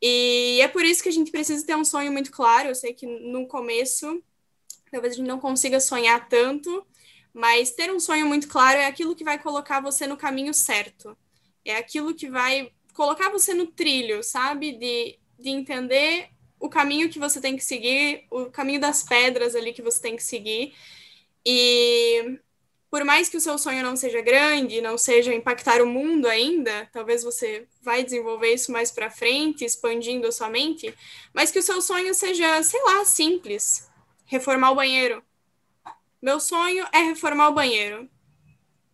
E 0.00 0.60
é 0.62 0.68
por 0.68 0.84
isso 0.84 1.02
que 1.02 1.08
a 1.08 1.12
gente 1.12 1.32
precisa 1.32 1.66
ter 1.66 1.74
um 1.74 1.84
sonho 1.84 2.12
muito 2.12 2.30
claro. 2.30 2.68
Eu 2.68 2.76
sei 2.76 2.94
que 2.94 3.06
no 3.06 3.44
começo, 3.48 4.22
talvez 4.88 5.14
a 5.14 5.16
gente 5.16 5.26
não 5.26 5.40
consiga 5.40 5.80
sonhar 5.80 6.28
tanto, 6.28 6.86
mas 7.34 7.72
ter 7.72 7.90
um 7.90 7.98
sonho 7.98 8.24
muito 8.24 8.46
claro 8.46 8.78
é 8.78 8.86
aquilo 8.86 9.16
que 9.16 9.24
vai 9.24 9.36
colocar 9.36 9.80
você 9.80 10.06
no 10.06 10.16
caminho 10.16 10.54
certo. 10.54 11.18
É 11.64 11.76
aquilo 11.76 12.14
que 12.14 12.30
vai 12.30 12.72
colocar 12.98 13.30
você 13.30 13.54
no 13.54 13.68
trilho, 13.68 14.24
sabe? 14.24 14.72
De, 14.72 15.16
de 15.38 15.50
entender 15.50 16.30
o 16.58 16.68
caminho 16.68 17.08
que 17.08 17.20
você 17.20 17.40
tem 17.40 17.56
que 17.56 17.62
seguir, 17.62 18.26
o 18.28 18.46
caminho 18.46 18.80
das 18.80 19.04
pedras 19.04 19.54
ali 19.54 19.72
que 19.72 19.80
você 19.80 20.02
tem 20.02 20.16
que 20.16 20.22
seguir. 20.22 20.74
E 21.46 22.40
por 22.90 23.04
mais 23.04 23.28
que 23.28 23.36
o 23.36 23.40
seu 23.40 23.56
sonho 23.56 23.84
não 23.84 23.94
seja 23.94 24.20
grande, 24.20 24.80
não 24.80 24.98
seja 24.98 25.32
impactar 25.32 25.80
o 25.80 25.86
mundo 25.86 26.26
ainda, 26.26 26.88
talvez 26.92 27.22
você 27.22 27.68
vai 27.82 28.02
desenvolver 28.02 28.52
isso 28.52 28.72
mais 28.72 28.90
para 28.90 29.12
frente, 29.12 29.64
expandindo 29.64 30.26
a 30.26 30.32
sua 30.32 30.50
mente, 30.50 30.92
mas 31.32 31.52
que 31.52 31.60
o 31.60 31.62
seu 31.62 31.80
sonho 31.80 32.12
seja, 32.12 32.60
sei 32.64 32.82
lá, 32.82 33.04
simples, 33.04 33.88
reformar 34.24 34.72
o 34.72 34.74
banheiro. 34.74 35.22
Meu 36.20 36.40
sonho 36.40 36.84
é 36.92 36.98
reformar 36.98 37.50
o 37.50 37.54
banheiro. 37.54 38.06
O 38.06 38.08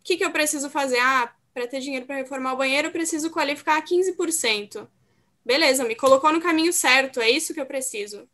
que, 0.05 0.19
que 0.19 0.25
eu 0.27 0.31
preciso 0.31 0.69
fazer? 0.69 0.99
Ah, 0.99 1.35
para 1.55 1.69
ter 1.69 1.81
dinheiro 1.81 2.05
para 2.05 2.17
reformar 2.17 2.53
o 2.53 2.57
banheiro, 2.57 2.89
eu 2.89 2.93
preciso 2.93 3.31
qualificar 3.31 3.81
15%. 3.81 4.89
Beleza, 5.45 5.85
me 5.85 5.95
colocou 5.95 6.33
no 6.33 6.41
caminho 6.41 6.73
certo, 6.73 7.21
é 7.21 7.31
isso 7.31 7.55
que 7.55 7.61
eu 7.61 7.67
preciso. 7.67 8.29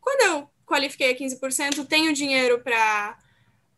Quando 0.00 0.20
eu 0.20 0.48
qualifiquei 0.64 1.10
a 1.10 1.16
15%, 1.16 1.84
tenho 1.86 2.12
dinheiro 2.12 2.60
para 2.60 3.18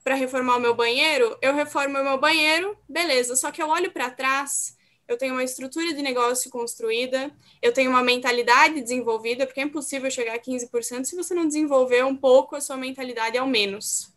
para 0.05 0.15
reformar 0.15 0.57
o 0.57 0.61
meu 0.61 0.73
banheiro, 0.73 1.37
eu 1.43 1.53
reformo 1.53 1.99
o 1.99 2.05
meu 2.05 2.17
banheiro, 2.17 2.79
beleza. 2.89 3.35
Só 3.35 3.51
que 3.51 3.61
eu 3.61 3.69
olho 3.69 3.91
para 3.91 4.09
trás, 4.09 4.77
eu 5.09 5.19
tenho 5.19 5.33
uma 5.33 5.43
estrutura 5.43 5.93
de 5.93 6.01
negócio 6.01 6.49
construída, 6.49 7.29
eu 7.61 7.73
tenho 7.73 7.91
uma 7.91 8.05
mentalidade 8.05 8.81
desenvolvida, 8.81 9.47
porque 9.47 9.59
é 9.59 9.65
impossível 9.65 10.09
chegar 10.09 10.35
a 10.35 10.39
15% 10.39 11.07
se 11.07 11.17
você 11.17 11.35
não 11.35 11.45
desenvolver 11.45 12.05
um 12.05 12.17
pouco 12.17 12.55
a 12.55 12.61
sua 12.61 12.77
mentalidade 12.77 13.37
ao 13.37 13.49
menos. 13.49 14.15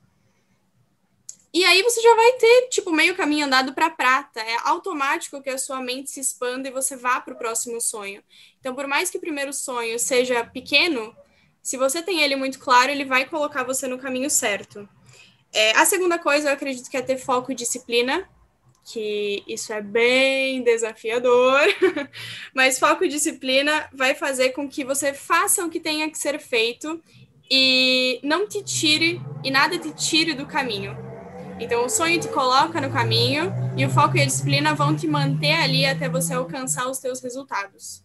E 1.52 1.64
aí 1.66 1.82
você 1.82 2.00
já 2.02 2.16
vai 2.16 2.32
ter, 2.34 2.68
tipo, 2.70 2.92
meio 2.92 3.16
caminho 3.16 3.46
andado 3.46 3.74
para 3.74 3.90
prata. 3.90 4.40
É 4.40 4.58
automático 4.66 5.42
que 5.42 5.50
a 5.50 5.58
sua 5.58 5.82
mente 5.82 6.12
se 6.12 6.20
expanda 6.20 6.68
e 6.68 6.72
você 6.72 6.96
vá 6.96 7.20
para 7.20 7.34
o 7.34 7.38
próximo 7.38 7.82
sonho. 7.82 8.24
Então, 8.60 8.76
por 8.76 8.88
mais 8.88 9.10
que 9.10 9.18
o 9.18 9.22
primeiro 9.22 9.52
sonho 9.52 9.98
seja 9.98 10.44
pequeno, 10.44 11.16
se 11.62 11.76
você 11.76 12.02
tem 12.04 12.22
ele 12.22 12.36
muito 12.36 12.60
claro, 12.60 12.92
ele 12.92 13.04
vai 13.04 13.26
colocar 13.26 13.64
você 13.64 13.88
no 13.88 13.98
caminho 13.98 14.30
certo. 14.30 14.88
É, 15.52 15.72
a 15.72 15.86
segunda 15.86 16.20
coisa, 16.20 16.50
eu 16.50 16.54
acredito 16.54 16.90
que 16.90 16.98
é 16.98 17.02
ter 17.02 17.18
foco 17.18 17.52
e 17.52 17.56
disciplina, 17.56 18.30
que 18.92 19.44
isso 19.48 19.74
é 19.74 19.82
bem 19.82 20.64
desafiador, 20.64 21.62
mas 22.54 22.80
foco 22.80 23.04
e 23.04 23.08
disciplina 23.08 23.90
vai 23.94 24.14
fazer 24.14 24.50
com 24.50 24.70
que 24.70 24.84
você 24.84 25.14
faça 25.14 25.66
o 25.66 25.70
que 25.70 25.80
tenha 25.80 26.10
que 26.10 26.18
ser 26.18 26.40
feito 26.40 27.02
e 27.50 28.20
não 28.24 28.48
te 28.48 28.64
tire, 28.64 29.20
e 29.44 29.50
nada 29.50 29.78
te 29.80 29.92
tire 29.94 30.36
do 30.36 30.46
caminho. 30.46 31.09
Então, 31.60 31.86
o 31.86 31.90
sonho 31.90 32.20
te 32.20 32.30
coloca 32.30 32.80
no 32.80 32.92
caminho 32.92 33.52
e 33.78 33.86
o 33.86 33.90
foco 33.90 34.16
e 34.16 34.22
a 34.22 34.26
disciplina 34.26 34.74
vão 34.74 34.96
te 34.96 35.06
manter 35.08 35.54
ali 35.54 35.86
até 35.86 36.08
você 36.08 36.34
alcançar 36.34 36.90
os 36.90 37.00
teus 37.00 37.20
resultados. 37.20 38.02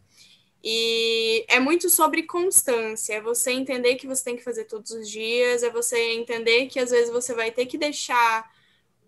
E 0.62 1.44
é 1.48 1.60
muito 1.60 1.88
sobre 1.88 2.24
constância, 2.24 3.14
é 3.14 3.20
você 3.20 3.52
entender 3.52 3.94
que 3.94 4.06
você 4.06 4.24
tem 4.24 4.36
que 4.36 4.42
fazer 4.42 4.64
todos 4.64 4.90
os 4.90 5.08
dias, 5.08 5.62
é 5.62 5.70
você 5.70 6.14
entender 6.14 6.66
que 6.66 6.80
às 6.80 6.90
vezes 6.90 7.12
você 7.12 7.34
vai 7.34 7.50
ter 7.50 7.66
que 7.66 7.78
deixar 7.78 8.50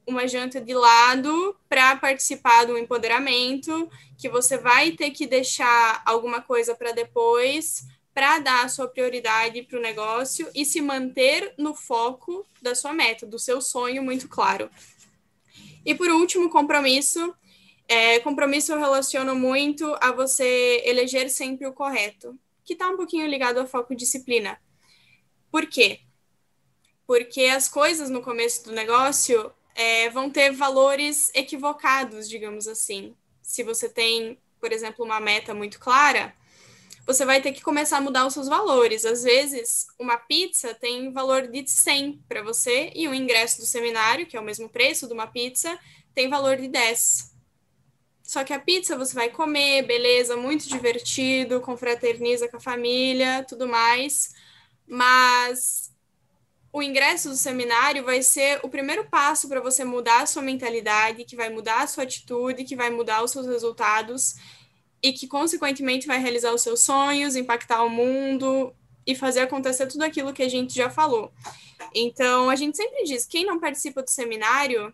uma 0.07 0.29
janta 0.29 0.61
de 0.61 0.75
lado 0.75 1.57
para 1.69 1.97
participar 1.97 2.67
do 2.67 2.79
empoderamento, 2.79 3.91
que 4.17 4.29
você 4.29 4.57
vai 4.57 4.93
ter 4.93 5.11
que 5.11 5.27
deixar 5.27 6.03
alguma 6.05 6.41
coisa 6.41 6.75
para 6.75 6.93
depois 6.93 7.85
para 8.17 8.39
dar 8.39 8.65
a 8.65 8.69
sua 8.71 8.89
prioridade 8.89 9.61
para 9.65 9.79
o 9.79 9.83
negócio 9.83 10.51
e 10.55 10.65
se 10.65 10.81
manter 10.81 11.53
no 11.59 11.75
foco 11.75 12.47
da 12.63 12.75
sua 12.75 12.95
meta, 12.95 13.27
do 13.27 13.39
seu 13.39 13.61
sonho 13.61 14.03
muito 14.03 14.27
claro. 14.27 14.71
E 15.85 15.95
por 15.95 16.09
último, 16.09 16.49
compromisso. 16.49 17.37
É, 17.87 18.19
compromisso 18.21 18.73
eu 18.73 18.79
relaciono 18.79 19.35
muito 19.35 19.95
a 20.01 20.13
você 20.13 20.83
eleger 20.87 21.29
sempre 21.29 21.67
o 21.67 21.75
correto, 21.75 22.35
que 22.65 22.73
está 22.73 22.89
um 22.89 22.97
pouquinho 22.97 23.27
ligado 23.27 23.59
ao 23.59 23.67
foco 23.67 23.95
disciplina. 23.95 24.59
Por 25.53 25.67
quê? 25.67 26.01
Porque 27.07 27.43
as 27.43 27.69
coisas 27.69 28.09
no 28.09 28.23
começo 28.23 28.65
do 28.65 28.73
negócio 28.73 29.53
é, 29.75 30.09
vão 30.09 30.31
ter 30.31 30.53
valores 30.53 31.31
equivocados, 31.35 32.31
digamos 32.31 32.67
assim. 32.67 33.15
Se 33.43 33.63
você 33.63 33.91
tem, 33.91 34.39
por 34.59 34.73
exemplo, 34.73 35.05
uma 35.05 35.21
meta 35.21 35.53
muito 35.53 35.79
clara, 35.79 36.35
você 37.07 37.25
vai 37.25 37.41
ter 37.41 37.53
que 37.53 37.63
começar 37.63 37.99
a 37.99 38.01
mudar 38.01 38.27
os 38.27 38.35
seus 38.35 38.49
valores. 38.49 39.05
Às 39.05 39.23
vezes, 39.23 39.87
uma 39.99 40.19
pizza 40.19 40.75
tem 40.75 41.13
valor 41.13 41.47
de 41.47 41.65
100 41.67 42.25
para 42.29 42.43
você 42.43 42.91
e 42.95 43.07
o 43.07 43.15
ingresso 43.15 43.61
do 43.61 43.67
seminário, 43.67 44.27
que 44.27 44.37
é 44.37 44.41
o 44.41 44.45
mesmo 44.45 44.69
preço 44.69 45.07
de 45.07 45.13
uma 45.13 45.29
pizza, 45.29 45.79
tem 46.13 46.29
valor 46.29 46.57
de 46.57 46.67
10. 46.67 47.33
Só 48.25 48.43
que 48.43 48.53
a 48.53 48.59
pizza 48.59 48.99
você 48.99 49.15
vai 49.15 49.31
comer, 49.31 49.87
beleza, 49.87 50.37
muito 50.37 50.69
divertido, 50.69 51.61
confraterniza 51.61 52.49
com 52.49 52.57
a 52.57 52.61
família, 52.61 53.45
tudo 53.49 53.69
mais. 53.69 54.35
Mas 54.85 55.95
o 56.73 56.83
ingresso 56.83 57.29
do 57.29 57.37
seminário 57.37 58.05
vai 58.05 58.21
ser 58.21 58.59
o 58.65 58.69
primeiro 58.69 59.09
passo 59.09 59.49
para 59.49 59.61
você 59.61 59.85
mudar 59.85 60.23
a 60.23 60.27
sua 60.27 60.43
mentalidade, 60.43 61.25
que 61.25 61.37
vai 61.37 61.51
mudar 61.51 61.83
a 61.83 61.87
sua 61.87 62.03
atitude, 62.03 62.65
que 62.65 62.75
vai 62.75 62.91
mudar 62.91 63.23
os 63.23 63.31
seus 63.31 63.47
resultados 63.47 64.35
e 65.03 65.13
que, 65.13 65.27
consequentemente, 65.27 66.07
vai 66.07 66.19
realizar 66.19 66.53
os 66.53 66.63
seus 66.63 66.81
sonhos, 66.81 67.37
impactar 67.37 67.85
o 67.85 67.91
mundo 67.91 68.75
e 69.07 69.15
fazer 69.15 69.41
acontecer 69.41 69.87
tudo 69.87 70.03
aquilo 70.03 70.33
que 70.33 70.43
a 70.43 70.49
gente 70.49 70.75
já 70.75 70.91
falou. 70.91 71.33
Então, 71.95 72.51
a 72.51 72.57
gente 72.57 72.77
sempre 72.77 73.05
diz: 73.05 73.27
quem 73.27 73.45
não 73.45 73.61
participa 73.61 74.03
do 74.03 74.11
seminário 74.11 74.93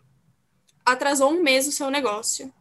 atrasou 0.85 1.31
um 1.31 1.41
mês 1.41 1.67
o 1.67 1.71
seu 1.71 1.89
negócio. 1.89 2.53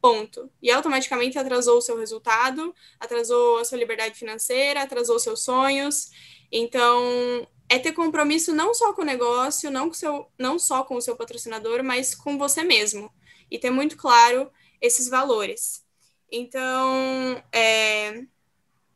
Ponto. 0.00 0.50
E 0.62 0.70
automaticamente 0.70 1.38
atrasou 1.38 1.78
o 1.78 1.80
seu 1.80 1.98
resultado, 1.98 2.74
atrasou 3.00 3.58
a 3.58 3.64
sua 3.64 3.78
liberdade 3.78 4.16
financeira, 4.16 4.82
atrasou 4.82 5.18
seus 5.18 5.42
sonhos. 5.42 6.10
Então, 6.50 7.46
é 7.68 7.78
ter 7.78 7.92
compromisso 7.92 8.54
não 8.54 8.72
só 8.72 8.92
com 8.92 9.02
o 9.02 9.04
negócio, 9.04 9.70
não, 9.70 9.88
com 9.88 9.94
seu, 9.94 10.30
não 10.38 10.58
só 10.58 10.84
com 10.84 10.96
o 10.96 11.02
seu 11.02 11.16
patrocinador, 11.16 11.82
mas 11.82 12.14
com 12.14 12.38
você 12.38 12.62
mesmo. 12.62 13.10
E 13.50 13.58
ter 13.58 13.70
muito 13.70 13.96
claro 13.96 14.50
esses 14.80 15.08
valores. 15.08 15.85
Então, 16.30 17.42
é, 17.52 18.24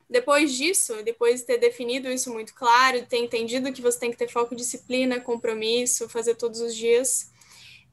depois 0.08 0.52
disso, 0.54 1.02
depois 1.04 1.40
de 1.40 1.46
ter 1.46 1.58
definido 1.58 2.10
isso 2.10 2.32
muito 2.32 2.54
claro, 2.54 3.06
ter 3.06 3.18
entendido 3.18 3.72
que 3.72 3.80
você 3.80 3.98
tem 3.98 4.10
que 4.10 4.16
ter 4.16 4.28
foco, 4.28 4.56
disciplina, 4.56 5.20
compromisso, 5.20 6.08
fazer 6.08 6.34
todos 6.34 6.60
os 6.60 6.74
dias, 6.74 7.30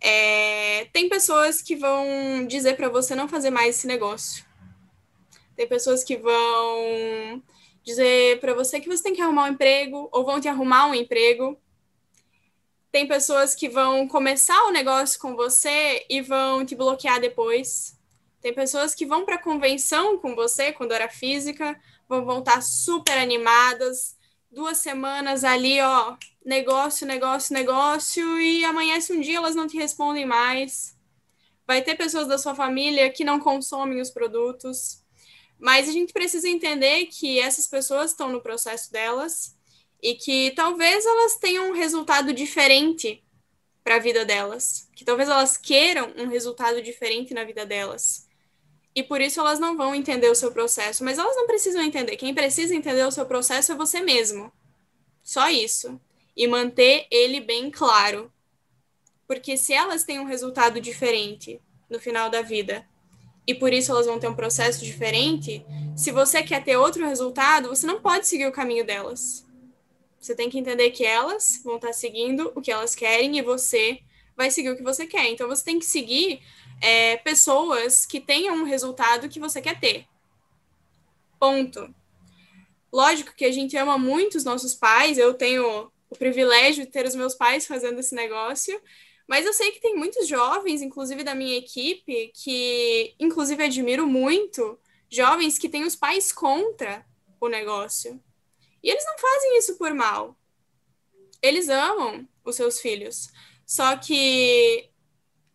é, 0.01 0.85
tem 0.93 1.09
pessoas 1.09 1.61
que 1.61 1.75
vão 1.75 2.45
dizer 2.47 2.75
para 2.75 2.89
você 2.89 3.15
não 3.15 3.27
fazer 3.27 3.49
mais 3.49 3.75
esse 3.75 3.87
negócio. 3.87 4.45
Tem 5.55 5.67
pessoas 5.67 6.03
que 6.03 6.17
vão 6.17 7.41
dizer 7.83 8.39
para 8.39 8.53
você 8.53 8.79
que 8.79 8.87
você 8.87 9.01
tem 9.01 9.15
que 9.15 9.21
arrumar 9.21 9.45
um 9.45 9.53
emprego 9.53 10.09
ou 10.11 10.25
vão 10.25 10.39
te 10.39 10.47
arrumar 10.47 10.87
um 10.87 10.93
emprego. 10.93 11.57
Tem 12.91 13.07
pessoas 13.07 13.55
que 13.55 13.67
vão 13.67 14.07
começar 14.07 14.65
o 14.65 14.71
negócio 14.71 15.19
com 15.19 15.35
você 15.35 16.05
e 16.09 16.21
vão 16.21 16.65
te 16.65 16.75
bloquear 16.75 17.19
depois. 17.19 17.96
Tem 18.41 18.53
pessoas 18.53 18.93
que 18.93 19.05
vão 19.05 19.25
para 19.25 19.37
convenção 19.37 20.17
com 20.19 20.35
você 20.35 20.71
quando 20.71 20.91
era 20.91 21.09
física, 21.09 21.79
vão 22.07 22.23
voltar 22.23 22.61
super 22.61 23.17
animadas, 23.17 24.15
duas 24.51 24.77
semanas 24.77 25.43
ali, 25.43 25.81
ó, 25.81 26.15
negócio, 26.45 27.05
negócio, 27.05 27.53
negócio, 27.53 28.39
e 28.39 28.63
amanhece 28.63 29.11
um 29.11 29.19
dia 29.19 29.37
elas 29.37 29.55
não 29.55 29.67
te 29.67 29.77
respondem 29.77 30.25
mais. 30.25 30.95
Vai 31.65 31.81
ter 31.81 31.95
pessoas 31.95 32.27
da 32.27 32.37
sua 32.37 32.55
família 32.55 33.09
que 33.09 33.23
não 33.23 33.39
consomem 33.39 33.99
os 33.99 34.11
produtos, 34.11 35.03
mas 35.59 35.89
a 35.89 35.91
gente 35.91 36.13
precisa 36.13 36.47
entender 36.47 37.07
que 37.07 37.39
essas 37.39 37.67
pessoas 37.67 38.11
estão 38.11 38.29
no 38.29 38.41
processo 38.41 38.91
delas 38.91 39.57
e 40.01 40.13
que 40.13 40.51
talvez 40.51 41.05
elas 41.05 41.35
tenham 41.37 41.71
um 41.71 41.73
resultado 41.73 42.31
diferente 42.31 43.23
para 43.83 43.95
a 43.95 43.99
vida 43.99 44.23
delas, 44.23 44.87
que 44.95 45.03
talvez 45.03 45.27
elas 45.27 45.57
queiram 45.57 46.13
um 46.17 46.27
resultado 46.27 46.81
diferente 46.81 47.33
na 47.33 47.43
vida 47.43 47.65
delas 47.65 48.26
e 48.97 49.03
por 49.03 49.21
isso 49.21 49.39
elas 49.39 49.59
não 49.59 49.77
vão 49.77 49.93
entender 49.93 50.27
o 50.27 50.33
seu 50.33 50.51
processo. 50.51 51.03
Mas 51.03 51.19
elas 51.19 51.35
não 51.35 51.45
precisam 51.45 51.83
entender. 51.83 52.17
Quem 52.17 52.33
precisa 52.33 52.73
entender 52.73 53.03
o 53.03 53.11
seu 53.11 53.27
processo 53.27 53.71
é 53.71 53.75
você 53.75 54.01
mesmo. 54.01 54.51
Só 55.21 55.49
isso. 55.49 56.01
E 56.35 56.47
manter 56.47 57.05
ele 57.11 57.39
bem 57.39 57.69
claro. 57.69 58.33
Porque 59.27 59.55
se 59.55 59.71
elas 59.71 60.03
têm 60.03 60.19
um 60.19 60.25
resultado 60.25 60.81
diferente 60.81 61.61
no 61.87 61.99
final 61.99 62.27
da 62.27 62.41
vida, 62.41 62.87
e 63.45 63.53
por 63.53 63.71
isso 63.71 63.91
elas 63.91 64.07
vão 64.07 64.19
ter 64.19 64.29
um 64.29 64.35
processo 64.35 64.83
diferente, 64.83 65.63
se 65.95 66.09
você 66.09 66.41
quer 66.41 66.63
ter 66.63 66.75
outro 66.75 67.05
resultado, 67.05 67.69
você 67.69 67.85
não 67.85 68.01
pode 68.01 68.27
seguir 68.27 68.47
o 68.47 68.51
caminho 68.51 68.83
delas. 68.83 69.45
Você 70.19 70.33
tem 70.33 70.49
que 70.49 70.57
entender 70.57 70.89
que 70.89 71.05
elas 71.05 71.61
vão 71.63 71.75
estar 71.75 71.93
seguindo 71.93 72.51
o 72.55 72.61
que 72.61 72.71
elas 72.71 72.95
querem 72.95 73.37
e 73.37 73.43
você 73.43 73.99
vai 74.35 74.49
seguir 74.49 74.71
o 74.71 74.75
que 74.75 74.81
você 74.81 75.05
quer. 75.05 75.29
Então 75.29 75.47
você 75.47 75.63
tem 75.63 75.77
que 75.77 75.85
seguir 75.85 76.41
é, 76.81 77.17
pessoas 77.17 78.05
que 78.05 78.19
tenham 78.19 78.55
um 78.55 78.63
resultado 78.63 79.29
que 79.29 79.39
você 79.39 79.61
quer 79.61 79.79
ter. 79.79 80.05
Ponto. 81.39 81.93
Lógico 82.91 83.35
que 83.35 83.45
a 83.45 83.51
gente 83.51 83.75
ama 83.77 83.97
muito 83.97 84.35
os 84.35 84.43
nossos 84.43 84.73
pais, 84.73 85.17
eu 85.17 85.33
tenho 85.33 85.91
o 86.09 86.15
privilégio 86.15 86.85
de 86.85 86.91
ter 86.91 87.05
os 87.05 87.15
meus 87.15 87.35
pais 87.35 87.67
fazendo 87.67 87.99
esse 87.99 88.15
negócio, 88.15 88.81
mas 89.27 89.45
eu 89.45 89.53
sei 89.53 89.71
que 89.71 89.81
tem 89.81 89.95
muitos 89.95 90.27
jovens, 90.27 90.81
inclusive 90.81 91.23
da 91.23 91.35
minha 91.35 91.57
equipe, 91.57 92.31
que 92.33 93.13
inclusive 93.19 93.61
admiro 93.61 94.07
muito, 94.07 94.79
jovens 95.09 95.57
que 95.57 95.67
têm 95.67 95.83
os 95.83 95.95
pais 95.95 96.31
contra 96.31 97.05
o 97.39 97.49
negócio. 97.49 98.21
E 98.81 98.89
eles 98.89 99.05
não 99.05 99.17
fazem 99.17 99.57
isso 99.57 99.75
por 99.77 99.93
mal. 99.93 100.37
Eles 101.41 101.67
amam 101.67 102.27
os 102.43 102.55
seus 102.55 102.79
filhos. 102.79 103.29
Só 103.65 103.97
que 103.97 104.89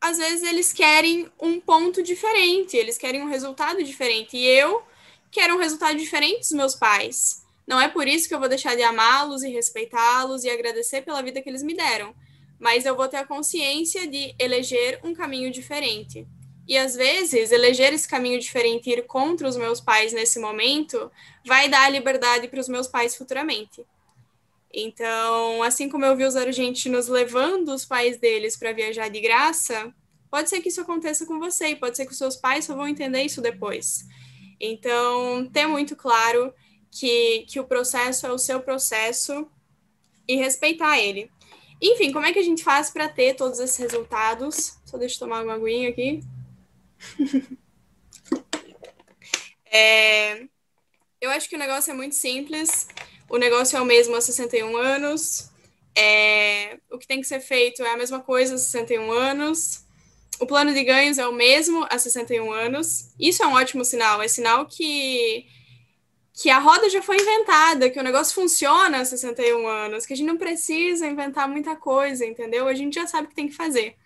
às 0.03 0.19
vezes 0.19 0.43
eles 0.43 0.73
querem 0.73 1.31
um 1.41 1.61
ponto 1.61 2.03
diferente, 2.03 2.77
eles 2.77 2.99
querem 2.99 3.23
um 3.23 3.29
resultado 3.29 3.85
diferente. 3.85 4.37
E 4.37 4.45
eu 4.45 4.83
quero 5.31 5.55
um 5.55 5.59
resultado 5.59 5.97
diferente 5.97 6.41
dos 6.41 6.51
meus 6.51 6.75
pais. 6.75 7.47
Não 7.65 7.81
é 7.81 7.87
por 7.87 8.09
isso 8.09 8.27
que 8.27 8.35
eu 8.35 8.41
vou 8.41 8.49
deixar 8.49 8.75
de 8.75 8.83
amá-los 8.83 9.45
e 9.45 9.49
respeitá-los 9.49 10.43
e 10.43 10.51
agradecer 10.51 11.03
pela 11.03 11.23
vida 11.23 11.41
que 11.41 11.49
eles 11.49 11.63
me 11.63 11.77
deram. 11.77 12.13
Mas 12.59 12.85
eu 12.85 12.97
vou 12.97 13.07
ter 13.07 13.19
a 13.19 13.25
consciência 13.25 14.05
de 14.09 14.35
eleger 14.41 14.99
um 15.05 15.15
caminho 15.15 15.53
diferente. 15.53 16.27
E 16.67 16.77
às 16.77 16.97
vezes, 16.97 17.53
eleger 17.53 17.93
esse 17.93 18.09
caminho 18.09 18.41
diferente 18.41 18.91
e 18.91 18.95
ir 18.95 19.07
contra 19.07 19.49
os 19.49 19.57
meus 19.57 19.81
pais 19.81 20.13
nesse 20.13 20.41
momento 20.41 21.13
vai 21.47 21.69
dar 21.69 21.89
liberdade 21.89 22.49
para 22.49 22.61
os 22.61 22.69
meus 22.69 22.89
pais 22.89 23.15
futuramente. 23.15 23.87
Então, 24.75 25.63
assim 25.63 25.89
como 25.89 26.05
eu 26.05 26.17
vi 26.17 26.25
os 26.25 26.35
argentinos 26.35 27.07
levando 27.07 27.75
os 27.75 27.85
pais 27.85 28.17
deles 28.17 28.57
para 28.57 28.73
viajar 28.73 29.09
de 29.09 29.21
graça, 29.21 29.95
pode 30.31 30.49
ser 30.49 30.61
que 30.63 30.69
isso 30.69 30.81
aconteça 30.81 31.27
com 31.27 31.39
você 31.39 31.69
e 31.69 31.77
pode 31.77 31.97
ser 31.97 32.07
que 32.07 32.13
os 32.13 32.19
seus 32.19 32.37
pais 32.37 32.65
só 32.65 32.75
vão 32.75 32.89
entender 32.89 33.23
isso 33.23 33.43
depois. 33.43 34.07
Então, 34.59 35.47
ter 35.53 35.67
muito 35.67 35.95
claro 35.95 36.55
que, 36.91 37.45
que 37.49 37.61
o 37.61 37.65
processo 37.65 38.27
é 38.27 38.33
o 38.33 38.39
seu 38.39 38.61
processo 38.61 39.47
e 40.27 40.37
respeitar 40.37 40.99
ele. 40.99 41.31
Enfim, 41.81 42.13
como 42.13 42.25
é 42.25 42.33
que 42.33 42.39
a 42.39 42.45
gente 42.45 42.63
faz 42.63 42.89
para 42.89 43.09
ter 43.09 43.35
todos 43.35 43.59
esses 43.59 43.77
resultados? 43.77 44.79
Só 44.87 44.97
deixa 44.97 45.17
eu 45.17 45.19
tomar 45.21 45.43
uma 45.43 45.55
aguinha 45.55 45.91
aqui. 45.91 46.21
é, 49.67 50.45
eu 51.21 51.31
acho 51.31 51.49
que 51.49 51.57
o 51.57 51.59
negócio 51.59 51.91
é 51.91 51.95
muito 51.95 52.15
simples. 52.15 52.87
O 53.33 53.39
negócio 53.39 53.79
é 53.79 53.81
o 53.81 53.85
mesmo 53.87 54.15
há 54.15 54.21
61 54.21 54.77
anos. 54.77 55.51
É, 55.97 56.79
o 56.91 56.99
que 56.99 57.07
tem 57.07 57.19
que 57.19 57.27
ser 57.27 57.41
feito 57.41 57.83
é 57.83 57.91
a 57.91 57.97
mesma 57.97 58.21
coisa 58.21 58.57
há 58.57 58.59
61 58.59 59.11
anos. 59.11 59.87
O 60.39 60.47
plano 60.47 60.75
de 60.75 60.85
ganhos 60.85 61.17
é 61.17 61.27
o 61.27 61.33
mesmo 61.33 61.87
há 61.89 61.99
61 61.99 62.53
anos. 62.53 63.15
Isso 63.19 63.43
é 63.43 63.47
um 63.47 63.55
ótimo 63.55 63.87
sinal. 63.87 64.21
É 64.21 64.29
sinal 64.29 64.67
que, 64.67 65.47
que 66.35 66.51
a 66.51 66.59
roda 66.59 66.91
já 66.91 67.01
foi 67.01 67.17
inventada, 67.17 67.89
que 67.89 67.99
o 67.99 68.03
negócio 68.03 68.35
funciona 68.35 69.01
há 69.01 69.05
61 69.07 69.67
anos, 69.67 70.05
que 70.05 70.13
a 70.13 70.17
gente 70.17 70.27
não 70.27 70.37
precisa 70.37 71.07
inventar 71.07 71.49
muita 71.49 71.75
coisa, 71.75 72.27
entendeu? 72.27 72.69
A 72.69 72.75
gente 72.75 72.97
já 72.97 73.07
sabe 73.07 73.29
o 73.29 73.31
que 73.31 73.35
tem 73.35 73.49
que 73.49 73.57
fazer. 73.57 73.97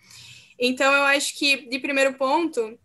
Então, 0.56 0.94
eu 0.94 1.02
acho 1.02 1.36
que, 1.36 1.68
de 1.68 1.80
primeiro 1.80 2.14
ponto, 2.14 2.78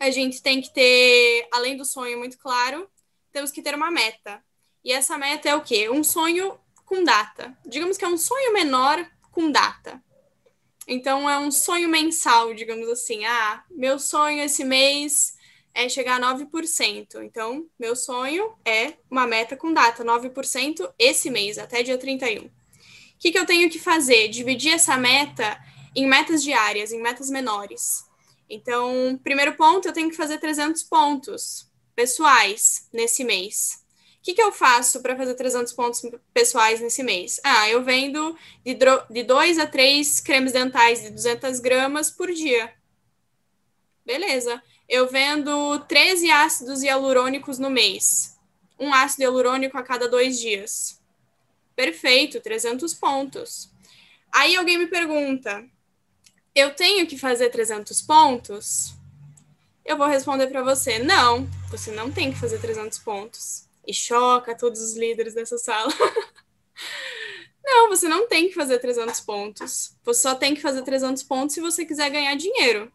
a 0.00 0.08
gente 0.08 0.42
tem 0.42 0.62
que 0.62 0.72
ter, 0.72 1.46
além 1.52 1.76
do 1.76 1.84
sonho 1.84 2.16
muito 2.16 2.38
claro, 2.38 2.88
temos 3.30 3.50
que 3.50 3.60
ter 3.60 3.74
uma 3.74 3.90
meta. 3.90 4.42
E 4.84 4.92
essa 4.92 5.16
meta 5.16 5.48
é 5.48 5.54
o 5.54 5.62
quê? 5.62 5.88
Um 5.88 6.04
sonho 6.04 6.58
com 6.84 7.02
data. 7.02 7.56
Digamos 7.64 7.96
que 7.96 8.04
é 8.04 8.08
um 8.08 8.18
sonho 8.18 8.52
menor 8.52 9.04
com 9.32 9.50
data. 9.50 10.02
Então 10.86 11.28
é 11.28 11.38
um 11.38 11.50
sonho 11.50 11.88
mensal, 11.88 12.52
digamos 12.52 12.88
assim. 12.88 13.24
Ah, 13.24 13.64
meu 13.70 13.98
sonho 13.98 14.42
esse 14.42 14.64
mês 14.64 15.34
é 15.74 15.88
chegar 15.88 16.22
a 16.22 16.34
9%. 16.34 17.22
Então, 17.22 17.66
meu 17.78 17.96
sonho 17.96 18.54
é 18.64 18.94
uma 19.10 19.26
meta 19.26 19.56
com 19.56 19.72
data, 19.72 20.04
9% 20.04 20.92
esse 20.98 21.30
mês, 21.30 21.58
até 21.58 21.82
dia 21.82 21.98
31. 21.98 22.44
O 22.44 22.50
que, 23.18 23.32
que 23.32 23.38
eu 23.38 23.46
tenho 23.46 23.68
que 23.70 23.78
fazer? 23.78 24.28
Dividir 24.28 24.74
essa 24.74 24.96
meta 24.96 25.58
em 25.96 26.06
metas 26.06 26.42
diárias, 26.42 26.92
em 26.92 27.00
metas 27.00 27.30
menores. 27.30 28.04
Então, 28.48 29.18
primeiro 29.22 29.54
ponto, 29.54 29.88
eu 29.88 29.92
tenho 29.92 30.10
que 30.10 30.16
fazer 30.16 30.38
300 30.38 30.82
pontos 30.84 31.70
pessoais 31.94 32.88
nesse 32.92 33.24
mês. 33.24 33.83
Que, 34.24 34.32
que 34.32 34.40
eu 34.40 34.50
faço 34.50 35.02
para 35.02 35.14
fazer 35.14 35.34
300 35.34 35.70
pontos 35.74 36.02
pessoais 36.32 36.80
nesse 36.80 37.02
mês? 37.02 37.38
Ah, 37.44 37.68
eu 37.68 37.84
vendo 37.84 38.34
de, 38.64 38.74
de 39.10 39.22
2 39.22 39.58
a 39.58 39.66
3 39.66 40.20
cremes 40.20 40.52
dentais 40.54 41.02
de 41.02 41.10
200 41.10 41.60
gramas 41.60 42.10
por 42.10 42.32
dia. 42.32 42.72
Beleza. 44.02 44.62
Eu 44.88 45.06
vendo 45.08 45.78
13 45.80 46.30
ácidos 46.30 46.82
hialurônicos 46.82 47.58
no 47.58 47.68
mês. 47.68 48.38
Um 48.80 48.94
ácido 48.94 49.24
hialurônico 49.24 49.76
a 49.76 49.82
cada 49.82 50.08
dois 50.08 50.40
dias. 50.40 50.98
Perfeito, 51.76 52.40
300 52.40 52.94
pontos. 52.94 53.70
Aí 54.32 54.56
alguém 54.56 54.78
me 54.78 54.86
pergunta: 54.86 55.62
eu 56.54 56.74
tenho 56.74 57.06
que 57.06 57.18
fazer 57.18 57.50
300 57.50 58.00
pontos? 58.00 58.94
Eu 59.84 59.98
vou 59.98 60.06
responder 60.06 60.46
para 60.46 60.62
você: 60.62 60.98
não, 60.98 61.46
você 61.68 61.90
não 61.90 62.10
tem 62.10 62.32
que 62.32 62.38
fazer 62.38 62.58
300 62.58 62.98
pontos. 63.00 63.68
E 63.86 63.92
choca 63.92 64.56
todos 64.56 64.80
os 64.80 64.96
líderes 64.96 65.34
dessa 65.34 65.58
sala. 65.58 65.92
não, 67.64 67.88
você 67.88 68.08
não 68.08 68.28
tem 68.28 68.48
que 68.48 68.54
fazer 68.54 68.78
300 68.78 69.20
pontos. 69.20 69.96
Você 70.04 70.22
só 70.22 70.34
tem 70.34 70.54
que 70.54 70.60
fazer 70.60 70.82
300 70.82 71.22
pontos 71.22 71.54
se 71.54 71.60
você 71.60 71.84
quiser 71.84 72.10
ganhar 72.10 72.34
dinheiro. 72.34 72.92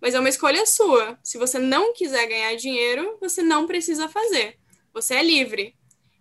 Mas 0.00 0.14
é 0.14 0.20
uma 0.20 0.28
escolha 0.28 0.64
sua. 0.64 1.18
Se 1.22 1.36
você 1.36 1.58
não 1.58 1.92
quiser 1.92 2.26
ganhar 2.26 2.54
dinheiro, 2.56 3.18
você 3.20 3.42
não 3.42 3.66
precisa 3.66 4.08
fazer. 4.08 4.56
Você 4.94 5.14
é 5.14 5.22
livre. 5.22 5.74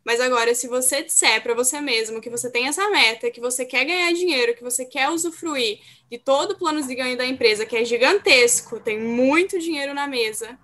Mas 0.04 0.20
agora, 0.20 0.56
se 0.56 0.68
você 0.68 1.04
disser 1.04 1.42
para 1.44 1.54
você 1.54 1.80
mesmo 1.80 2.22
que 2.22 2.30
você 2.30 2.50
tem 2.50 2.68
essa 2.68 2.90
meta, 2.90 3.30
que 3.30 3.40
você 3.40 3.66
quer 3.66 3.86
ganhar 3.86 4.12
dinheiro, 4.14 4.56
que 4.56 4.64
você 4.64 4.86
quer 4.86 5.10
usufruir 5.10 5.80
de 6.10 6.18
todo 6.18 6.52
o 6.52 6.58
plano 6.58 6.82
de 6.82 6.96
ganho 6.96 7.18
da 7.18 7.26
empresa, 7.26 7.66
que 7.66 7.76
é 7.76 7.86
gigantesco, 7.86 8.80
tem 8.80 9.00
muito 9.00 9.60
dinheiro 9.60 9.94
na 9.94 10.08
mesa, 10.08 10.58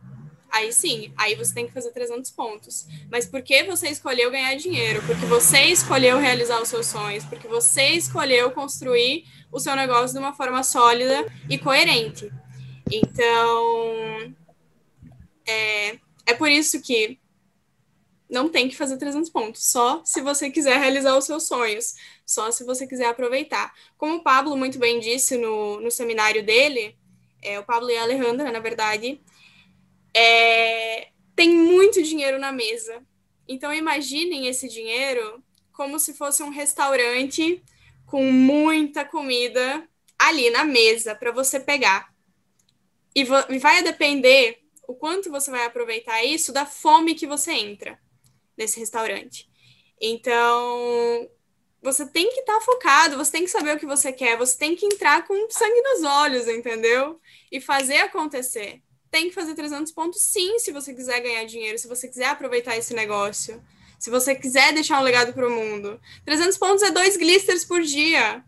aí 0.56 0.72
sim, 0.72 1.12
aí 1.18 1.36
você 1.36 1.54
tem 1.54 1.68
que 1.68 1.74
fazer 1.74 1.92
300 1.92 2.32
pontos. 2.32 2.88
Mas 3.12 3.26
por 3.26 3.42
que 3.42 3.64
você 3.64 3.90
escolheu 3.90 4.32
ganhar 4.32 4.56
dinheiro? 4.56 5.04
Porque 5.06 5.26
você 5.26 5.64
escolheu 5.66 6.18
realizar 6.18 6.62
os 6.62 6.70
seus 6.70 6.88
sonhos, 6.88 7.26
porque 7.26 7.48
você 7.48 7.90
escolheu 7.90 8.50
construir 8.52 9.26
o 9.52 9.60
seu 9.60 9.76
negócio 9.76 10.14
de 10.14 10.20
uma 10.20 10.34
forma 10.34 10.64
sólida 10.64 11.26
e 11.50 11.58
coerente. 11.58 12.32
Então, 12.90 14.34
é, 15.46 16.00
é 16.26 16.34
por 16.34 16.50
isso 16.50 16.82
que 16.82 17.20
não 18.30 18.48
tem 18.48 18.70
que 18.70 18.78
fazer 18.78 18.98
300 18.98 19.30
pontos, 19.30 19.70
só 19.70 20.02
se 20.04 20.22
você 20.22 20.50
quiser 20.50 20.80
realizar 20.80 21.18
os 21.18 21.26
seus 21.26 21.44
sonhos, 21.44 21.96
só 22.26 22.50
se 22.50 22.64
você 22.64 22.88
quiser 22.88 23.08
aproveitar. 23.08 23.74
Como 23.98 24.16
o 24.16 24.24
Pablo 24.24 24.56
muito 24.56 24.80
bem 24.80 25.00
disse 25.00 25.38
no, 25.38 25.82
no 25.82 25.92
seminário 25.92 26.44
dele, 26.44 26.98
é, 27.42 27.60
o 27.60 27.64
Pablo 27.64 27.92
e 27.92 27.98
a 27.98 28.02
Alejandra, 28.02 28.52
na 28.52 28.60
verdade, 28.60 29.20
é, 30.16 31.10
tem 31.36 31.50
muito 31.50 32.02
dinheiro 32.02 32.40
na 32.40 32.52
mesa. 32.52 33.06
Então 33.48 33.74
imaginem 33.74 34.48
esse 34.48 34.70
dinheiro 34.70 35.44
como 35.74 36.00
se 36.00 36.14
fosse 36.14 36.42
um 36.42 36.50
restaurante 36.50 37.62
com 38.06 38.32
muita 38.32 39.04
comida 39.04 39.88
ali 40.18 40.50
na 40.50 40.64
mesa 40.64 41.14
para 41.14 41.32
você 41.32 41.60
pegar. 41.60 42.14
E, 43.14 43.26
vai 43.26 43.84
depender 43.84 44.60
o 44.88 44.96
quanto 44.96 45.30
você 45.30 45.52
vai 45.52 45.66
aproveitar 45.66 46.24
isso 46.24 46.54
da 46.54 46.66
fome 46.66 47.16
que 47.16 47.28
você 47.28 47.52
entra 47.52 48.00
nesse 48.58 48.80
restaurante. 48.80 49.50
Então, 50.00 51.30
você 51.82 52.06
tem 52.06 52.30
que 52.32 52.42
estar 52.42 52.60
tá 52.60 52.62
focado, 52.62 53.18
você 53.18 53.32
tem 53.32 53.44
que 53.44 53.50
saber 53.50 53.76
o 53.76 53.80
que 53.80 53.86
você 53.86 54.14
quer, 54.14 54.38
você 54.38 54.58
tem 54.58 54.76
que 54.76 54.86
entrar 54.86 55.26
com 55.26 55.50
sangue 55.50 55.82
nos 55.82 56.04
olhos, 56.04 56.48
entendeu? 56.48 57.20
E 57.52 57.60
fazer 57.60 57.98
acontecer. 57.98 58.82
Tem 59.16 59.30
que 59.30 59.34
fazer 59.34 59.56
300 59.56 59.94
pontos, 59.94 60.20
sim, 60.22 60.60
se 60.60 60.74
você 60.74 60.94
quiser 60.94 61.22
ganhar 61.22 61.46
dinheiro, 61.46 61.80
se 61.80 61.88
você 61.88 62.06
quiser 62.06 62.26
aproveitar 62.26 62.76
esse 62.76 62.94
negócio, 62.94 63.64
se 63.98 64.10
você 64.10 64.36
quiser 64.36 64.74
deixar 64.74 65.00
um 65.00 65.04
legado 65.04 65.32
para 65.32 65.48
o 65.48 65.50
mundo. 65.50 66.02
300 66.26 66.58
pontos 66.58 66.84
é 66.84 66.92
dois 66.92 67.16
glisters 67.16 67.64
por 67.64 67.82
dia. 67.82 68.44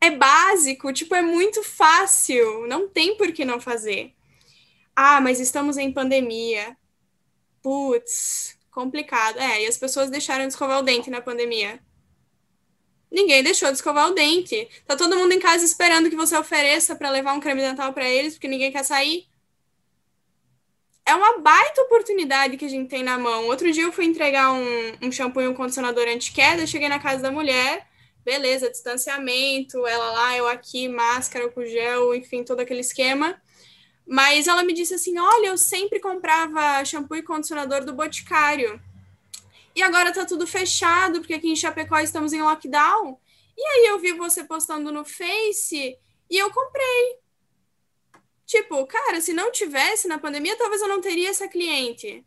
É 0.00 0.08
básico, 0.08 0.92
tipo, 0.92 1.16
é 1.16 1.20
muito 1.20 1.64
fácil. 1.64 2.64
Não 2.68 2.88
tem 2.88 3.16
por 3.16 3.32
que 3.32 3.44
não 3.44 3.60
fazer. 3.60 4.14
Ah, 4.94 5.20
mas 5.20 5.40
estamos 5.40 5.76
em 5.76 5.92
pandemia. 5.92 6.76
Putz, 7.60 8.56
Complicado. 8.70 9.40
É, 9.40 9.64
e 9.64 9.66
as 9.66 9.76
pessoas 9.76 10.10
deixaram 10.10 10.46
de 10.46 10.52
escovar 10.52 10.78
o 10.78 10.82
dente 10.84 11.10
na 11.10 11.20
pandemia. 11.20 11.80
Ninguém 13.10 13.42
deixou 13.42 13.68
de 13.68 13.74
escovar 13.74 14.08
o 14.08 14.14
dente. 14.14 14.68
Tá 14.86 14.94
todo 14.94 15.16
mundo 15.16 15.32
em 15.32 15.40
casa 15.40 15.64
esperando 15.64 16.08
que 16.08 16.14
você 16.14 16.36
ofereça 16.36 16.94
para 16.94 17.10
levar 17.10 17.32
um 17.32 17.40
creme 17.40 17.62
dental 17.62 17.92
para 17.92 18.08
eles, 18.08 18.34
porque 18.34 18.46
ninguém 18.46 18.70
quer 18.70 18.84
sair. 18.84 19.29
É 21.10 21.14
uma 21.16 21.38
baita 21.38 21.82
oportunidade 21.82 22.56
que 22.56 22.64
a 22.64 22.68
gente 22.68 22.88
tem 22.88 23.02
na 23.02 23.18
mão. 23.18 23.46
Outro 23.46 23.72
dia 23.72 23.82
eu 23.82 23.90
fui 23.90 24.04
entregar 24.04 24.52
um, 24.52 24.92
um 25.02 25.10
shampoo 25.10 25.42
e 25.42 25.48
um 25.48 25.54
condicionador 25.54 26.06
anti-queda, 26.06 26.64
cheguei 26.68 26.88
na 26.88 27.00
casa 27.00 27.20
da 27.20 27.32
mulher, 27.32 27.84
beleza, 28.24 28.70
distanciamento, 28.70 29.84
ela 29.88 30.12
lá, 30.12 30.36
eu 30.36 30.46
aqui, 30.46 30.88
máscara 30.88 31.48
com 31.48 31.66
gel, 31.66 32.14
enfim, 32.14 32.44
todo 32.44 32.60
aquele 32.60 32.78
esquema. 32.78 33.42
Mas 34.06 34.46
ela 34.46 34.62
me 34.62 34.72
disse 34.72 34.94
assim: 34.94 35.18
olha, 35.18 35.48
eu 35.48 35.58
sempre 35.58 35.98
comprava 35.98 36.84
shampoo 36.84 37.16
e 37.16 37.24
condicionador 37.24 37.84
do 37.84 37.92
Boticário. 37.92 38.80
E 39.74 39.82
agora 39.82 40.12
tá 40.12 40.24
tudo 40.24 40.46
fechado, 40.46 41.18
porque 41.18 41.34
aqui 41.34 41.48
em 41.48 41.56
Chapecó 41.56 41.98
estamos 41.98 42.32
em 42.32 42.40
lockdown. 42.40 43.18
E 43.58 43.66
aí 43.66 43.86
eu 43.86 43.98
vi 43.98 44.12
você 44.12 44.44
postando 44.44 44.92
no 44.92 45.04
Face 45.04 45.98
e 46.30 46.38
eu 46.38 46.52
comprei. 46.52 47.19
Tipo, 48.50 48.84
cara, 48.84 49.20
se 49.20 49.32
não 49.32 49.52
tivesse 49.52 50.08
na 50.08 50.18
pandemia, 50.18 50.56
talvez 50.56 50.82
eu 50.82 50.88
não 50.88 51.00
teria 51.00 51.30
essa 51.30 51.46
cliente. 51.46 52.24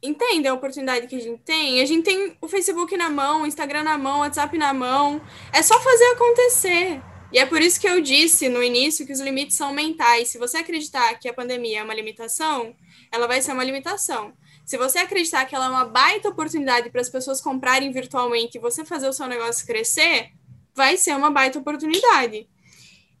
Entende 0.00 0.46
a 0.46 0.54
oportunidade 0.54 1.08
que 1.08 1.16
a 1.16 1.20
gente 1.20 1.42
tem? 1.42 1.80
A 1.80 1.84
gente 1.84 2.04
tem 2.04 2.36
o 2.40 2.46
Facebook 2.46 2.96
na 2.96 3.10
mão, 3.10 3.42
o 3.42 3.46
Instagram 3.46 3.82
na 3.82 3.98
mão, 3.98 4.18
o 4.18 4.20
WhatsApp 4.20 4.56
na 4.56 4.72
mão. 4.72 5.20
É 5.52 5.62
só 5.62 5.80
fazer 5.80 6.04
acontecer. 6.12 7.02
E 7.32 7.40
é 7.40 7.44
por 7.44 7.60
isso 7.60 7.80
que 7.80 7.88
eu 7.88 8.00
disse 8.00 8.48
no 8.48 8.62
início 8.62 9.04
que 9.04 9.12
os 9.12 9.18
limites 9.18 9.56
são 9.56 9.72
mentais. 9.72 10.28
Se 10.28 10.38
você 10.38 10.58
acreditar 10.58 11.18
que 11.18 11.28
a 11.28 11.34
pandemia 11.34 11.80
é 11.80 11.82
uma 11.82 11.92
limitação, 11.92 12.72
ela 13.10 13.26
vai 13.26 13.42
ser 13.42 13.50
uma 13.50 13.64
limitação. 13.64 14.32
Se 14.64 14.78
você 14.78 15.00
acreditar 15.00 15.44
que 15.44 15.56
ela 15.56 15.66
é 15.66 15.70
uma 15.70 15.86
baita 15.86 16.28
oportunidade 16.28 16.88
para 16.90 17.00
as 17.00 17.08
pessoas 17.08 17.40
comprarem 17.40 17.90
virtualmente 17.90 18.58
e 18.58 18.60
você 18.60 18.84
fazer 18.84 19.08
o 19.08 19.12
seu 19.12 19.26
negócio 19.26 19.66
crescer, 19.66 20.30
vai 20.72 20.96
ser 20.96 21.16
uma 21.16 21.32
baita 21.32 21.58
oportunidade. 21.58 22.48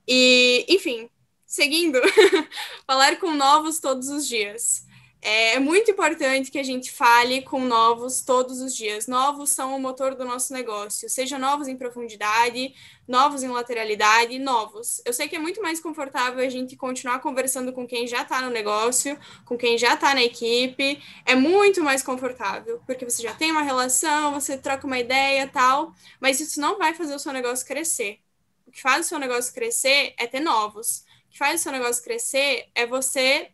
E, 0.06 0.66
enfim, 0.68 1.08
seguindo, 1.54 2.00
falar 2.86 3.16
com 3.18 3.30
novos 3.30 3.78
todos 3.78 4.08
os 4.08 4.26
dias. 4.26 4.84
É, 5.24 5.54
é 5.54 5.58
muito 5.58 5.90
importante 5.90 6.50
que 6.50 6.58
a 6.58 6.62
gente 6.62 6.92
fale 6.92 7.40
com 7.40 7.64
novos 7.64 8.20
todos 8.20 8.60
os 8.60 8.76
dias. 8.76 9.06
Novos 9.06 9.50
são 9.50 9.74
o 9.74 9.80
motor 9.80 10.14
do 10.14 10.24
nosso 10.24 10.52
negócio, 10.52 11.08
seja 11.08 11.38
novos 11.38 11.66
em 11.66 11.76
profundidade, 11.76 12.74
novos 13.08 13.42
em 13.42 13.48
lateralidade, 13.48 14.38
novos. 14.38 15.00
Eu 15.04 15.14
sei 15.14 15.26
que 15.26 15.36
é 15.36 15.38
muito 15.38 15.62
mais 15.62 15.80
confortável 15.80 16.44
a 16.44 16.48
gente 16.50 16.76
continuar 16.76 17.20
conversando 17.20 17.72
com 17.72 17.86
quem 17.86 18.06
já 18.06 18.22
está 18.22 18.42
no 18.42 18.50
negócio, 18.50 19.18
com 19.46 19.56
quem 19.56 19.78
já 19.78 19.94
está 19.94 20.12
na 20.12 20.22
equipe. 20.22 21.00
É 21.24 21.34
muito 21.34 21.82
mais 21.82 22.02
confortável, 22.02 22.82
porque 22.84 23.04
você 23.04 23.22
já 23.22 23.32
tem 23.32 23.50
uma 23.50 23.62
relação, 23.62 24.34
você 24.34 24.58
troca 24.58 24.86
uma 24.86 24.98
ideia 24.98 25.48
tal, 25.48 25.94
mas 26.20 26.38
isso 26.38 26.60
não 26.60 26.76
vai 26.76 26.92
fazer 26.92 27.14
o 27.14 27.18
seu 27.18 27.32
negócio 27.32 27.66
crescer. 27.66 28.18
O 28.66 28.70
que 28.70 28.82
faz 28.82 29.06
o 29.06 29.08
seu 29.08 29.18
negócio 29.18 29.54
crescer 29.54 30.14
é 30.18 30.26
ter 30.26 30.40
novos. 30.40 31.03
Que 31.34 31.38
faz 31.38 31.60
o 31.60 31.64
seu 31.64 31.72
negócio 31.72 32.04
crescer 32.04 32.68
é 32.76 32.86
você 32.86 33.48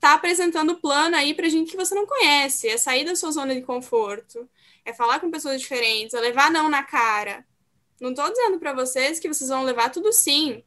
tá 0.00 0.14
apresentando 0.14 0.80
plano 0.80 1.14
aí 1.14 1.32
para 1.32 1.48
gente 1.48 1.70
que 1.70 1.76
você 1.76 1.94
não 1.94 2.04
conhece, 2.04 2.66
é 2.66 2.76
sair 2.76 3.04
da 3.04 3.14
sua 3.14 3.30
zona 3.30 3.54
de 3.54 3.62
conforto, 3.62 4.50
é 4.84 4.92
falar 4.92 5.20
com 5.20 5.30
pessoas 5.30 5.60
diferentes, 5.60 6.12
é 6.12 6.20
levar 6.20 6.50
não 6.50 6.68
na 6.68 6.82
cara. 6.82 7.46
Não 8.00 8.12
tô 8.12 8.28
dizendo 8.28 8.58
para 8.58 8.72
vocês 8.72 9.20
que 9.20 9.28
vocês 9.28 9.48
vão 9.48 9.62
levar 9.62 9.90
tudo 9.90 10.12
sim, 10.12 10.64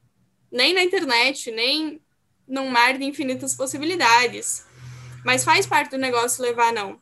nem 0.50 0.74
na 0.74 0.82
internet, 0.82 1.52
nem 1.52 2.02
num 2.48 2.70
mar 2.70 2.98
de 2.98 3.04
infinitas 3.04 3.54
possibilidades. 3.54 4.66
Mas 5.26 5.44
faz 5.44 5.68
parte 5.68 5.92
do 5.92 5.98
negócio 5.98 6.42
levar 6.42 6.72
não. 6.72 6.98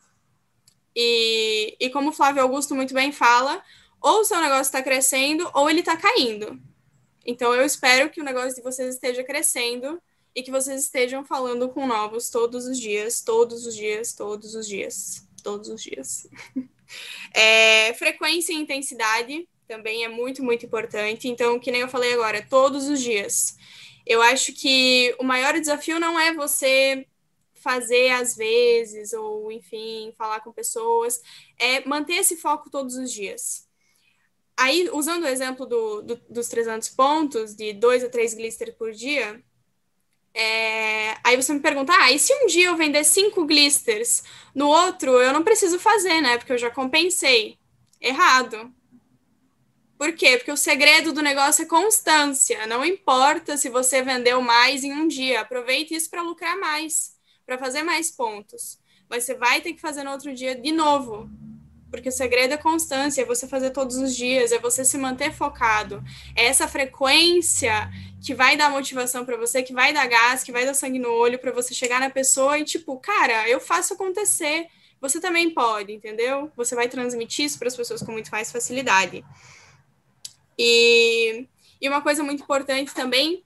E, 0.92 1.76
e 1.78 1.88
como 1.90 2.10
o 2.10 2.12
Flávio 2.12 2.42
Augusto 2.42 2.74
muito 2.74 2.94
bem 2.94 3.12
fala, 3.12 3.62
ou 4.00 4.22
o 4.22 4.24
seu 4.24 4.40
negócio 4.40 4.62
está 4.62 4.82
crescendo 4.82 5.48
ou 5.54 5.70
ele 5.70 5.80
está 5.80 5.96
caindo. 5.96 6.60
Então 7.24 7.54
eu 7.54 7.64
espero 7.64 8.10
que 8.10 8.20
o 8.20 8.24
negócio 8.24 8.54
de 8.54 8.62
vocês 8.62 8.94
esteja 8.94 9.22
crescendo 9.22 10.00
e 10.34 10.42
que 10.42 10.50
vocês 10.50 10.84
estejam 10.84 11.24
falando 11.24 11.68
com 11.68 11.86
novos 11.86 12.30
todos 12.30 12.66
os 12.66 12.78
dias, 12.78 13.20
todos 13.20 13.66
os 13.66 13.76
dias, 13.76 14.12
todos 14.12 14.54
os 14.54 14.66
dias, 14.66 15.26
todos 15.42 15.68
os 15.68 15.82
dias. 15.82 16.26
é, 17.34 17.92
frequência 17.94 18.52
e 18.52 18.56
intensidade 18.56 19.48
também 19.68 20.04
é 20.04 20.08
muito, 20.08 20.42
muito 20.42 20.66
importante. 20.66 21.28
Então, 21.28 21.58
que 21.58 21.70
nem 21.70 21.82
eu 21.82 21.88
falei 21.88 22.12
agora, 22.12 22.46
todos 22.48 22.88
os 22.88 23.00
dias. 23.00 23.56
Eu 24.06 24.20
acho 24.20 24.52
que 24.52 25.14
o 25.18 25.24
maior 25.24 25.58
desafio 25.58 26.00
não 26.00 26.18
é 26.18 26.34
você 26.34 27.06
fazer 27.54 28.10
às 28.10 28.36
vezes, 28.36 29.12
ou 29.12 29.52
enfim, 29.52 30.12
falar 30.18 30.40
com 30.40 30.52
pessoas, 30.52 31.22
é 31.58 31.86
manter 31.86 32.14
esse 32.14 32.36
foco 32.36 32.68
todos 32.68 32.96
os 32.96 33.12
dias. 33.12 33.68
Aí, 34.56 34.88
usando 34.92 35.24
o 35.24 35.28
exemplo 35.28 35.66
do, 35.66 36.02
do, 36.02 36.16
dos 36.28 36.48
300 36.48 36.88
pontos, 36.90 37.54
de 37.54 37.72
dois 37.72 38.04
a 38.04 38.08
três 38.08 38.34
glister 38.34 38.76
por 38.76 38.92
dia, 38.92 39.42
é... 40.34 41.16
aí 41.24 41.36
você 41.36 41.52
me 41.52 41.60
pergunta, 41.60 41.92
ah, 41.94 42.10
e 42.10 42.18
se 42.18 42.32
um 42.34 42.46
dia 42.46 42.68
eu 42.68 42.76
vender 42.76 43.04
cinco 43.04 43.44
glisters, 43.46 44.22
no 44.54 44.68
outro 44.68 45.20
eu 45.20 45.32
não 45.32 45.42
preciso 45.42 45.78
fazer, 45.78 46.20
né? 46.20 46.38
Porque 46.38 46.52
eu 46.52 46.58
já 46.58 46.70
compensei. 46.70 47.58
Errado. 48.00 48.72
Por 50.02 50.12
quê? 50.14 50.36
Porque 50.36 50.50
o 50.50 50.56
segredo 50.56 51.12
do 51.12 51.22
negócio 51.22 51.62
é 51.62 51.66
constância. 51.66 52.66
Não 52.66 52.84
importa 52.84 53.56
se 53.56 53.68
você 53.68 54.02
vendeu 54.02 54.42
mais 54.42 54.82
em 54.82 54.92
um 54.92 55.06
dia, 55.06 55.40
aproveite 55.40 55.94
isso 55.94 56.10
para 56.10 56.22
lucrar 56.22 56.58
mais, 56.58 57.16
para 57.46 57.56
fazer 57.56 57.84
mais 57.84 58.10
pontos. 58.10 58.80
Mas 59.08 59.22
você 59.22 59.34
vai 59.34 59.60
ter 59.60 59.74
que 59.74 59.80
fazer 59.80 60.02
no 60.02 60.10
outro 60.10 60.34
dia 60.34 60.56
de 60.56 60.72
novo. 60.72 61.30
Porque 61.92 62.08
o 62.08 62.12
segredo 62.12 62.54
é 62.54 62.56
constância, 62.56 63.20
é 63.20 63.24
você 63.24 63.46
fazer 63.46 63.70
todos 63.70 63.98
os 63.98 64.16
dias, 64.16 64.50
é 64.50 64.58
você 64.58 64.82
se 64.82 64.96
manter 64.96 65.30
focado. 65.30 66.02
É 66.34 66.46
essa 66.46 66.66
frequência 66.66 67.90
que 68.24 68.34
vai 68.34 68.56
dar 68.56 68.70
motivação 68.70 69.26
para 69.26 69.36
você, 69.36 69.62
que 69.62 69.74
vai 69.74 69.92
dar 69.92 70.06
gás, 70.06 70.42
que 70.42 70.50
vai 70.50 70.64
dar 70.64 70.72
sangue 70.72 70.98
no 70.98 71.12
olho 71.12 71.38
para 71.38 71.52
você 71.52 71.74
chegar 71.74 72.00
na 72.00 72.08
pessoa 72.08 72.58
e 72.58 72.64
tipo, 72.64 72.98
cara, 72.98 73.46
eu 73.46 73.60
faço 73.60 73.92
acontecer. 73.92 74.68
Você 75.02 75.20
também 75.20 75.50
pode, 75.50 75.92
entendeu? 75.92 76.50
Você 76.56 76.74
vai 76.74 76.88
transmitir 76.88 77.44
isso 77.44 77.58
para 77.58 77.68
as 77.68 77.76
pessoas 77.76 78.02
com 78.02 78.12
muito 78.12 78.30
mais 78.30 78.50
facilidade. 78.50 79.22
E, 80.58 81.46
e 81.78 81.88
uma 81.88 82.00
coisa 82.00 82.22
muito 82.22 82.42
importante 82.42 82.94
também, 82.94 83.44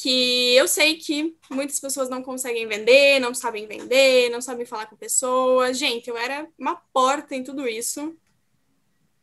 que 0.00 0.54
eu 0.54 0.68
sei 0.68 0.96
que 0.96 1.36
muitas 1.50 1.80
pessoas 1.80 2.08
não 2.08 2.22
conseguem 2.22 2.68
vender, 2.68 3.18
não 3.18 3.34
sabem 3.34 3.66
vender, 3.66 4.30
não 4.30 4.40
sabem 4.40 4.64
falar 4.64 4.86
com 4.86 4.94
pessoas. 4.94 5.76
Gente, 5.76 6.08
eu 6.08 6.16
era 6.16 6.48
uma 6.56 6.76
porta 6.76 7.34
em 7.34 7.42
tudo 7.42 7.66
isso. 7.66 8.16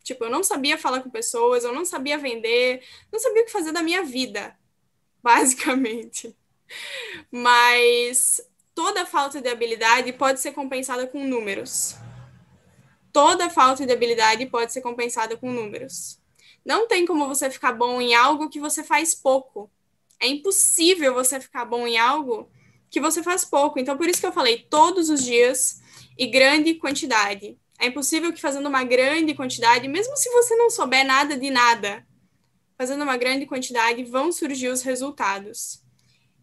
Tipo, 0.03 0.25
eu 0.25 0.29
não 0.29 0.43
sabia 0.43 0.77
falar 0.77 0.99
com 0.99 1.09
pessoas, 1.09 1.63
eu 1.63 1.73
não 1.73 1.85
sabia 1.85 2.17
vender, 2.17 2.83
não 3.09 3.17
sabia 3.19 3.43
o 3.43 3.45
que 3.45 3.51
fazer 3.53 3.71
da 3.71 3.81
minha 3.81 4.03
vida, 4.03 4.53
basicamente. 5.23 6.35
Mas 7.31 8.41
toda 8.75 9.05
falta 9.05 9.41
de 9.41 9.47
habilidade 9.47 10.11
pode 10.11 10.41
ser 10.41 10.51
compensada 10.51 11.07
com 11.07 11.23
números. 11.23 11.95
Toda 13.13 13.49
falta 13.49 13.85
de 13.85 13.93
habilidade 13.93 14.45
pode 14.47 14.73
ser 14.73 14.81
compensada 14.81 15.37
com 15.37 15.53
números. 15.53 16.19
Não 16.65 16.85
tem 16.85 17.05
como 17.05 17.29
você 17.29 17.49
ficar 17.49 17.71
bom 17.71 18.01
em 18.01 18.13
algo 18.13 18.49
que 18.49 18.59
você 18.59 18.83
faz 18.83 19.15
pouco. 19.15 19.71
É 20.19 20.27
impossível 20.27 21.13
você 21.13 21.39
ficar 21.39 21.65
bom 21.65 21.85
em 21.85 21.97
algo 21.97 22.49
que 22.89 22.99
você 22.99 23.21
faz 23.21 23.43
pouco. 23.43 23.79
Então, 23.79 23.97
por 23.97 24.07
isso 24.07 24.19
que 24.19 24.25
eu 24.25 24.31
falei 24.31 24.65
todos 24.69 25.09
os 25.09 25.23
dias 25.23 25.81
e 26.17 26.27
grande 26.27 26.75
quantidade. 26.75 27.57
É 27.79 27.87
impossível 27.87 28.31
que 28.31 28.39
fazendo 28.39 28.67
uma 28.67 28.83
grande 28.83 29.33
quantidade, 29.33 29.87
mesmo 29.87 30.15
se 30.15 30.29
você 30.29 30.55
não 30.55 30.69
souber 30.69 31.05
nada 31.05 31.37
de 31.37 31.49
nada, 31.49 32.05
fazendo 32.77 33.03
uma 33.03 33.17
grande 33.17 33.45
quantidade 33.45 34.03
vão 34.03 34.31
surgir 34.31 34.69
os 34.69 34.81
resultados. 34.81 35.83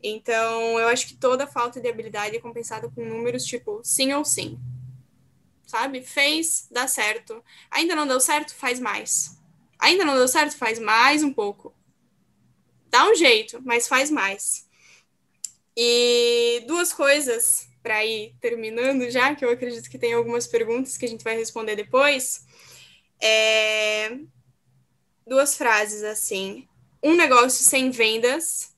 Então, 0.02 0.78
eu 0.78 0.88
acho 0.88 1.06
que 1.06 1.14
toda 1.14 1.46
falta 1.46 1.80
de 1.80 1.88
habilidade 1.88 2.36
é 2.36 2.40
compensada 2.40 2.90
com 2.90 3.04
números 3.04 3.44
tipo 3.44 3.80
sim 3.84 4.12
ou 4.12 4.24
sim. 4.24 4.58
Sabe? 5.66 6.02
Fez, 6.02 6.66
dá 6.70 6.86
certo. 6.86 7.42
Ainda 7.70 7.94
não 7.94 8.06
deu 8.06 8.20
certo, 8.20 8.54
faz 8.54 8.78
mais. 8.78 9.38
Ainda 9.78 10.04
não 10.04 10.14
deu 10.14 10.28
certo? 10.28 10.56
Faz 10.56 10.78
mais 10.78 11.22
um 11.22 11.32
pouco. 11.32 11.74
Dá 12.92 13.08
um 13.08 13.14
jeito, 13.14 13.58
mas 13.64 13.88
faz 13.88 14.10
mais. 14.10 14.68
E 15.74 16.62
duas 16.66 16.92
coisas 16.92 17.66
para 17.82 18.04
ir 18.04 18.34
terminando 18.38 19.10
já, 19.10 19.34
que 19.34 19.42
eu 19.42 19.50
acredito 19.50 19.88
que 19.88 19.98
tem 19.98 20.12
algumas 20.12 20.46
perguntas 20.46 20.98
que 20.98 21.06
a 21.06 21.08
gente 21.08 21.24
vai 21.24 21.34
responder 21.34 21.74
depois. 21.74 22.44
É... 23.18 24.18
Duas 25.26 25.56
frases 25.56 26.02
assim. 26.04 26.68
Um 27.02 27.14
negócio 27.14 27.64
sem 27.64 27.90
vendas 27.90 28.76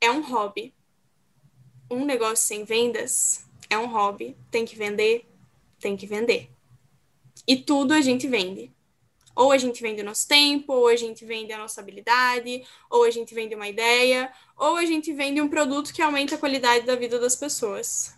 é 0.00 0.08
um 0.08 0.22
hobby. 0.22 0.72
Um 1.90 2.04
negócio 2.04 2.46
sem 2.46 2.64
vendas 2.64 3.44
é 3.68 3.76
um 3.76 3.86
hobby. 3.86 4.36
Tem 4.52 4.64
que 4.64 4.76
vender, 4.76 5.26
tem 5.80 5.96
que 5.96 6.06
vender. 6.06 6.48
E 7.44 7.56
tudo 7.56 7.92
a 7.92 8.00
gente 8.00 8.28
vende. 8.28 8.71
Ou 9.34 9.50
a 9.50 9.58
gente 9.58 9.80
vende 9.80 10.02
o 10.02 10.04
nosso 10.04 10.28
tempo, 10.28 10.72
ou 10.72 10.88
a 10.88 10.96
gente 10.96 11.24
vende 11.24 11.52
a 11.52 11.58
nossa 11.58 11.80
habilidade, 11.80 12.64
ou 12.90 13.04
a 13.04 13.10
gente 13.10 13.34
vende 13.34 13.54
uma 13.54 13.68
ideia, 13.68 14.30
ou 14.56 14.76
a 14.76 14.84
gente 14.84 15.12
vende 15.12 15.40
um 15.40 15.48
produto 15.48 15.92
que 15.92 16.02
aumenta 16.02 16.34
a 16.34 16.38
qualidade 16.38 16.84
da 16.86 16.94
vida 16.96 17.18
das 17.18 17.34
pessoas. 17.34 18.14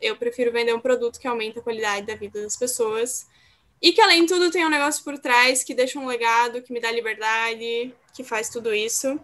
Eu 0.00 0.16
prefiro 0.16 0.52
vender 0.52 0.74
um 0.74 0.80
produto 0.80 1.18
que 1.18 1.26
aumenta 1.26 1.60
a 1.60 1.62
qualidade 1.62 2.06
da 2.06 2.14
vida 2.14 2.40
das 2.40 2.56
pessoas 2.56 3.26
e 3.82 3.92
que, 3.92 4.00
além 4.00 4.22
de 4.22 4.32
tudo, 4.32 4.50
tem 4.50 4.64
um 4.64 4.70
negócio 4.70 5.02
por 5.04 5.18
trás 5.18 5.62
que 5.62 5.74
deixa 5.74 5.98
um 5.98 6.06
legado, 6.06 6.62
que 6.62 6.72
me 6.72 6.80
dá 6.80 6.90
liberdade, 6.90 7.94
que 8.14 8.24
faz 8.24 8.48
tudo 8.48 8.74
isso. 8.74 9.20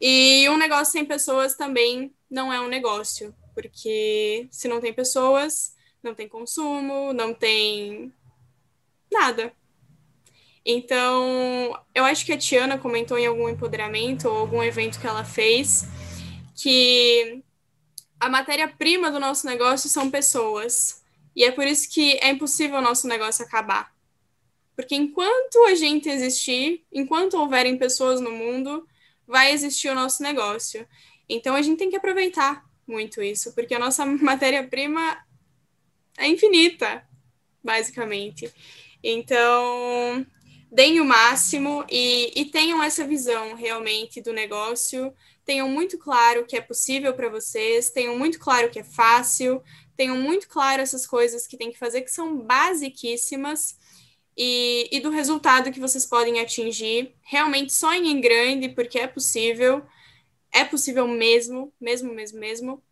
E 0.00 0.48
um 0.48 0.56
negócio 0.56 0.92
sem 0.92 1.04
pessoas 1.04 1.54
também 1.54 2.12
não 2.30 2.52
é 2.52 2.60
um 2.60 2.68
negócio, 2.68 3.34
porque 3.54 4.48
se 4.50 4.66
não 4.66 4.80
tem 4.80 4.92
pessoas, 4.92 5.74
não 6.02 6.14
tem 6.14 6.28
consumo, 6.28 7.12
não 7.12 7.34
tem 7.34 8.12
nada. 9.10 9.52
Então, 10.64 11.78
eu 11.94 12.04
acho 12.04 12.24
que 12.24 12.32
a 12.32 12.38
Tiana 12.38 12.78
comentou 12.78 13.18
em 13.18 13.26
algum 13.26 13.48
empoderamento 13.48 14.28
ou 14.28 14.36
algum 14.36 14.62
evento 14.62 15.00
que 15.00 15.06
ela 15.06 15.24
fez 15.24 15.86
que 16.54 17.42
a 18.18 18.28
matéria-prima 18.28 19.10
do 19.10 19.18
nosso 19.18 19.46
negócio 19.46 19.88
são 19.88 20.10
pessoas. 20.10 21.02
E 21.34 21.44
é 21.44 21.50
por 21.50 21.66
isso 21.66 21.88
que 21.90 22.18
é 22.20 22.30
impossível 22.30 22.78
o 22.78 22.82
nosso 22.82 23.08
negócio 23.08 23.44
acabar. 23.44 23.94
Porque 24.76 24.94
enquanto 24.94 25.64
a 25.66 25.74
gente 25.74 26.08
existir, 26.08 26.84
enquanto 26.92 27.34
houverem 27.34 27.78
pessoas 27.78 28.20
no 28.20 28.30
mundo, 28.30 28.86
vai 29.26 29.52
existir 29.52 29.88
o 29.88 29.94
nosso 29.94 30.22
negócio. 30.22 30.86
Então 31.28 31.54
a 31.54 31.62
gente 31.62 31.78
tem 31.78 31.88
que 31.88 31.96
aproveitar 31.96 32.64
muito 32.86 33.22
isso, 33.22 33.54
porque 33.54 33.74
a 33.74 33.78
nossa 33.78 34.04
matéria-prima 34.04 35.18
é 36.18 36.26
infinita, 36.28 37.06
basicamente. 37.62 38.52
Então, 39.02 40.26
deem 40.70 41.00
o 41.00 41.04
máximo 41.04 41.84
e, 41.90 42.32
e 42.40 42.44
tenham 42.44 42.82
essa 42.82 43.06
visão 43.06 43.54
realmente 43.54 44.20
do 44.20 44.32
negócio. 44.32 45.12
Tenham 45.44 45.68
muito 45.68 45.98
claro 45.98 46.46
que 46.46 46.56
é 46.56 46.60
possível 46.60 47.12
para 47.14 47.28
vocês, 47.28 47.90
tenham 47.90 48.18
muito 48.18 48.38
claro 48.38 48.70
que 48.70 48.78
é 48.78 48.84
fácil, 48.84 49.62
tenham 49.96 50.16
muito 50.16 50.48
claro 50.48 50.80
essas 50.80 51.06
coisas 51.06 51.46
que 51.46 51.56
tem 51.56 51.72
que 51.72 51.78
fazer, 51.78 52.02
que 52.02 52.10
são 52.10 52.38
basiquíssimas, 52.38 53.76
e, 54.42 54.88
e 54.90 55.00
do 55.00 55.10
resultado 55.10 55.70
que 55.70 55.78
vocês 55.78 56.06
podem 56.06 56.40
atingir. 56.40 57.14
Realmente 57.20 57.74
sonhem 57.74 58.12
em 58.12 58.20
grande, 58.20 58.70
porque 58.70 58.98
é 58.98 59.06
possível, 59.06 59.82
é 60.50 60.64
possível 60.64 61.06
mesmo, 61.06 61.72
mesmo, 61.78 62.14
mesmo, 62.14 62.38
mesmo, 62.38 62.82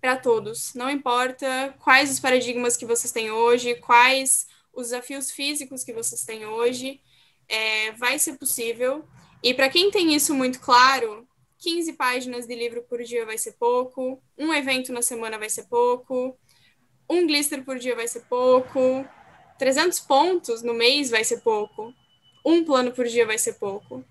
para 0.00 0.16
todos. 0.16 0.72
Não 0.74 0.88
importa 0.88 1.74
quais 1.80 2.10
os 2.10 2.20
paradigmas 2.20 2.76
que 2.76 2.86
vocês 2.86 3.12
têm 3.12 3.32
hoje, 3.32 3.74
quais 3.76 4.46
os 4.72 4.88
desafios 4.88 5.30
físicos 5.30 5.84
que 5.84 5.92
vocês 5.92 6.24
têm 6.24 6.46
hoje, 6.46 7.00
é, 7.48 7.92
vai 7.92 8.18
ser 8.18 8.38
possível. 8.38 9.04
E 9.42 9.54
para 9.54 9.68
quem 9.68 9.90
tem 9.90 10.14
isso 10.14 10.34
muito 10.34 10.60
claro, 10.60 11.26
15 11.58 11.92
páginas 11.94 12.46
de 12.46 12.54
livro 12.54 12.82
por 12.82 13.02
dia 13.02 13.26
vai 13.26 13.36
ser 13.36 13.52
pouco, 13.52 14.22
um 14.38 14.52
evento 14.52 14.92
na 14.92 15.02
semana 15.02 15.38
vai 15.38 15.50
ser 15.50 15.64
pouco, 15.64 16.38
um 17.08 17.26
glister 17.26 17.64
por 17.64 17.78
dia 17.78 17.94
vai 17.94 18.08
ser 18.08 18.20
pouco, 18.28 19.04
300 19.58 20.00
pontos 20.00 20.62
no 20.62 20.72
mês 20.72 21.10
vai 21.10 21.24
ser 21.24 21.40
pouco, 21.40 21.92
um 22.44 22.64
plano 22.64 22.92
por 22.92 23.06
dia 23.06 23.26
vai 23.26 23.36
ser 23.36 23.54
pouco. 23.54 24.04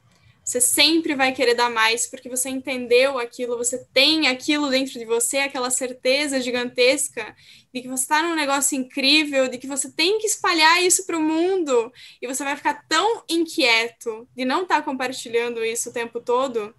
Você 0.50 0.60
sempre 0.60 1.14
vai 1.14 1.32
querer 1.32 1.54
dar 1.54 1.70
mais 1.70 2.08
porque 2.08 2.28
você 2.28 2.50
entendeu 2.50 3.20
aquilo, 3.20 3.56
você 3.56 3.86
tem 3.94 4.28
aquilo 4.28 4.68
dentro 4.68 4.98
de 4.98 5.06
você, 5.06 5.38
aquela 5.38 5.70
certeza 5.70 6.42
gigantesca 6.42 7.36
de 7.72 7.84
que 7.84 7.88
você 7.88 8.02
está 8.02 8.24
num 8.24 8.34
negócio 8.34 8.76
incrível, 8.76 9.48
de 9.48 9.60
que 9.60 9.68
você 9.68 9.92
tem 9.92 10.18
que 10.18 10.26
espalhar 10.26 10.82
isso 10.82 11.06
para 11.06 11.20
o 11.20 11.22
mundo 11.22 11.94
e 12.20 12.26
você 12.26 12.44
vai 12.44 12.56
ficar 12.56 12.84
tão 12.90 13.24
inquieto 13.30 14.28
de 14.36 14.44
não 14.44 14.64
estar 14.64 14.78
tá 14.78 14.82
compartilhando 14.82 15.64
isso 15.64 15.92
o 15.92 15.94
tempo 15.94 16.20
todo. 16.20 16.74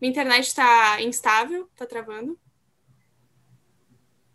Minha 0.00 0.12
internet 0.12 0.46
está 0.46 1.02
instável, 1.02 1.68
está 1.70 1.84
travando. 1.84 2.40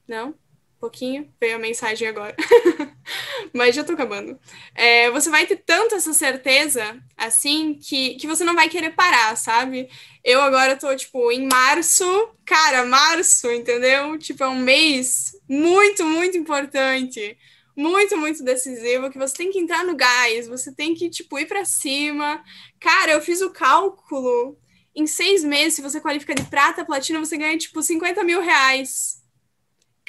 Não? 0.07 0.35
pouquinho, 0.79 1.31
veio 1.39 1.57
a 1.57 1.59
mensagem 1.59 2.07
agora. 2.07 2.35
Mas 3.53 3.75
já 3.75 3.83
tô 3.83 3.93
acabando. 3.93 4.39
É, 4.75 5.09
você 5.11 5.29
vai 5.29 5.45
ter 5.45 5.57
tanto 5.57 5.95
essa 5.95 6.13
certeza, 6.13 6.97
assim, 7.17 7.73
que, 7.75 8.15
que 8.15 8.27
você 8.27 8.43
não 8.43 8.55
vai 8.55 8.69
querer 8.69 8.91
parar, 8.91 9.35
sabe? 9.35 9.89
Eu 10.23 10.41
agora 10.41 10.75
tô, 10.75 10.95
tipo, 10.95 11.31
em 11.31 11.47
março. 11.47 12.05
Cara, 12.45 12.85
março, 12.85 13.49
entendeu? 13.51 14.17
Tipo, 14.17 14.43
é 14.43 14.47
um 14.47 14.59
mês 14.59 15.31
muito, 15.47 16.03
muito 16.05 16.37
importante. 16.37 17.37
muito, 17.75 18.17
muito 18.17 18.43
decisivo, 18.43 19.09
que 19.09 19.17
você 19.17 19.35
tem 19.37 19.51
que 19.51 19.59
entrar 19.59 19.85
no 19.85 19.95
gás, 19.95 20.47
você 20.47 20.73
tem 20.73 20.93
que, 20.93 21.09
tipo, 21.09 21.39
ir 21.39 21.45
para 21.47 21.63
cima. 21.63 22.43
Cara, 22.79 23.13
eu 23.13 23.21
fiz 23.21 23.41
o 23.41 23.51
cálculo. 23.51 24.57
Em 24.93 25.07
seis 25.07 25.43
meses, 25.45 25.75
se 25.75 25.81
você 25.81 26.01
qualifica 26.01 26.35
de 26.35 26.43
prata, 26.43 26.83
platina, 26.85 27.19
você 27.19 27.37
ganha, 27.37 27.57
tipo, 27.57 27.81
50 27.81 28.23
mil 28.23 28.41
reais. 28.41 29.18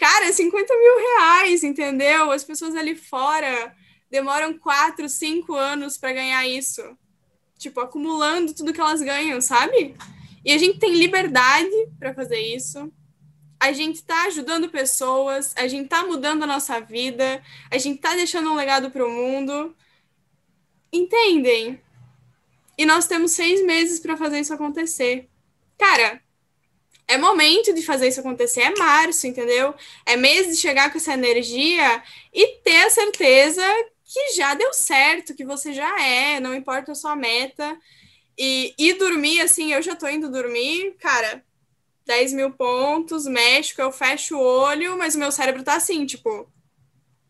Cara, 0.01 0.33
50 0.33 0.79
mil 0.79 0.99
reais, 0.99 1.63
entendeu? 1.63 2.31
As 2.31 2.43
pessoas 2.43 2.75
ali 2.75 2.95
fora 2.95 3.77
demoram 4.11 4.57
quatro, 4.57 5.07
cinco 5.11 5.55
anos 5.55 5.99
para 5.99 6.15
ganhar 6.15 6.49
isso. 6.49 6.81
Tipo, 7.59 7.81
acumulando 7.81 8.55
tudo 8.55 8.73
que 8.73 8.81
elas 8.81 9.03
ganham, 9.03 9.43
sabe? 9.43 9.95
E 10.43 10.53
a 10.53 10.57
gente 10.57 10.79
tem 10.79 10.95
liberdade 10.95 11.71
para 11.99 12.15
fazer 12.15 12.41
isso. 12.41 12.91
A 13.61 13.73
gente 13.73 13.97
está 13.97 14.25
ajudando 14.25 14.71
pessoas, 14.71 15.53
a 15.55 15.69
gente 15.69 15.85
está 15.85 16.03
mudando 16.03 16.45
a 16.45 16.47
nossa 16.47 16.81
vida, 16.81 17.43
a 17.71 17.77
gente 17.77 17.97
está 17.97 18.15
deixando 18.15 18.51
um 18.51 18.57
legado 18.57 18.91
para 18.91 19.07
o 19.07 19.11
mundo. 19.11 19.77
Entendem? 20.91 21.79
E 22.79 22.87
nós 22.87 23.07
temos 23.07 23.33
seis 23.33 23.63
meses 23.67 24.01
para 24.01 24.17
fazer 24.17 24.41
isso 24.41 24.55
acontecer. 24.55 25.29
Cara, 25.77 26.23
é 27.11 27.19
momento 27.19 27.75
de 27.75 27.83
fazer 27.83 28.09
isso 28.09 28.21
acontecer, 28.21 28.61
é 28.61 28.75
março, 28.77 29.27
entendeu? 29.27 29.75
É 30.07 30.17
mês 30.17 30.47
de 30.47 30.57
chegar 30.57 30.91
com 30.91 30.99
essa 30.99 31.13
energia 31.13 32.03
e 32.33 32.59
ter 32.59 32.85
a 32.85 32.91
certeza 32.91 33.63
que 34.05 34.33
já 34.35 34.55
deu 34.55 34.73
certo, 34.73 35.35
que 35.35 35.45
você 35.45 35.73
já 35.73 36.01
é, 36.03 36.41
não 36.41 36.55
importa 36.55 36.93
a 36.93 36.95
sua 36.95 37.17
meta. 37.17 37.79
E, 38.39 38.75
e 38.79 38.93
dormir, 38.95 39.41
assim, 39.41 39.73
eu 39.73 39.83
já 39.83 39.95
tô 39.95 40.09
indo 40.09 40.31
dormir, 40.31 40.97
cara, 40.99 41.45
10 42.07 42.33
mil 42.33 42.53
pontos, 42.53 43.27
México, 43.27 43.83
eu 43.83 43.93
fecho 43.93 44.37
o 44.37 44.43
olho, 44.43 44.97
mas 44.97 45.15
o 45.15 45.19
meu 45.19 45.31
cérebro 45.31 45.63
tá 45.63 45.75
assim, 45.75 46.07
tipo, 46.07 46.51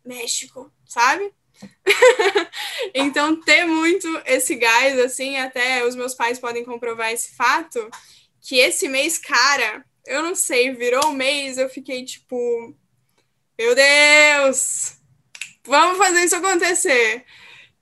México, 0.05 0.72
sabe? 0.87 1.33
então, 2.95 3.41
ter 3.41 3.64
muito 3.64 4.09
esse 4.24 4.55
gás, 4.55 4.99
assim, 4.99 5.37
até 5.37 5.85
os 5.85 5.95
meus 5.95 6.14
pais 6.14 6.39
podem 6.39 6.64
comprovar 6.64 7.12
esse 7.12 7.35
fato, 7.35 7.91
que 8.41 8.57
esse 8.57 8.88
mês, 8.88 9.18
cara, 9.18 9.84
eu 10.07 10.22
não 10.22 10.34
sei, 10.34 10.72
virou 10.72 11.09
um 11.09 11.12
mês, 11.12 11.59
eu 11.59 11.68
fiquei 11.68 12.05
tipo, 12.05 12.74
meu 13.59 13.74
Deus, 13.74 14.97
vamos 15.64 15.99
fazer 15.99 16.24
isso 16.24 16.36
acontecer. 16.36 17.24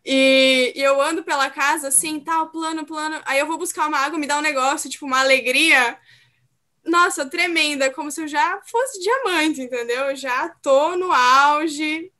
E, 0.05 0.73
e, 0.75 0.83
eu 0.83 1.01
ando 1.01 1.23
pela 1.23 1.51
casa 1.51 1.89
assim, 1.89 2.19
tal, 2.21 2.51
plano, 2.51 2.87
plano. 2.87 3.21
Aí 3.27 3.39
eu 3.39 3.47
vou 3.47 3.59
buscar 3.59 3.87
uma 3.87 3.99
água, 3.99 4.19
me 4.19 4.27
dá 4.27 4.39
um 4.39 4.43
negócio, 4.43 4.91
tipo, 4.91 5.07
uma 5.07 5.21
alegria. 5.21 5.99
Nossa, 6.85 7.27
tremenda, 7.27 7.91
como 7.91 8.11
se 8.11 8.23
eu 8.23 8.29
já 8.29 8.61
fosse 8.67 9.01
diamante, 9.01 9.61
entendeu? 9.63 10.07
Eu 10.07 10.17
já 10.17 10.49
tô 10.63 10.97
no 10.97 11.13
auge. 11.13 12.11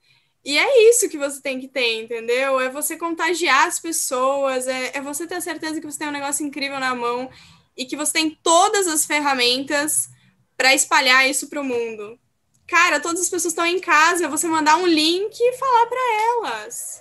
E 0.45 0.59
é 0.59 0.91
isso 0.91 1.09
que 1.09 1.19
você 1.19 1.41
tem 1.41 1.59
que 1.61 1.69
ter, 1.69 2.03
entendeu? 2.03 2.61
É 2.61 2.69
você 2.69 2.97
contagiar 2.97 3.67
as 3.67 3.81
pessoas, 3.81 4.67
é, 4.67 4.93
é 4.97 5.01
você 5.01 5.27
ter 5.27 5.37
a 5.37 5.41
certeza 5.41 5.81
que 5.81 5.87
você 5.87 5.99
tem 5.99 6.09
um 6.09 6.13
negócio 6.13 6.47
incrível 6.47 6.79
na 6.79 6.95
mão 6.95 7.31
e 7.79 7.87
que 7.87 7.97
você 7.97 8.15
tem 8.15 8.31
todas 8.43 8.89
as 8.89 9.07
ferramentas 9.07 10.11
para 10.57 10.75
espalhar 10.75 11.31
isso 11.31 11.49
para 11.49 11.61
o 11.61 11.65
mundo. 11.65 12.19
Cara, 12.67 12.99
todas 12.99 13.23
as 13.23 13.31
pessoas 13.31 13.53
estão 13.53 13.65
em 13.65 13.79
casa, 13.79 14.29
você 14.29 14.49
mandar 14.49 14.77
um 14.77 14.87
link 14.87 15.39
e 15.41 15.57
falar 15.57 15.87
para 15.87 16.23
elas. 16.23 17.01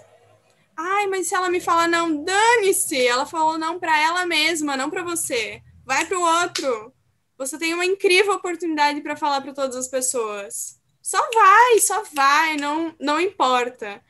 Ai, 0.77 1.07
mas 1.07 1.27
se 1.27 1.33
ela 1.33 1.49
me 1.49 1.59
falar 1.59 1.87
não, 1.87 2.23
dane-se. 2.23 3.05
Ela 3.05 3.25
falou 3.25 3.57
não 3.57 3.79
para 3.79 3.99
ela 3.99 4.27
mesma, 4.27 4.77
não 4.77 4.91
para 4.91 5.01
você. 5.01 5.61
Vai 5.83 6.05
para 6.05 6.19
o 6.19 6.21
outro. 6.21 6.93
Você 7.35 7.57
tem 7.57 7.73
uma 7.73 7.85
incrível 7.85 8.33
oportunidade 8.33 9.01
para 9.01 9.17
falar 9.17 9.41
para 9.41 9.53
todas 9.53 9.75
as 9.75 9.87
pessoas. 9.87 10.79
Só 11.01 11.19
vai, 11.33 11.79
só 11.79 12.03
vai, 12.13 12.57
não, 12.57 12.95
não 12.99 13.19
importa. 13.19 14.03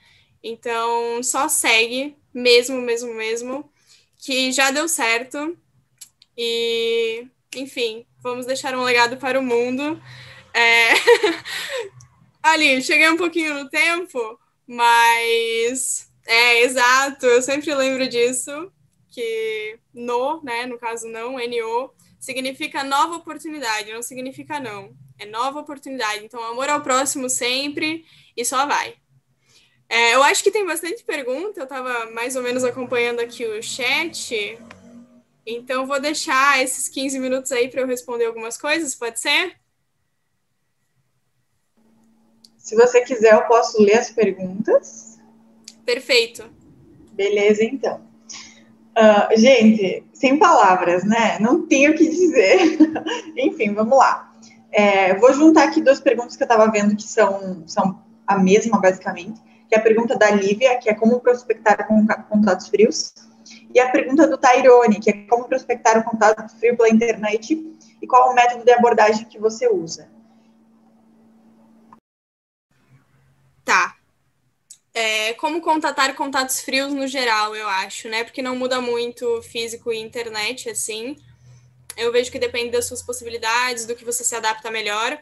Então, 0.43 1.23
só 1.23 1.47
segue, 1.47 2.17
mesmo, 2.33 2.81
mesmo, 2.81 3.13
mesmo, 3.13 3.71
que 4.17 4.51
já 4.51 4.69
deu 4.69 4.87
certo. 4.89 5.57
E, 6.37 7.27
enfim, 7.55 8.05
vamos 8.21 8.45
deixar 8.45 8.75
um 8.75 8.83
legado 8.83 9.17
para 9.17 9.39
o 9.39 9.43
mundo. 9.43 10.01
É... 10.53 10.89
Ali, 12.43 12.81
cheguei 12.81 13.09
um 13.09 13.17
pouquinho 13.17 13.55
no 13.55 13.69
tempo, 13.69 14.39
mas 14.65 16.09
é 16.25 16.61
exato, 16.61 17.25
eu 17.25 17.41
sempre 17.41 17.73
lembro 17.73 18.07
disso, 18.07 18.71
que 19.09 19.79
no, 19.93 20.41
né, 20.43 20.65
no 20.65 20.77
caso 20.77 21.07
não, 21.07 21.33
NO, 21.33 21.91
significa 22.19 22.83
nova 22.83 23.15
oportunidade, 23.15 23.91
não 23.91 24.01
significa 24.01 24.59
não. 24.59 24.95
É 25.19 25.25
nova 25.25 25.59
oportunidade. 25.59 26.23
Então, 26.23 26.43
amor 26.43 26.69
ao 26.69 26.81
próximo 26.81 27.29
sempre 27.29 28.05
e 28.35 28.45
só 28.45 28.65
vai. 28.65 28.95
É, 29.89 30.15
eu 30.15 30.23
acho 30.23 30.43
que 30.43 30.51
tem 30.51 30.65
bastante 30.65 31.03
pergunta, 31.03 31.59
eu 31.59 31.63
estava 31.63 32.11
mais 32.11 32.35
ou 32.35 32.43
menos 32.43 32.63
acompanhando 32.63 33.19
aqui 33.19 33.45
o 33.45 33.63
chat. 33.63 34.59
Então, 35.49 35.87
vou 35.87 35.97
deixar 35.97 36.61
esses 36.61 36.89
15 36.89 37.17
minutos 37.19 37.53
aí 37.53 37.69
para 37.69 37.79
eu 37.79 37.87
responder 37.87 38.25
algumas 38.25 38.57
coisas, 38.57 38.93
pode 38.93 39.17
ser? 39.17 39.55
Se 42.57 42.75
você 42.75 42.99
quiser, 42.99 43.33
eu 43.33 43.43
posso 43.43 43.81
ler 43.81 43.97
as 43.97 44.11
perguntas. 44.11 45.17
Perfeito. 45.85 46.43
Beleza, 47.13 47.63
então. 47.63 48.01
Uh, 48.97 49.39
gente, 49.39 50.03
sem 50.11 50.37
palavras, 50.37 51.05
né? 51.05 51.39
Não 51.39 51.65
tenho 51.65 51.91
o 51.91 51.95
que 51.95 52.09
dizer. 52.09 52.77
Enfim, 53.37 53.73
vamos 53.73 53.97
lá. 53.97 54.33
É, 54.69 55.15
vou 55.15 55.33
juntar 55.33 55.69
aqui 55.69 55.79
duas 55.79 56.01
perguntas 56.01 56.35
que 56.35 56.43
eu 56.43 56.47
estava 56.47 56.69
vendo 56.69 56.93
que 56.93 57.07
são, 57.07 57.63
são 57.65 58.03
a 58.27 58.37
mesma, 58.37 58.81
basicamente. 58.81 59.39
Que 59.69 59.75
é 59.75 59.77
a 59.77 59.81
pergunta 59.81 60.17
da 60.17 60.29
Lívia, 60.29 60.77
que 60.77 60.89
é 60.89 60.93
como 60.93 61.21
prospectar 61.21 61.87
com 61.87 62.05
contatos 62.29 62.67
frios. 62.67 63.13
E 63.77 63.79
a 63.79 63.91
pergunta 63.91 64.27
do 64.27 64.39
Tyrone, 64.39 64.99
que 64.99 65.11
é 65.11 65.13
como 65.27 65.47
prospectar 65.47 65.99
um 65.99 66.01
contato 66.01 66.49
frio 66.57 66.75
pela 66.75 66.89
internet 66.89 67.53
e 68.01 68.07
qual 68.07 68.31
o 68.31 68.33
método 68.33 68.65
de 68.65 68.71
abordagem 68.71 69.25
que 69.25 69.37
você 69.37 69.69
usa. 69.71 70.09
Tá. 73.63 73.95
É, 74.95 75.33
como 75.33 75.61
contatar 75.61 76.15
contatos 76.15 76.59
frios 76.59 76.91
no 76.91 77.05
geral, 77.05 77.55
eu 77.55 77.69
acho, 77.69 78.09
né? 78.09 78.23
Porque 78.23 78.41
não 78.41 78.55
muda 78.55 78.81
muito 78.81 79.43
físico 79.43 79.93
e 79.93 79.99
internet, 79.99 80.71
assim. 80.71 81.15
Eu 81.95 82.11
vejo 82.11 82.31
que 82.31 82.39
depende 82.39 82.71
das 82.71 82.85
suas 82.85 83.03
possibilidades, 83.03 83.85
do 83.85 83.95
que 83.95 84.03
você 84.03 84.23
se 84.23 84.35
adapta 84.35 84.71
melhor. 84.71 85.19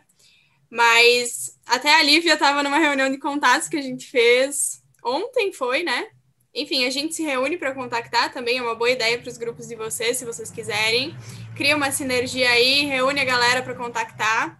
Mas 0.69 1.59
até 1.65 1.93
a 1.93 2.01
Lívia 2.01 2.35
estava 2.35 2.63
numa 2.63 2.79
reunião 2.79 3.11
de 3.11 3.17
contatos 3.17 3.67
que 3.67 3.75
a 3.75 3.81
gente 3.81 4.09
fez 4.09 4.81
ontem, 5.03 5.51
foi, 5.51 5.83
né? 5.83 6.07
Enfim, 6.55 6.85
a 6.85 6.89
gente 6.89 7.13
se 7.13 7.21
reúne 7.21 7.57
para 7.57 7.73
contactar 7.73 8.31
também, 8.31 8.59
é 8.59 8.61
uma 8.61 8.75
boa 8.75 8.89
ideia 8.89 9.19
para 9.19 9.29
os 9.29 9.37
grupos 9.37 9.67
de 9.67 9.75
vocês, 9.75 10.15
se 10.15 10.23
vocês 10.23 10.49
quiserem. 10.49 11.13
Cria 11.53 11.75
uma 11.75 11.91
sinergia 11.91 12.49
aí, 12.49 12.85
reúne 12.85 13.19
a 13.19 13.25
galera 13.25 13.61
para 13.61 13.75
contactar. 13.75 14.57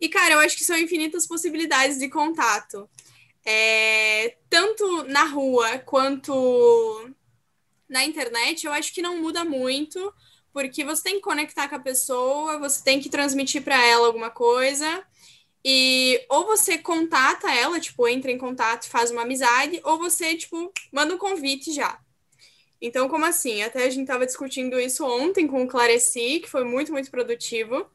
E, 0.00 0.08
cara, 0.08 0.34
eu 0.34 0.38
acho 0.38 0.56
que 0.56 0.62
são 0.62 0.78
infinitas 0.78 1.26
possibilidades 1.26 1.98
de 1.98 2.08
contato. 2.08 2.88
É, 3.44 4.36
tanto 4.48 5.02
na 5.04 5.24
rua 5.24 5.78
quanto 5.78 7.10
na 7.88 8.04
internet, 8.04 8.64
eu 8.64 8.72
acho 8.72 8.94
que 8.94 9.02
não 9.02 9.20
muda 9.20 9.44
muito, 9.44 10.14
porque 10.52 10.84
você 10.84 11.02
tem 11.02 11.16
que 11.16 11.22
conectar 11.22 11.68
com 11.68 11.74
a 11.74 11.80
pessoa, 11.80 12.58
você 12.58 12.82
tem 12.82 13.00
que 13.00 13.10
transmitir 13.10 13.62
para 13.62 13.84
ela 13.84 14.06
alguma 14.06 14.30
coisa. 14.30 15.04
E 15.64 16.24
ou 16.28 16.44
você 16.46 16.78
contata 16.78 17.50
ela, 17.52 17.80
tipo, 17.80 18.06
entra 18.06 18.30
em 18.30 18.38
contato 18.38 18.88
faz 18.88 19.10
uma 19.10 19.22
amizade, 19.22 19.80
ou 19.84 19.98
você, 19.98 20.36
tipo, 20.36 20.72
manda 20.92 21.14
um 21.14 21.18
convite 21.18 21.72
já. 21.72 21.98
Então, 22.80 23.08
como 23.08 23.24
assim? 23.24 23.62
Até 23.62 23.84
a 23.84 23.90
gente 23.90 24.06
tava 24.06 24.26
discutindo 24.26 24.78
isso 24.78 25.06
ontem 25.06 25.46
com 25.46 25.62
o 25.62 25.68
Clareci, 25.68 26.40
que 26.40 26.50
foi 26.50 26.64
muito, 26.64 26.92
muito 26.92 27.10
produtivo 27.10 27.90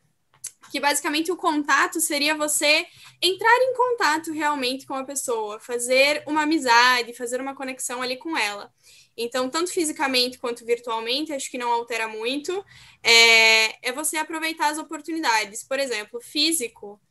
que 0.70 0.80
basicamente 0.80 1.32
o 1.32 1.36
contato 1.36 2.00
seria 2.00 2.36
você 2.36 2.86
entrar 3.22 3.58
em 3.58 3.74
contato 3.74 4.32
realmente 4.32 4.86
com 4.86 4.94
a 4.94 5.04
pessoa, 5.04 5.60
fazer 5.60 6.24
uma 6.28 6.44
amizade, 6.44 7.14
fazer 7.14 7.42
uma 7.42 7.56
conexão 7.56 8.02
ali 8.02 8.18
com 8.18 8.38
ela. 8.38 8.72
Então, 9.18 9.50
tanto 9.50 9.72
fisicamente 9.72 10.38
quanto 10.38 10.66
virtualmente, 10.66 11.34
acho 11.34 11.52
que 11.52 11.58
não 11.58 11.72
altera 11.72 12.08
muito. 12.08 12.64
É, 13.04 13.90
é 13.90 13.92
você 13.92 14.16
aproveitar 14.16 14.70
as 14.70 14.78
oportunidades. 14.78 15.64
Por 15.64 15.78
exemplo, 15.78 16.22
físico, 16.22 17.02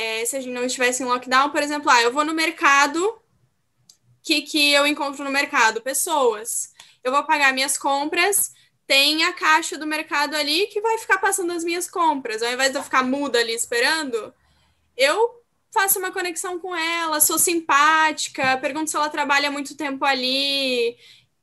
é, 0.00 0.24
se 0.24 0.34
a 0.34 0.40
gente 0.40 0.54
não 0.54 0.64
estivesse 0.64 1.02
em 1.02 1.06
lockdown, 1.06 1.50
por 1.50 1.62
exemplo, 1.62 1.90
ah, 1.90 2.00
eu 2.00 2.10
vou 2.10 2.24
no 2.24 2.32
mercado, 2.32 3.04
o 3.04 3.20
que, 4.22 4.40
que 4.40 4.72
eu 4.72 4.86
encontro 4.86 5.22
no 5.22 5.30
mercado? 5.30 5.82
Pessoas. 5.82 6.72
Eu 7.04 7.12
vou 7.12 7.22
pagar 7.24 7.52
minhas 7.52 7.76
compras, 7.76 8.50
tem 8.86 9.24
a 9.24 9.32
caixa 9.34 9.76
do 9.76 9.86
mercado 9.86 10.34
ali 10.34 10.68
que 10.68 10.80
vai 10.80 10.96
ficar 10.96 11.18
passando 11.18 11.52
as 11.52 11.62
minhas 11.62 11.88
compras. 11.88 12.42
Ao 12.42 12.50
invés 12.50 12.72
de 12.72 12.78
eu 12.78 12.82
ficar 12.82 13.02
muda 13.02 13.38
ali 13.38 13.52
esperando, 13.52 14.32
eu 14.96 15.42
faço 15.70 15.98
uma 15.98 16.10
conexão 16.10 16.58
com 16.58 16.74
ela, 16.74 17.20
sou 17.20 17.38
simpática, 17.38 18.56
pergunto 18.56 18.90
se 18.90 18.96
ela 18.96 19.10
trabalha 19.10 19.50
muito 19.50 19.76
tempo 19.76 20.02
ali, 20.04 20.96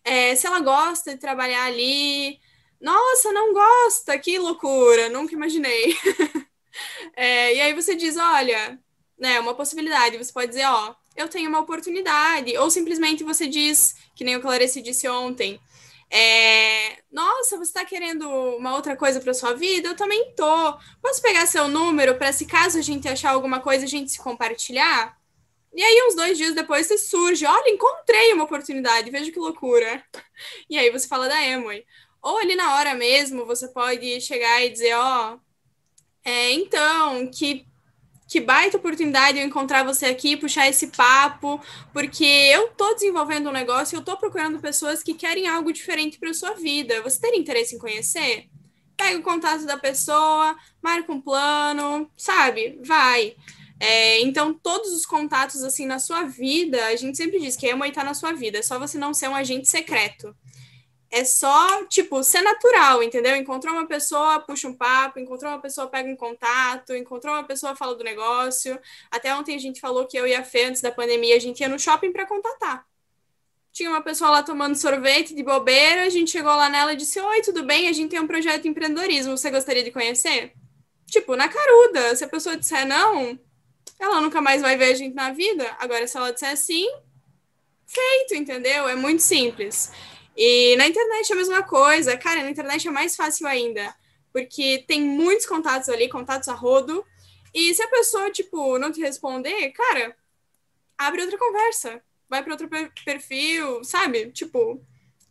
é, 0.03 0.35
se 0.35 0.47
ela 0.47 0.59
gosta 0.61 1.13
de 1.13 1.19
trabalhar 1.19 1.65
ali. 1.65 2.39
Nossa, 2.81 3.31
não 3.31 3.53
gosta, 3.53 4.17
que 4.17 4.39
loucura, 4.39 5.09
nunca 5.09 5.33
imaginei. 5.35 5.95
é, 7.15 7.55
e 7.55 7.61
aí 7.61 7.74
você 7.74 7.95
diz, 7.95 8.18
olha, 8.18 8.80
né, 9.18 9.39
uma 9.39 9.55
possibilidade, 9.55 10.18
você 10.18 10.32
pode 10.32 10.49
dizer, 10.49 10.65
ó, 10.65 10.95
eu 11.15 11.28
tenho 11.28 11.49
uma 11.49 11.59
oportunidade. 11.59 12.55
Ou 12.57 12.70
simplesmente 12.70 13.24
você 13.24 13.47
diz, 13.47 13.95
que 14.15 14.24
nem 14.24 14.36
o 14.36 14.41
Clarice 14.41 14.82
disse 14.82 15.07
ontem, 15.07 15.59
é, 16.09 16.99
nossa, 17.11 17.57
você 17.57 17.70
está 17.70 17.84
querendo 17.84 18.30
uma 18.30 18.76
outra 18.76 18.95
coisa 18.95 19.20
para 19.20 19.34
sua 19.34 19.53
vida? 19.53 19.89
Eu 19.89 19.95
também 19.95 20.34
tô. 20.36 20.78
Posso 21.01 21.22
pegar 21.22 21.45
seu 21.47 21.68
número 21.68 22.15
para 22.15 22.32
se 22.32 22.45
caso 22.45 22.78
a 22.78 22.82
gente 22.82 23.07
achar 23.07 23.32
alguma 23.32 23.59
coisa, 23.59 23.86
a 23.86 23.88
gente 23.88 24.11
se 24.11 24.20
compartilhar? 24.20 25.18
E 25.74 25.84
aí, 25.84 26.07
uns 26.07 26.15
dois 26.15 26.38
dias 26.38 26.55
depois, 26.55 26.88
você 26.88 26.97
surge, 26.97 27.45
olha, 27.45 27.70
encontrei 27.70 28.34
uma 28.34 28.45
oportunidade, 28.45 29.11
veja 29.11 29.32
que 29.32 29.39
loucura. 29.39 30.03
E 30.70 30.78
aí 30.78 30.89
você 30.91 31.07
fala 31.07 31.28
da 31.28 31.43
Emily. 31.43 31.86
Ou 32.22 32.38
ali 32.39 32.55
na 32.55 32.76
hora 32.76 32.93
mesmo, 32.95 33.45
você 33.45 33.68
pode 33.68 34.20
chegar 34.22 34.63
e 34.63 34.70
dizer, 34.70 34.95
ó, 34.95 35.34
oh, 35.36 35.39
é, 36.28 36.51
então, 36.51 37.25
que 37.32 37.65
que 38.28 38.41
baita 38.41 38.75
oportunidade 38.75 39.39
eu 39.39 39.45
encontrar 39.45 39.84
você 39.84 40.07
aqui, 40.07 40.36
puxar 40.36 40.67
esse 40.67 40.88
papo, 40.88 41.61
porque 41.93 42.25
eu 42.25 42.67
tô 42.75 42.93
desenvolvendo 42.93 43.47
um 43.47 43.53
negócio 43.53 43.95
e 43.95 43.97
eu 43.97 44.03
tô 44.03 44.17
procurando 44.17 44.59
pessoas 44.59 45.01
que 45.01 45.13
querem 45.13 45.47
algo 45.47 45.71
diferente 45.71 46.19
para 46.19 46.34
sua 46.34 46.51
vida. 46.51 47.01
Você 47.03 47.21
tem 47.21 47.39
interesse 47.39 47.75
em 47.75 47.80
conhecer? 47.80 48.49
Pega 48.97 49.17
o 49.17 49.23
contato 49.23 49.65
da 49.65 49.78
pessoa, 49.78 50.57
marca 50.82 51.09
um 51.09 51.21
plano, 51.21 52.11
sabe? 52.17 52.78
Vai. 52.84 53.34
É, 53.80 54.19
então, 54.19 54.53
todos 54.53 54.91
os 54.91 55.05
contatos 55.05 55.63
assim 55.63 55.86
na 55.86 55.97
sua 55.97 56.23
vida, 56.23 56.88
a 56.88 56.95
gente 56.97 57.15
sempre 57.15 57.39
diz 57.39 57.55
que 57.55 57.69
a 57.69 57.78
mãe 57.78 57.93
tá 57.93 58.03
na 58.03 58.13
sua 58.13 58.34
vida, 58.34 58.57
é 58.57 58.61
só 58.61 58.78
você 58.78 58.97
não 58.97 59.13
ser 59.13 59.30
um 59.30 59.36
agente 59.36 59.69
secreto 59.69 60.36
é 61.09 61.23
só, 61.23 61.85
tipo, 61.85 62.21
ser 62.23 62.41
natural, 62.41 63.01
entendeu? 63.01 63.35
Encontrou 63.35 63.73
uma 63.73 63.87
pessoa, 63.87 64.39
puxa 64.41 64.67
um 64.67 64.73
papo, 64.73 65.19
encontrou 65.19 65.51
uma 65.51 65.61
pessoa, 65.61 65.87
pega 65.87 66.09
um 66.09 66.15
contato, 66.15 66.93
encontrou 66.93 67.33
uma 67.33 67.43
pessoa, 67.43 67.75
fala 67.75 67.95
do 67.95 68.03
negócio. 68.03 68.79
Até 69.09 69.33
ontem 69.33 69.55
a 69.55 69.59
gente 69.59 69.79
falou 69.79 70.05
que 70.05 70.17
eu 70.17 70.27
e 70.27 70.35
a 70.35 70.43
Fê, 70.43 70.65
antes 70.65 70.81
da 70.81 70.91
pandemia, 70.91 71.35
a 71.35 71.39
gente 71.39 71.61
ia 71.61 71.69
no 71.69 71.79
shopping 71.79 72.11
para 72.11 72.25
contatar. 72.25 72.85
Tinha 73.71 73.89
uma 73.89 74.01
pessoa 74.01 74.31
lá 74.31 74.43
tomando 74.43 74.75
sorvete 74.75 75.33
de 75.35 75.43
bobeira, 75.43 76.03
a 76.03 76.09
gente 76.09 76.31
chegou 76.31 76.51
lá 76.51 76.67
nela 76.67 76.93
e 76.93 76.97
disse: 76.97 77.19
Oi, 77.19 77.41
tudo 77.41 77.63
bem? 77.63 77.87
A 77.87 77.93
gente 77.93 78.09
tem 78.09 78.19
um 78.19 78.27
projeto 78.27 78.63
de 78.63 78.69
empreendedorismo, 78.69 79.37
você 79.37 79.51
gostaria 79.51 79.83
de 79.83 79.91
conhecer? 79.91 80.53
Tipo, 81.05 81.35
na 81.35 81.47
caruda. 81.47 82.15
Se 82.15 82.23
a 82.23 82.27
pessoa 82.27 82.57
disser 82.57 82.85
não, 82.85 83.39
ela 83.99 84.19
nunca 84.19 84.41
mais 84.41 84.61
vai 84.61 84.75
ver 84.75 84.91
a 84.91 84.95
gente 84.95 85.13
na 85.13 85.31
vida. 85.31 85.75
Agora, 85.79 86.05
se 86.07 86.17
ela 86.17 86.33
disser 86.33 86.57
sim, 86.57 86.87
feito, 87.85 88.35
entendeu? 88.35 88.89
É 88.89 88.95
muito 88.95 89.21
simples. 89.21 89.91
E 90.38 90.75
na 90.75 90.88
internet 90.88 91.31
é 91.31 91.33
a 91.33 91.38
mesma 91.38 91.63
coisa. 91.63 92.15
Cara, 92.15 92.43
na 92.43 92.51
internet 92.51 92.88
é 92.88 92.91
mais 92.91 93.15
fácil 93.15 93.47
ainda, 93.47 93.95
porque 94.31 94.85
tem 94.88 95.01
muitos 95.01 95.47
contatos 95.47 95.89
ali, 95.89 96.07
contatos 96.07 96.47
a 96.47 96.53
rodo. 96.53 97.03
E 97.53 97.73
se 97.73 97.81
a 97.81 97.88
pessoa, 97.88 98.29
tipo, 98.29 98.77
não 98.77 98.91
te 98.91 99.01
responder, 99.01 99.71
cara, 99.71 100.15
abre 100.95 101.23
outra 101.23 101.39
conversa. 101.39 102.01
Vai 102.29 102.43
para 102.43 102.53
outro 102.53 102.69
perfil, 103.03 103.83
sabe? 103.83 104.31
Tipo, 104.31 104.79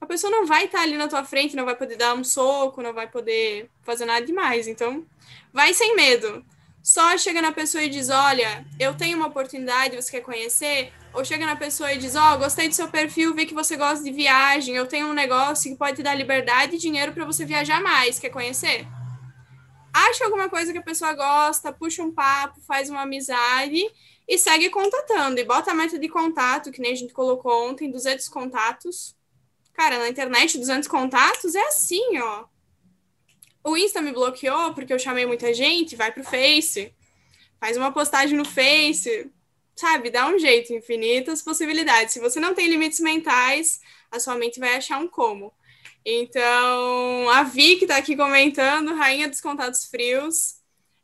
a 0.01 0.07
pessoa 0.07 0.31
não 0.31 0.45
vai 0.45 0.65
estar 0.65 0.79
tá 0.79 0.85
ali 0.85 0.97
na 0.97 1.07
tua 1.07 1.25
frente, 1.25 1.55
não 1.55 1.65
vai 1.65 1.77
poder 1.77 1.97
dar 1.97 2.15
um 2.15 2.25
soco, 2.25 2.83
não 2.83 2.93
vai 2.93 3.09
poder 3.09 3.71
fazer 3.83 4.07
nada 4.07 4.27
demais. 4.27 4.67
Então, 4.67 5.07
vai 5.53 5.73
sem 5.73 5.95
medo. 5.95 6.45
Só 6.87 7.19
chega 7.19 7.43
na 7.43 7.51
pessoa 7.51 7.83
e 7.83 7.89
diz: 7.89 8.11
Olha, 8.11 8.65
eu 8.79 8.97
tenho 8.97 9.19
uma 9.19 9.27
oportunidade, 9.27 9.97
você 9.97 10.09
quer 10.09 10.21
conhecer? 10.21 10.93
Ou 11.13 11.25
chega 11.25 11.45
na 11.45 11.57
pessoa 11.57 11.93
e 11.93 11.99
diz: 11.99 12.15
Ó, 12.15 12.35
oh, 12.35 12.39
gostei 12.39 12.69
do 12.69 12.77
seu 12.77 12.87
perfil, 12.87 13.35
vi 13.35 13.45
que 13.45 13.53
você 13.53 13.77
gosta 13.77 14.05
de 14.05 14.13
viagem, 14.13 14.77
eu 14.77 14.87
tenho 14.87 15.09
um 15.09 15.13
negócio 15.13 15.69
que 15.69 15.77
pode 15.77 15.97
te 15.97 16.05
dar 16.05 16.15
liberdade 16.15 16.77
e 16.77 16.79
dinheiro 16.79 17.13
para 17.13 17.25
você 17.25 17.45
viajar 17.45 17.83
mais, 17.83 18.21
quer 18.21 18.31
conhecer? 18.31 18.87
Acha 19.93 20.27
alguma 20.27 20.49
coisa 20.49 20.71
que 20.71 20.79
a 20.79 20.83
pessoa 20.83 21.13
gosta, 21.13 21.73
puxa 21.73 22.05
um 22.05 22.13
papo, 22.13 22.61
faz 22.61 22.89
uma 22.89 23.03
amizade 23.03 23.83
e 24.29 24.39
segue 24.39 24.71
contatando. 24.71 25.41
E 25.41 25.45
bota 25.45 25.73
a 25.73 25.75
meta 25.75 25.99
de 25.99 26.09
contato, 26.09 26.71
que 26.71 26.81
nem 26.81 26.93
a 26.93 26.97
gente 26.97 27.13
colocou 27.13 27.69
ontem, 27.69 27.91
200 27.91 28.29
contatos. 28.29 29.17
Cara, 29.75 29.99
na 29.99 30.09
internet, 30.09 30.57
200 30.57 30.87
contatos 30.87 31.57
é 31.57 31.67
assim, 31.67 32.17
ó. 32.21 32.45
O 33.67 33.77
Insta 33.77 34.01
me 34.01 34.13
bloqueou 34.13 34.73
porque 34.75 34.93
eu 34.93 34.99
chamei 34.99 35.27
muita 35.27 35.53
gente, 35.53 35.97
vai 35.97 36.13
pro 36.13 36.23
Face. 36.23 36.95
Faz 37.59 37.77
uma 37.77 37.91
postagem 37.91 38.39
no 38.39 38.45
Face, 38.45 39.29
sabe, 39.75 40.09
dá 40.09 40.29
um 40.29 40.39
jeito, 40.39 40.73
infinitas 40.73 41.43
possibilidades. 41.43 42.15
Se 42.15 42.21
você 42.21 42.39
não 42.39 42.55
tem 42.55 42.69
limites 42.69 43.01
mentais, 43.01 43.81
a 44.09 44.21
sua 44.21 44.37
mente 44.37 44.61
vai 44.61 44.77
achar 44.77 45.01
um 45.01 45.09
como. 45.09 45.53
Então, 46.05 47.29
a 47.31 47.43
Vi, 47.43 47.75
que 47.75 47.87
está 47.87 47.97
aqui 47.97 48.15
comentando, 48.15 48.95
rainha 48.95 49.29
dos 49.29 49.41
contatos 49.41 49.87
frios. 49.87 50.59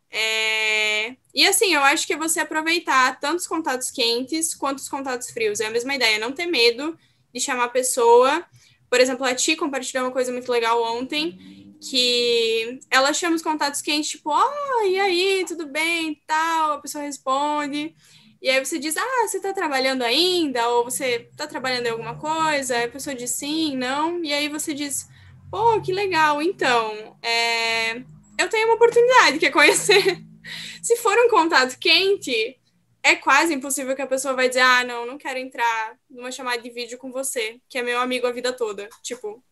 É... 0.09 1.17
E 1.35 1.45
assim, 1.45 1.75
eu 1.75 1.83
acho 1.83 2.07
que 2.07 2.13
é 2.13 2.17
você 2.17 2.39
aproveitar 2.39 3.19
tanto 3.19 3.41
os 3.41 3.47
contatos 3.49 3.91
quentes 3.91 4.55
quanto 4.55 4.79
os 4.79 4.89
contatos 4.89 5.31
frios. 5.31 5.59
É 5.59 5.67
a 5.67 5.71
mesma 5.71 5.97
ideia, 5.97 6.17
não 6.17 6.31
ter 6.31 6.47
medo 6.47 6.97
de 7.35 7.41
chamar 7.41 7.65
a 7.65 7.71
pessoa. 7.71 8.47
Por 8.89 9.01
exemplo, 9.01 9.27
a 9.27 9.35
Ti 9.35 9.57
compartilhou 9.57 10.05
uma 10.05 10.13
coisa 10.13 10.31
muito 10.31 10.53
legal 10.53 10.81
ontem, 10.81 11.62
que 11.91 12.79
ela 12.91 13.13
chama 13.13 13.37
os 13.37 13.43
contatos 13.43 13.83
quentes, 13.83 14.11
tipo, 14.11 14.31
oh, 14.31 14.87
e 14.87 15.01
aí, 15.01 15.45
tudo 15.47 15.67
bem, 15.67 16.23
tal, 16.27 16.73
a 16.75 16.81
pessoa 16.81 17.05
responde. 17.05 17.95
E 18.41 18.51
aí 18.51 18.65
você 18.65 18.79
diz, 18.79 18.97
ah, 18.97 19.27
você 19.27 19.39
está 19.39 19.53
trabalhando 19.53 20.03
ainda? 20.03 20.69
Ou 20.69 20.85
você 20.85 21.29
está 21.31 21.47
trabalhando 21.47 21.87
em 21.87 21.91
alguma 21.91 22.17
coisa? 22.19 22.77
Aí 22.77 22.85
a 22.85 22.89
pessoa 22.89 23.15
diz 23.15 23.31
sim, 23.31 23.77
não. 23.77 24.23
E 24.25 24.33
aí 24.33 24.49
você 24.49 24.75
diz, 24.75 25.09
pô, 25.51 25.81
que 25.81 25.93
legal. 25.93 26.43
Então, 26.43 27.17
é... 27.23 27.97
eu 28.39 28.49
tenho 28.49 28.67
uma 28.67 28.75
oportunidade, 28.75 29.39
quer 29.39 29.51
conhecer? 29.51 30.21
Se 30.83 30.97
for 30.97 31.17
um 31.19 31.29
contato 31.29 31.79
quente, 31.79 32.59
é 33.03 33.17
quase 33.17 33.55
impossível 33.55 33.95
que 33.97 34.03
a 34.03 34.07
pessoa 34.07 34.35
vai 34.35 34.49
dizer, 34.49 34.61
ah, 34.61 34.85
não, 34.85 35.07
não 35.07 35.19
quero 35.19 35.39
entrar 35.39 35.97
numa 36.11 36.33
chamada 36.33 36.61
de 36.63 36.71
vídeo 36.71 36.99
com 36.99 37.13
você, 37.13 37.61
que 37.69 37.79
é 37.79 37.83
meu 37.83 38.01
amigo 38.01 38.27
a 38.27 38.33
vida 38.33 38.53
toda. 38.53 38.89
Tipo, 39.03 39.43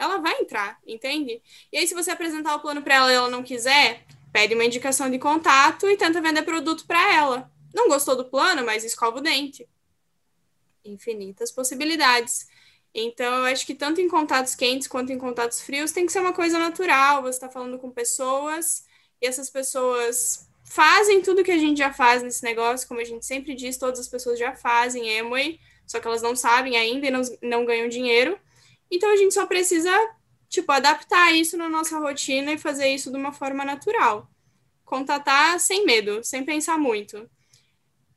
ela 0.00 0.18
vai 0.18 0.40
entrar, 0.40 0.78
entende? 0.86 1.40
E 1.72 1.78
aí, 1.78 1.86
se 1.86 1.94
você 1.94 2.10
apresentar 2.10 2.54
o 2.56 2.60
plano 2.60 2.82
para 2.82 2.94
ela 2.94 3.12
e 3.12 3.14
ela 3.14 3.30
não 3.30 3.42
quiser, 3.42 4.04
pede 4.32 4.54
uma 4.54 4.64
indicação 4.64 5.10
de 5.10 5.18
contato 5.18 5.88
e 5.88 5.96
tenta 5.96 6.20
vender 6.20 6.42
produto 6.42 6.86
para 6.86 7.14
ela 7.14 7.50
não 7.72 7.88
gostou 7.88 8.16
do 8.16 8.24
plano, 8.24 8.64
mas 8.64 8.84
escova 8.84 9.18
o 9.18 9.20
dente. 9.20 9.68
Infinitas 10.84 11.52
possibilidades. 11.52 12.48
Então, 12.92 13.32
eu 13.38 13.44
acho 13.44 13.64
que 13.64 13.74
tanto 13.74 14.00
em 14.00 14.08
contatos 14.08 14.54
quentes 14.54 14.88
quanto 14.88 15.12
em 15.12 15.18
contatos 15.18 15.60
frios 15.60 15.92
tem 15.92 16.06
que 16.06 16.12
ser 16.12 16.20
uma 16.20 16.32
coisa 16.32 16.58
natural. 16.58 17.22
Você 17.22 17.36
está 17.36 17.48
falando 17.48 17.78
com 17.78 17.90
pessoas 17.90 18.84
e 19.20 19.26
essas 19.26 19.48
pessoas 19.48 20.48
fazem 20.64 21.22
tudo 21.22 21.44
que 21.44 21.52
a 21.52 21.58
gente 21.58 21.78
já 21.78 21.92
faz 21.92 22.22
nesse 22.22 22.42
negócio, 22.42 22.86
como 22.86 23.00
a 23.00 23.04
gente 23.04 23.24
sempre 23.26 23.54
diz, 23.54 23.76
todas 23.76 23.98
as 23.98 24.08
pessoas 24.08 24.38
já 24.38 24.54
fazem 24.54 25.18
Amway, 25.18 25.58
só 25.86 25.98
que 25.98 26.06
elas 26.06 26.22
não 26.22 26.36
sabem 26.36 26.76
ainda 26.76 27.06
e 27.06 27.10
não, 27.10 27.22
não 27.42 27.64
ganham 27.64 27.88
dinheiro. 27.88 28.38
Então, 28.90 29.12
a 29.12 29.16
gente 29.16 29.34
só 29.34 29.46
precisa, 29.46 29.90
tipo, 30.48 30.70
adaptar 30.72 31.32
isso 31.32 31.56
na 31.56 31.68
nossa 31.68 31.98
rotina 31.98 32.52
e 32.52 32.58
fazer 32.58 32.88
isso 32.88 33.10
de 33.10 33.16
uma 33.16 33.32
forma 33.32 33.64
natural. 33.64 34.28
Contatar 34.84 35.58
sem 35.60 35.84
medo, 35.84 36.24
sem 36.24 36.44
pensar 36.44 36.78
muito 36.78 37.28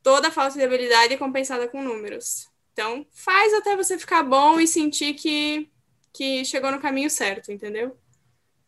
toda 0.04 0.30
falta 0.30 0.56
de 0.56 0.62
habilidade 0.62 1.14
é 1.14 1.16
compensada 1.16 1.66
com 1.66 1.82
números. 1.82 2.48
Então, 2.72 3.04
faz 3.10 3.52
até 3.54 3.74
você 3.74 3.98
ficar 3.98 4.22
bom 4.22 4.60
e 4.60 4.68
sentir 4.68 5.14
que, 5.14 5.68
que 6.12 6.44
chegou 6.44 6.70
no 6.70 6.78
caminho 6.78 7.08
certo, 7.08 7.50
entendeu? 7.50 7.96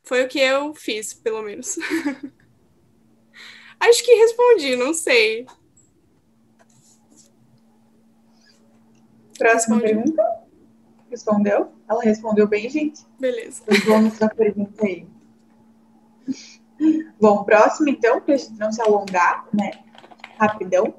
Foi 0.02 0.24
o 0.24 0.28
que 0.28 0.40
eu 0.40 0.74
fiz, 0.74 1.12
pelo 1.12 1.42
menos. 1.42 1.76
Acho 3.78 4.02
que 4.02 4.14
respondi, 4.14 4.76
não 4.76 4.94
sei. 4.94 5.44
Próxima 9.36 9.76
respondi. 9.76 9.82
pergunta? 9.82 10.45
Respondeu? 11.10 11.72
Ela 11.88 12.02
respondeu 12.02 12.46
bem, 12.46 12.68
gente? 12.68 13.02
Beleza. 13.18 13.62
Vamos 13.86 14.18
da 14.18 14.28
pergunta 14.28 14.84
aí. 14.84 15.06
Bom, 17.20 17.44
próximo, 17.44 17.88
então, 17.88 18.20
para 18.20 18.34
a 18.34 18.36
gente 18.36 18.58
não 18.58 18.72
se 18.72 18.82
alongar, 18.82 19.46
né? 19.52 19.70
Rapidão. 20.38 20.94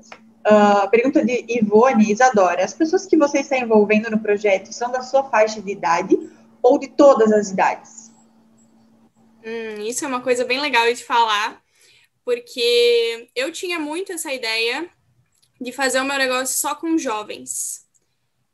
Uh, 0.46 0.90
pergunta 0.90 1.24
de 1.24 1.46
Ivone 1.48 2.12
Isadora. 2.12 2.64
As 2.64 2.74
pessoas 2.74 3.06
que 3.06 3.18
você 3.18 3.40
está 3.40 3.58
envolvendo 3.58 4.10
no 4.10 4.20
projeto 4.20 4.72
são 4.72 4.92
da 4.92 5.02
sua 5.02 5.30
faixa 5.30 5.62
de 5.62 5.72
idade 5.72 6.18
ou 6.62 6.80
de 6.80 6.88
todas 6.88 7.32
as 7.32 7.52
idades? 7.52 8.12
Hum, 9.46 9.82
isso 9.82 10.04
é 10.04 10.08
uma 10.08 10.22
coisa 10.22 10.44
bem 10.46 10.60
legal 10.60 10.86
de 10.94 11.04
falar, 11.04 11.62
porque 12.26 13.30
eu 13.36 13.52
tinha 13.52 13.80
muito 13.80 14.12
essa 14.12 14.34
ideia 14.34 14.90
de 15.60 15.72
fazer 15.72 16.00
o 16.00 16.06
meu 16.06 16.18
negócio 16.18 16.58
só 16.58 16.76
com 16.76 16.98
jovens. 16.98 17.87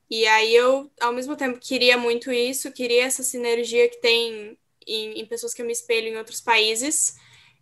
E 0.09 0.27
aí 0.27 0.55
eu, 0.55 0.91
ao 0.99 1.13
mesmo 1.13 1.35
tempo, 1.35 1.59
queria 1.59 1.97
muito 1.97 2.31
isso, 2.31 2.71
queria 2.71 3.03
essa 3.03 3.23
sinergia 3.23 3.89
que 3.89 3.99
tem 3.99 4.57
em, 4.85 5.19
em 5.19 5.25
pessoas 5.25 5.53
que 5.53 5.61
eu 5.61 5.65
me 5.65 5.71
espelho 5.71 6.07
em 6.07 6.17
outros 6.17 6.41
países. 6.41 7.15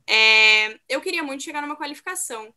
É, 0.08 0.80
eu 0.90 1.00
queria 1.02 1.24
muito 1.24 1.44
chegar 1.44 1.62
numa 1.62 1.76
qualificação. 1.76 2.54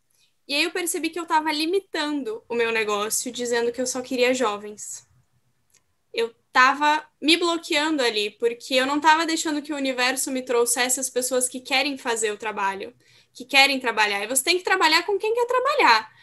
E 0.47 0.55
aí 0.55 0.65
eu 0.65 0.71
percebi 0.71 1.11
que 1.11 1.19
eu 1.19 1.23
estava 1.23 1.51
limitando 1.53 2.43
o 2.49 2.55
meu 2.55 2.71
negócio, 2.71 3.33
dizendo 3.33 3.73
que 3.73 3.81
eu 3.81 3.87
só 3.87 4.03
queria 4.03 4.35
jovens. 4.35 5.07
Eu 6.13 6.35
estava 6.49 7.07
me 7.21 7.37
bloqueando 7.37 8.03
ali, 8.03 8.31
porque 8.31 8.75
eu 8.75 8.87
não 8.87 8.97
estava 8.97 9.27
deixando 9.27 9.63
que 9.63 9.73
o 9.73 9.77
universo 9.77 10.31
me 10.31 10.43
trouxesse 10.43 11.01
as 11.01 11.09
pessoas 11.11 11.49
que 11.49 11.61
querem 11.61 11.97
fazer 11.97 12.31
o 12.31 12.37
trabalho, 12.37 12.95
que 13.33 13.45
querem 13.45 13.81
trabalhar. 13.81 14.23
E 14.23 14.29
você 14.29 14.45
tem 14.45 14.59
que 14.59 14.65
trabalhar 14.65 15.03
com 15.05 15.19
quem 15.19 15.35
quer 15.35 15.47
trabalhar. 15.47 16.14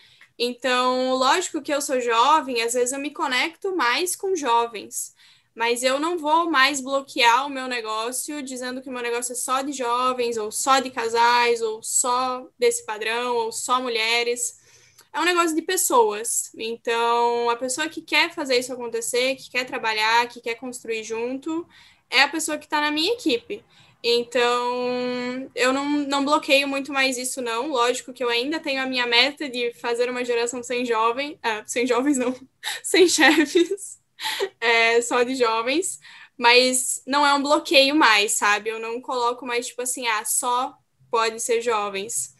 Então, 0.44 1.14
lógico 1.14 1.62
que 1.62 1.72
eu 1.72 1.80
sou 1.80 2.02
jovem, 2.02 2.64
às 2.64 2.74
vezes 2.74 2.92
eu 2.92 3.00
me 3.00 3.12
conecto 3.12 3.76
mais 3.76 4.16
com 4.16 4.36
jovens, 4.36 5.14
mas 5.54 5.84
eu 5.84 6.00
não 6.00 6.18
vou 6.18 6.50
mais 6.50 6.82
bloquear 6.82 7.46
o 7.46 7.50
meu 7.50 7.68
negócio 7.68 8.42
dizendo 8.42 8.82
que 8.82 8.90
o 8.90 8.92
meu 8.92 9.04
negócio 9.04 9.34
é 9.34 9.36
só 9.36 9.62
de 9.62 9.72
jovens, 9.72 10.38
ou 10.38 10.52
só 10.52 10.80
de 10.80 10.90
casais, 10.90 11.62
ou 11.62 11.84
só 11.84 12.48
desse 12.58 12.84
padrão, 12.88 13.36
ou 13.36 13.52
só 13.52 13.80
mulheres. 13.80 14.60
É 15.14 15.20
um 15.20 15.26
negócio 15.26 15.56
de 15.56 15.62
pessoas. 15.62 16.52
Então, 16.58 17.48
a 17.48 17.56
pessoa 17.56 17.88
que 17.88 18.02
quer 18.02 18.34
fazer 18.34 18.58
isso 18.58 18.74
acontecer, 18.74 19.36
que 19.36 19.52
quer 19.52 19.66
trabalhar, 19.66 20.28
que 20.28 20.42
quer 20.42 20.56
construir 20.56 21.04
junto, 21.04 21.68
é 22.10 22.24
a 22.24 22.28
pessoa 22.28 22.58
que 22.58 22.66
está 22.66 22.82
na 22.82 22.90
minha 22.90 23.14
equipe. 23.14 23.64
Então, 24.04 25.52
eu 25.54 25.72
não, 25.72 25.86
não 25.86 26.26
bloqueio 26.26 26.68
muito 26.68 26.92
mais 26.92 27.18
isso, 27.18 27.42
não. 27.42 27.68
Lógico 27.68 28.12
que 28.12 28.24
eu 28.24 28.30
ainda 28.30 28.60
tenho 28.60 28.82
a 28.82 28.86
minha 28.88 29.06
meta 29.06 29.48
de 29.48 29.74
fazer 29.76 30.10
uma 30.10 30.26
geração 30.26 30.64
sem 30.64 30.84
jovens. 30.86 31.38
Ah, 31.44 31.64
sem 31.68 31.86
jovens, 31.86 32.18
não. 32.18 32.36
sem 32.84 33.08
chefes. 33.08 34.00
É, 34.60 35.02
só 35.02 35.24
de 35.24 35.34
jovens. 35.34 36.00
Mas 36.38 37.02
não 37.08 37.26
é 37.26 37.34
um 37.34 37.42
bloqueio 37.42 37.96
mais, 37.96 38.34
sabe? 38.34 38.70
Eu 38.70 38.80
não 38.80 39.02
coloco 39.02 39.48
mais, 39.48 39.66
tipo 39.66 39.82
assim, 39.82 40.06
ah, 40.08 40.24
só 40.24 40.76
pode 41.10 41.40
ser 41.40 41.60
jovens. 41.60 42.36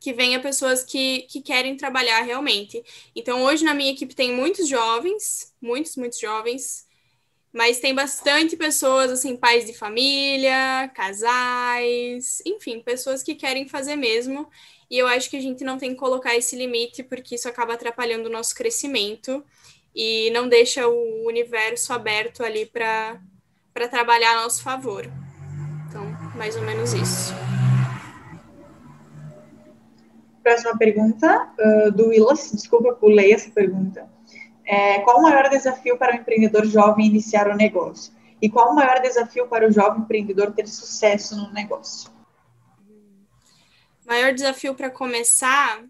Que 0.00 0.14
venha 0.14 0.40
pessoas 0.40 0.82
que, 0.82 1.22
que 1.22 1.42
querem 1.42 1.76
trabalhar 1.76 2.22
realmente. 2.22 2.82
Então, 3.14 3.42
hoje 3.44 3.64
na 3.64 3.74
minha 3.74 3.92
equipe 3.92 4.14
tem 4.14 4.32
muitos 4.32 4.66
jovens, 4.66 5.54
muitos, 5.60 5.94
muitos 5.96 6.18
jovens 6.18 6.86
mas 7.54 7.78
tem 7.78 7.94
bastante 7.94 8.56
pessoas, 8.56 9.12
assim, 9.12 9.36
pais 9.36 9.64
de 9.64 9.72
família, 9.72 10.90
casais, 10.92 12.42
enfim, 12.44 12.80
pessoas 12.80 13.22
que 13.22 13.36
querem 13.36 13.68
fazer 13.68 13.94
mesmo. 13.94 14.48
E 14.90 14.98
eu 14.98 15.06
acho 15.06 15.30
que 15.30 15.36
a 15.36 15.40
gente 15.40 15.62
não 15.62 15.78
tem 15.78 15.90
que 15.90 15.96
colocar 15.96 16.34
esse 16.34 16.56
limite, 16.56 17.04
porque 17.04 17.36
isso 17.36 17.48
acaba 17.48 17.74
atrapalhando 17.74 18.28
o 18.28 18.32
nosso 18.32 18.56
crescimento 18.56 19.44
e 19.94 20.32
não 20.32 20.48
deixa 20.48 20.88
o 20.88 21.26
universo 21.28 21.92
aberto 21.92 22.42
ali 22.42 22.66
para 22.66 23.20
trabalhar 23.88 24.32
a 24.32 24.42
nosso 24.42 24.60
favor. 24.60 25.08
Então, 25.88 26.04
mais 26.34 26.56
ou 26.56 26.62
menos 26.62 26.92
isso. 26.92 27.32
Próxima 30.42 30.76
pergunta, 30.76 31.48
uh, 31.56 31.92
do 31.92 32.08
Willis. 32.08 32.50
Desculpa 32.52 32.94
por 32.94 33.12
ler 33.12 33.30
essa 33.30 33.48
pergunta. 33.48 34.12
É, 34.66 35.00
qual 35.00 35.18
o 35.18 35.22
maior 35.22 35.48
desafio 35.48 35.98
para 35.98 36.14
o 36.14 36.16
empreendedor 36.16 36.66
jovem 36.66 37.06
iniciar 37.06 37.48
o 37.48 37.56
negócio? 37.56 38.12
E 38.40 38.48
qual 38.48 38.72
o 38.72 38.74
maior 38.74 39.00
desafio 39.00 39.46
para 39.46 39.68
o 39.68 39.72
jovem 39.72 40.02
empreendedor 40.02 40.52
ter 40.52 40.66
sucesso 40.66 41.36
no 41.36 41.52
negócio? 41.52 42.10
Maior 44.06 44.32
desafio 44.32 44.74
para 44.74 44.90
começar 44.90 45.82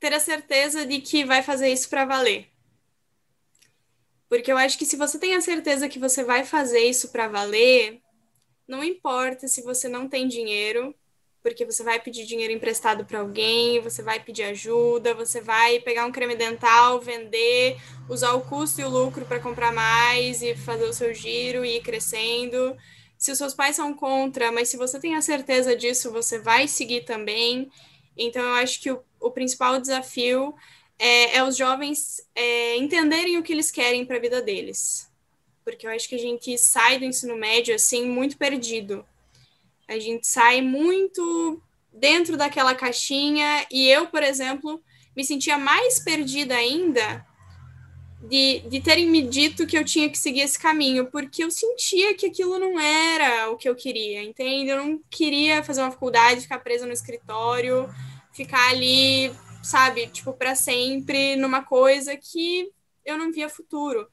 ter 0.00 0.14
a 0.14 0.20
certeza 0.20 0.86
de 0.86 1.00
que 1.00 1.24
vai 1.24 1.42
fazer 1.42 1.68
isso 1.68 1.88
para 1.90 2.06
valer. 2.06 2.48
Porque 4.28 4.50
eu 4.50 4.56
acho 4.56 4.78
que 4.78 4.86
se 4.86 4.96
você 4.96 5.18
tem 5.18 5.34
a 5.34 5.40
certeza 5.40 5.88
que 5.88 5.98
você 5.98 6.24
vai 6.24 6.44
fazer 6.44 6.80
isso 6.80 7.12
para 7.12 7.28
valer, 7.28 8.00
não 8.66 8.82
importa 8.82 9.46
se 9.46 9.60
você 9.60 9.88
não 9.88 10.08
tem 10.08 10.26
dinheiro, 10.26 10.94
porque 11.42 11.64
você 11.64 11.82
vai 11.82 11.98
pedir 11.98 12.26
dinheiro 12.26 12.52
emprestado 12.52 13.04
para 13.04 13.20
alguém, 13.20 13.80
você 13.80 14.02
vai 14.02 14.20
pedir 14.20 14.42
ajuda, 14.44 15.14
você 15.14 15.40
vai 15.40 15.80
pegar 15.80 16.04
um 16.04 16.12
creme 16.12 16.36
dental, 16.36 17.00
vender, 17.00 17.78
usar 18.08 18.32
o 18.34 18.42
custo 18.42 18.80
e 18.80 18.84
o 18.84 18.88
lucro 18.88 19.24
para 19.24 19.40
comprar 19.40 19.72
mais 19.72 20.42
e 20.42 20.54
fazer 20.54 20.84
o 20.84 20.92
seu 20.92 21.14
giro 21.14 21.64
e 21.64 21.76
ir 21.76 21.82
crescendo. 21.82 22.76
Se 23.16 23.32
os 23.32 23.38
seus 23.38 23.54
pais 23.54 23.76
são 23.76 23.94
contra, 23.94 24.52
mas 24.52 24.68
se 24.68 24.76
você 24.76 25.00
tem 25.00 25.14
a 25.14 25.22
certeza 25.22 25.74
disso, 25.74 26.12
você 26.12 26.38
vai 26.38 26.68
seguir 26.68 27.04
também. 27.04 27.70
Então, 28.16 28.42
eu 28.42 28.54
acho 28.54 28.80
que 28.80 28.90
o, 28.90 29.02
o 29.18 29.30
principal 29.30 29.80
desafio 29.80 30.54
é, 30.98 31.36
é 31.36 31.44
os 31.44 31.56
jovens 31.56 32.26
é, 32.34 32.76
entenderem 32.76 33.38
o 33.38 33.42
que 33.42 33.52
eles 33.52 33.70
querem 33.70 34.04
para 34.04 34.16
a 34.16 34.20
vida 34.20 34.42
deles. 34.42 35.10
Porque 35.64 35.86
eu 35.86 35.90
acho 35.90 36.08
que 36.08 36.14
a 36.14 36.18
gente 36.18 36.56
sai 36.58 36.98
do 36.98 37.04
ensino 37.04 37.36
médio 37.36 37.74
assim 37.74 38.06
muito 38.06 38.36
perdido 38.36 39.04
a 39.90 39.98
gente 39.98 40.26
sai 40.26 40.62
muito 40.62 41.60
dentro 41.92 42.36
daquela 42.36 42.74
caixinha 42.74 43.66
e 43.70 43.88
eu, 43.88 44.06
por 44.06 44.22
exemplo, 44.22 44.80
me 45.16 45.24
sentia 45.24 45.58
mais 45.58 45.98
perdida 45.98 46.54
ainda 46.54 47.26
de, 48.22 48.60
de 48.68 48.80
terem 48.80 49.10
me 49.10 49.22
dito 49.22 49.66
que 49.66 49.76
eu 49.76 49.84
tinha 49.84 50.08
que 50.08 50.16
seguir 50.16 50.42
esse 50.42 50.58
caminho, 50.58 51.06
porque 51.06 51.42
eu 51.42 51.50
sentia 51.50 52.14
que 52.14 52.26
aquilo 52.26 52.58
não 52.58 52.78
era 52.78 53.50
o 53.50 53.56
que 53.56 53.68
eu 53.68 53.74
queria, 53.74 54.22
entende? 54.22 54.70
Eu 54.70 54.76
não 54.76 55.00
queria 55.10 55.64
fazer 55.64 55.80
uma 55.80 55.90
faculdade, 55.90 56.42
ficar 56.42 56.60
presa 56.60 56.86
no 56.86 56.92
escritório, 56.92 57.88
ficar 58.32 58.70
ali, 58.70 59.32
sabe, 59.60 60.06
tipo, 60.06 60.32
para 60.32 60.54
sempre 60.54 61.34
numa 61.34 61.64
coisa 61.64 62.16
que 62.16 62.70
eu 63.04 63.18
não 63.18 63.32
via 63.32 63.48
futuro. 63.48 64.06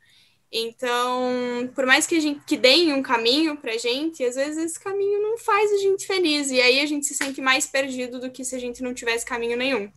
Então, 0.52 1.70
por 1.76 1.86
mais 1.86 2.08
que 2.08 2.16
a 2.16 2.20
gente 2.20 2.41
que 2.45 2.56
deem 2.56 2.93
um 2.93 3.02
caminho 3.02 3.58
pra 3.58 3.78
gente, 3.78 4.24
às 4.24 4.36
vezes 4.36 4.58
esse 4.58 4.80
caminho 4.80 5.22
não 5.22 5.38
faz 5.38 5.74
a 5.74 5.78
gente 5.78 6.08
feliz. 6.08 6.50
E 6.52 6.62
aí 6.62 6.80
a 6.80 6.86
gente 6.86 7.06
se 7.06 7.14
sente 7.14 7.41
mais 7.41 7.68
perdido 7.68 8.20
do 8.20 8.32
que 8.32 8.45
se 8.45 8.56
a 8.56 8.60
gente 8.60 8.82
não 8.82 8.93
tivesse 8.93 9.26
caminho 9.26 9.58
nenhum. 9.58 9.91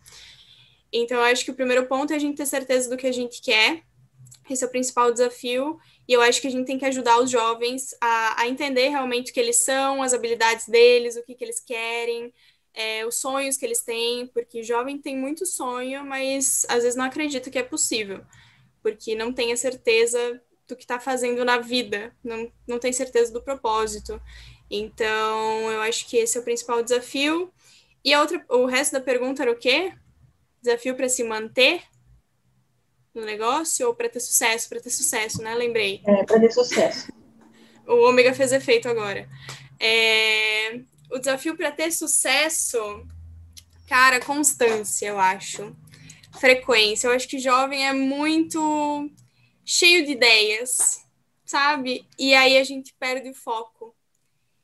Então, 0.91 1.17
eu 1.17 1.23
acho 1.23 1.45
que 1.45 1.51
o 1.51 1.55
primeiro 1.55 1.87
ponto 1.87 2.11
é 2.11 2.17
a 2.17 2.19
gente 2.19 2.35
ter 2.37 2.45
certeza 2.45 2.89
do 2.89 2.97
que 2.97 3.07
a 3.07 3.11
gente 3.13 3.41
quer. 3.41 3.81
Esse 4.49 4.63
é 4.63 4.67
o 4.67 4.71
principal 4.71 5.11
desafio. 5.11 5.79
E 6.05 6.11
eu 6.11 6.21
acho 6.21 6.41
que 6.41 6.47
a 6.47 6.51
gente 6.51 6.65
tem 6.65 6.77
que 6.77 6.85
ajudar 6.85 7.21
os 7.21 7.29
jovens 7.29 7.95
a, 8.01 8.41
a 8.41 8.47
entender 8.49 8.89
realmente 8.89 9.31
o 9.31 9.33
que 9.33 9.39
eles 9.39 9.57
são, 9.57 10.03
as 10.03 10.13
habilidades 10.13 10.67
deles, 10.67 11.15
o 11.15 11.23
que, 11.23 11.33
que 11.33 11.45
eles 11.45 11.61
querem, 11.61 12.33
é, 12.73 13.05
os 13.05 13.15
sonhos 13.15 13.55
que 13.55 13.65
eles 13.65 13.81
têm, 13.81 14.27
porque 14.27 14.63
jovem 14.63 14.97
tem 14.97 15.15
muito 15.15 15.45
sonho, 15.45 16.03
mas 16.05 16.65
às 16.67 16.83
vezes 16.83 16.97
não 16.97 17.05
acredita 17.05 17.49
que 17.49 17.57
é 17.57 17.63
possível 17.63 18.25
porque 18.81 19.15
não 19.15 19.31
tem 19.31 19.51
a 19.51 19.57
certeza 19.57 20.41
do 20.67 20.75
que 20.75 20.83
está 20.83 20.99
fazendo 20.99 21.43
na 21.43 21.59
vida, 21.59 22.15
não, 22.23 22.51
não 22.67 22.79
tem 22.79 22.93
certeza 22.93 23.31
do 23.31 23.41
propósito. 23.41 24.21
Então, 24.69 25.69
eu 25.71 25.81
acho 25.81 26.07
que 26.07 26.17
esse 26.17 26.37
é 26.37 26.41
o 26.41 26.43
principal 26.43 26.81
desafio. 26.81 27.51
E 28.03 28.13
a 28.13 28.21
outra, 28.21 28.43
o 28.49 28.65
resto 28.65 28.93
da 28.93 29.01
pergunta 29.01 29.43
era 29.43 29.51
o 29.51 29.57
quê? 29.57 29.93
Desafio 30.61 30.95
para 30.95 31.09
se 31.09 31.23
manter 31.23 31.83
no 33.13 33.25
negócio 33.25 33.87
ou 33.87 33.93
para 33.93 34.09
ter 34.09 34.21
sucesso? 34.21 34.69
Para 34.69 34.79
ter 34.79 34.89
sucesso, 34.89 35.41
né? 35.41 35.53
Lembrei. 35.55 36.01
É, 36.07 36.23
para 36.23 36.39
ter 36.39 36.51
sucesso. 36.51 37.11
O 37.85 38.07
ômega 38.07 38.33
fez 38.33 38.53
efeito 38.53 38.87
agora. 38.87 39.27
É, 39.79 40.79
o 41.11 41.19
desafio 41.19 41.57
para 41.57 41.71
ter 41.71 41.91
sucesso, 41.91 43.05
cara, 43.87 44.21
constância, 44.21 45.07
eu 45.07 45.19
acho 45.19 45.75
frequência. 46.39 47.07
Eu 47.07 47.13
acho 47.13 47.27
que 47.27 47.39
jovem 47.39 47.87
é 47.87 47.93
muito 47.93 49.09
cheio 49.65 50.05
de 50.05 50.13
ideias, 50.13 51.03
sabe? 51.45 52.05
E 52.17 52.33
aí 52.33 52.57
a 52.57 52.63
gente 52.63 52.93
perde 52.99 53.29
o 53.29 53.33
foco. 53.33 53.95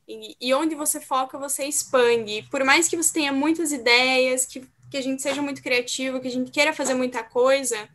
E, 0.07 0.36
e 0.39 0.53
onde 0.53 0.76
você 0.76 1.01
foca, 1.01 1.38
você 1.38 1.65
expande. 1.65 2.47
Por 2.49 2.63
mais 2.63 2.88
que 2.88 2.95
você 2.95 3.13
tenha 3.13 3.34
muitas 3.34 3.72
ideias, 3.72 4.45
que, 4.45 4.61
que 4.89 4.97
a 4.97 5.01
gente 5.01 5.22
seja 5.22 5.41
muito 5.41 5.61
criativo, 5.61 6.20
que 6.22 6.28
a 6.28 6.32
gente 6.32 6.51
queira 6.51 6.74
fazer 6.74 6.93
muita 6.93 7.24
coisa, 7.24 7.89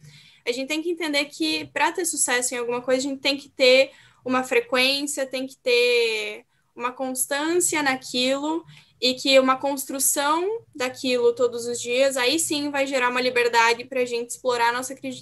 a 0.46 0.52
gente 0.52 0.68
tem 0.68 0.82
que 0.82 0.90
entender 0.90 1.24
que 1.26 1.66
para 1.66 1.92
ter 1.92 2.04
sucesso 2.04 2.54
em 2.54 2.58
alguma 2.58 2.82
coisa, 2.82 3.00
a 3.00 3.10
gente 3.10 3.20
tem 3.20 3.36
que 3.36 3.48
ter 3.48 3.92
uma 4.24 4.44
frequência, 4.44 5.26
tem 5.26 5.46
que 5.46 5.56
ter 5.56 6.44
uma 6.74 6.92
constância 6.92 7.82
naquilo 7.82 8.64
e 9.02 9.14
que 9.14 9.36
uma 9.40 9.56
construção 9.56 10.64
daquilo 10.72 11.34
todos 11.34 11.66
os 11.66 11.80
dias, 11.80 12.16
aí 12.16 12.38
sim 12.38 12.70
vai 12.70 12.86
gerar 12.86 13.08
uma 13.08 13.20
liberdade 13.20 13.84
para 13.84 14.02
a 14.02 14.04
gente 14.04 14.30
explorar 14.30 14.68
a 14.68 14.72
nossa 14.72 14.94
cri 14.94 15.12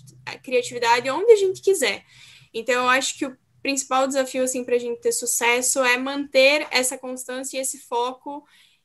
criatividade 0.45 1.09
onde 1.09 1.33
a 1.33 1.37
gente 1.37 1.63
quiser. 1.63 2.05
Então, 2.53 2.75
eu 2.85 2.89
acho 2.91 3.17
que 3.17 3.25
o 3.25 3.35
principal 3.63 4.07
desafio 4.07 4.45
assim, 4.45 4.65
para 4.65 4.77
a 4.77 4.79
gente 4.79 5.01
ter 5.01 5.13
sucesso 5.13 5.83
é 5.83 5.97
manter 5.97 6.69
essa 6.71 6.99
constância 6.99 7.57
e 7.57 7.61
esse 7.61 7.79
foco 7.79 8.45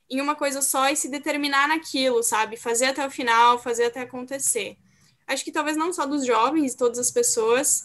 em 0.10 0.22
uma 0.22 0.34
coisa 0.34 0.62
só 0.62 0.88
e 0.89 0.96
se 0.96 1.10
determinar 1.10 1.68
naquilo, 1.68 2.24
sabe? 2.24 2.56
Fazer 2.56 2.86
até 2.86 3.06
o 3.06 3.12
final, 3.12 3.60
fazer 3.60 3.86
até 3.86 4.00
acontecer. 4.00 4.78
Acho 5.28 5.43
que 5.43 5.52
talvez 5.52 5.76
não 5.76 5.91
só 5.91 6.06
dos 6.06 6.26
jovens, 6.26 6.74
todas 6.74 7.00
as 7.00 7.12
pessoas, 7.12 7.84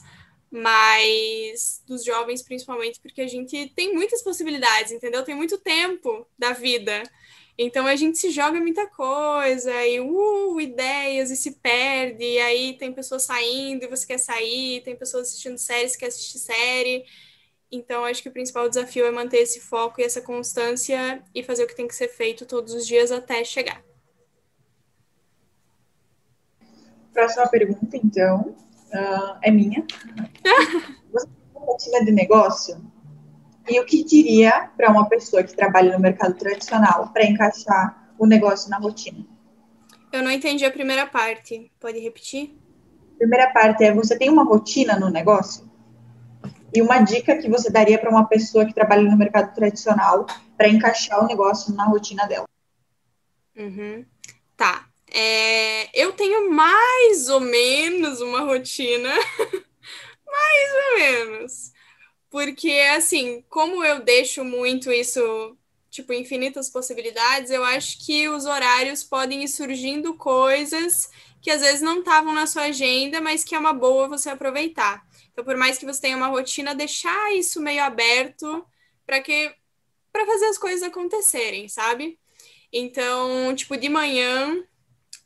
mas 0.50 1.82
dos 1.86 2.04
jovens 2.04 2.42
principalmente, 2.42 3.00
porque 3.00 3.20
a 3.20 3.28
gente 3.28 3.72
tem 3.76 3.94
muitas 3.94 4.22
possibilidades, 4.22 4.90
entendeu? 4.90 5.22
Tem 5.24 5.34
muito 5.34 5.56
tempo 5.58 6.26
da 6.36 6.52
vida. 6.52 7.02
Então 7.56 7.86
a 7.86 7.94
gente 7.94 8.18
se 8.18 8.30
joga 8.30 8.58
muita 8.58 8.86
coisa, 8.88 9.70
e 9.86 10.00
uh, 10.00 10.60
ideias, 10.60 11.30
e 11.30 11.36
se 11.36 11.52
perde, 11.52 12.24
e 12.24 12.38
aí 12.38 12.72
tem 12.78 12.92
pessoas 12.92 13.24
saindo 13.24 13.84
e 13.84 13.88
você 13.88 14.06
quer 14.06 14.18
sair, 14.18 14.82
tem 14.82 14.96
pessoas 14.96 15.28
assistindo 15.28 15.58
séries 15.58 15.94
que 15.94 16.04
assistir 16.04 16.38
série. 16.38 17.04
Então 17.70 18.04
acho 18.04 18.22
que 18.22 18.28
o 18.28 18.32
principal 18.32 18.68
desafio 18.68 19.06
é 19.06 19.10
manter 19.10 19.38
esse 19.38 19.60
foco 19.60 20.00
e 20.00 20.04
essa 20.04 20.20
constância 20.20 21.22
e 21.34 21.42
fazer 21.42 21.64
o 21.64 21.66
que 21.66 21.76
tem 21.76 21.86
que 21.86 21.94
ser 21.94 22.08
feito 22.08 22.46
todos 22.46 22.74
os 22.74 22.86
dias 22.86 23.12
até 23.12 23.44
chegar. 23.44 23.84
Próxima 27.12 27.46
pergunta, 27.48 27.96
então 27.96 28.56
uh, 28.92 29.38
é 29.42 29.50
minha. 29.50 29.84
Você 31.12 31.26
tem 31.26 31.36
uma 31.54 31.66
rotina 31.66 32.04
de 32.04 32.12
negócio? 32.12 32.90
E 33.68 33.78
o 33.78 33.84
que 33.84 34.04
diria 34.04 34.70
para 34.76 34.90
uma 34.90 35.08
pessoa 35.08 35.42
que 35.42 35.54
trabalha 35.54 35.92
no 35.92 36.00
mercado 36.00 36.34
tradicional 36.34 37.08
para 37.08 37.24
encaixar 37.24 38.12
o 38.18 38.26
negócio 38.26 38.70
na 38.70 38.78
rotina? 38.78 39.24
Eu 40.12 40.22
não 40.22 40.30
entendi 40.30 40.64
a 40.64 40.70
primeira 40.70 41.06
parte. 41.06 41.70
Pode 41.78 41.98
repetir? 41.98 42.58
Primeira 43.16 43.52
parte 43.52 43.84
é: 43.84 43.94
você 43.94 44.18
tem 44.18 44.28
uma 44.28 44.44
rotina 44.44 44.98
no 44.98 45.08
negócio? 45.08 45.70
E 46.74 46.80
uma 46.82 47.00
dica 47.00 47.36
que 47.36 47.48
você 47.48 47.70
daria 47.70 47.98
para 47.98 48.10
uma 48.10 48.26
pessoa 48.26 48.64
que 48.64 48.74
trabalha 48.74 49.02
no 49.02 49.16
mercado 49.16 49.54
tradicional 49.54 50.26
para 50.56 50.68
encaixar 50.68 51.22
o 51.22 51.26
negócio 51.26 51.74
na 51.74 51.84
rotina 51.84 52.26
dela? 52.26 52.46
Uhum. 53.56 54.04
Tá. 54.56 54.89
É, 55.12 55.90
eu 56.00 56.12
tenho 56.12 56.50
mais 56.50 57.28
ou 57.28 57.40
menos 57.40 58.20
uma 58.20 58.40
rotina. 58.40 59.12
mais 60.26 60.74
ou 60.74 60.98
menos. 60.98 61.72
Porque, 62.30 62.72
assim, 62.96 63.44
como 63.48 63.84
eu 63.84 64.00
deixo 64.00 64.44
muito 64.44 64.92
isso, 64.92 65.56
tipo, 65.90 66.12
infinitas 66.12 66.70
possibilidades, 66.70 67.50
eu 67.50 67.64
acho 67.64 68.04
que 68.04 68.28
os 68.28 68.46
horários 68.46 69.02
podem 69.02 69.42
ir 69.44 69.48
surgindo 69.48 70.14
coisas 70.14 71.10
que 71.42 71.50
às 71.50 71.60
vezes 71.62 71.80
não 71.80 72.00
estavam 72.00 72.32
na 72.34 72.46
sua 72.46 72.64
agenda, 72.64 73.20
mas 73.20 73.42
que 73.42 73.54
é 73.54 73.58
uma 73.58 73.72
boa 73.72 74.08
você 74.08 74.28
aproveitar. 74.28 75.02
Então, 75.32 75.44
por 75.44 75.56
mais 75.56 75.78
que 75.78 75.86
você 75.86 76.02
tenha 76.02 76.16
uma 76.16 76.26
rotina, 76.28 76.74
deixar 76.74 77.32
isso 77.34 77.60
meio 77.60 77.82
aberto 77.82 78.64
para 79.06 79.20
que 79.20 79.52
para 80.12 80.26
fazer 80.26 80.46
as 80.46 80.58
coisas 80.58 80.82
acontecerem, 80.82 81.68
sabe? 81.68 82.18
Então, 82.72 83.54
tipo, 83.54 83.76
de 83.76 83.88
manhã, 83.88 84.62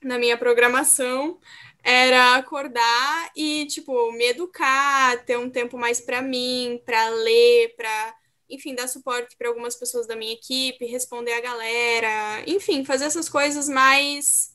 na 0.07 0.19
minha 0.19 0.37
programação, 0.37 1.39
era 1.83 2.37
acordar 2.37 3.31
e, 3.37 3.67
tipo, 3.67 4.11
me 4.13 4.25
educar, 4.25 5.23
ter 5.25 5.39
um 5.39 5.51
tempo 5.51 5.77
mais 5.77 6.01
para 6.01 6.23
mim, 6.23 6.81
para 6.85 7.11
ler, 7.11 7.75
para, 7.77 8.15
enfim, 8.49 8.75
dar 8.75 8.89
suporte 8.89 9.37
para 9.37 9.49
algumas 9.49 9.77
pessoas 9.77 10.07
da 10.07 10.17
minha 10.17 10.33
equipe, 10.33 10.87
responder 10.87 11.35
a 11.35 11.41
galera, 11.43 12.43
enfim, 12.47 12.85
fazer 12.85 13.05
essas 13.05 13.29
coisas 13.29 13.69
mais 13.69 14.55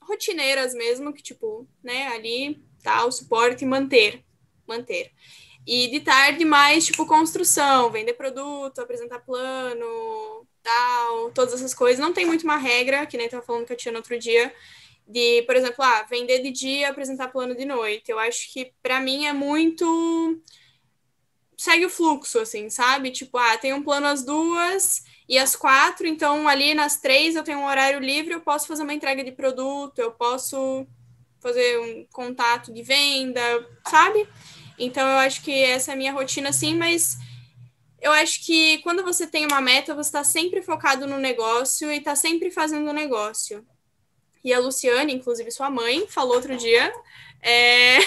rotineiras 0.00 0.72
mesmo, 0.72 1.12
que, 1.12 1.22
tipo, 1.22 1.68
né, 1.82 2.06
ali 2.08 2.64
tá 2.82 3.04
o 3.04 3.12
suporte 3.12 3.64
e 3.64 3.66
manter, 3.66 4.24
manter. 4.66 5.10
E 5.66 5.88
de 5.88 6.00
tarde 6.00 6.44
mais, 6.44 6.86
tipo, 6.86 7.04
construção, 7.06 7.90
vender 7.90 8.14
produto, 8.14 8.78
apresentar 8.78 9.18
plano, 9.18 10.45
tal, 10.66 11.30
todas 11.30 11.54
essas 11.54 11.72
coisas. 11.72 12.00
Não 12.00 12.12
tem 12.12 12.26
muito 12.26 12.42
uma 12.42 12.56
regra, 12.56 13.06
que 13.06 13.16
nem 13.16 13.28
tava 13.28 13.44
falando 13.44 13.64
que 13.64 13.72
eu 13.72 13.76
tinha 13.76 13.92
no 13.92 13.98
outro 13.98 14.18
dia, 14.18 14.52
de, 15.06 15.42
por 15.42 15.54
exemplo, 15.54 15.84
ah, 15.84 16.02
vender 16.10 16.40
de 16.40 16.50
dia, 16.50 16.90
apresentar 16.90 17.28
plano 17.28 17.54
de 17.54 17.64
noite. 17.64 18.10
Eu 18.10 18.18
acho 18.18 18.52
que 18.52 18.72
para 18.82 19.00
mim 19.00 19.26
é 19.26 19.32
muito 19.32 20.42
segue 21.56 21.86
o 21.86 21.90
fluxo, 21.90 22.38
assim, 22.38 22.68
sabe? 22.68 23.10
Tipo, 23.10 23.38
ah, 23.38 23.56
tem 23.56 23.72
um 23.72 23.82
plano 23.82 24.06
às 24.06 24.22
duas 24.22 25.04
e 25.28 25.38
às 25.38 25.56
quatro, 25.56 26.06
então 26.06 26.46
ali 26.46 26.74
nas 26.74 26.98
três 26.98 27.34
eu 27.34 27.42
tenho 27.42 27.60
um 27.60 27.66
horário 27.66 27.98
livre, 27.98 28.34
eu 28.34 28.40
posso 28.40 28.66
fazer 28.66 28.82
uma 28.82 28.92
entrega 28.92 29.24
de 29.24 29.32
produto, 29.32 29.98
eu 29.98 30.12
posso 30.12 30.86
fazer 31.40 31.80
um 31.80 32.06
contato 32.12 32.72
de 32.72 32.82
venda, 32.82 33.40
sabe? 33.88 34.28
Então 34.78 35.08
eu 35.08 35.18
acho 35.18 35.42
que 35.42 35.64
essa 35.64 35.92
é 35.92 35.94
a 35.94 35.96
minha 35.96 36.12
rotina, 36.12 36.50
assim, 36.50 36.74
mas 36.76 37.16
eu 38.06 38.12
acho 38.12 38.44
que 38.44 38.78
quando 38.78 39.02
você 39.02 39.26
tem 39.26 39.46
uma 39.46 39.60
meta, 39.60 39.94
você 39.94 40.08
está 40.08 40.22
sempre 40.22 40.62
focado 40.62 41.06
no 41.06 41.18
negócio 41.18 41.90
e 41.92 41.98
está 41.98 42.14
sempre 42.14 42.52
fazendo 42.52 42.88
o 42.88 42.92
negócio. 42.92 43.66
E 44.44 44.52
a 44.52 44.60
Luciane, 44.60 45.12
inclusive 45.12 45.50
sua 45.50 45.68
mãe, 45.68 46.06
falou 46.06 46.36
outro 46.36 46.56
dia 46.56 46.92
é, 47.42 47.98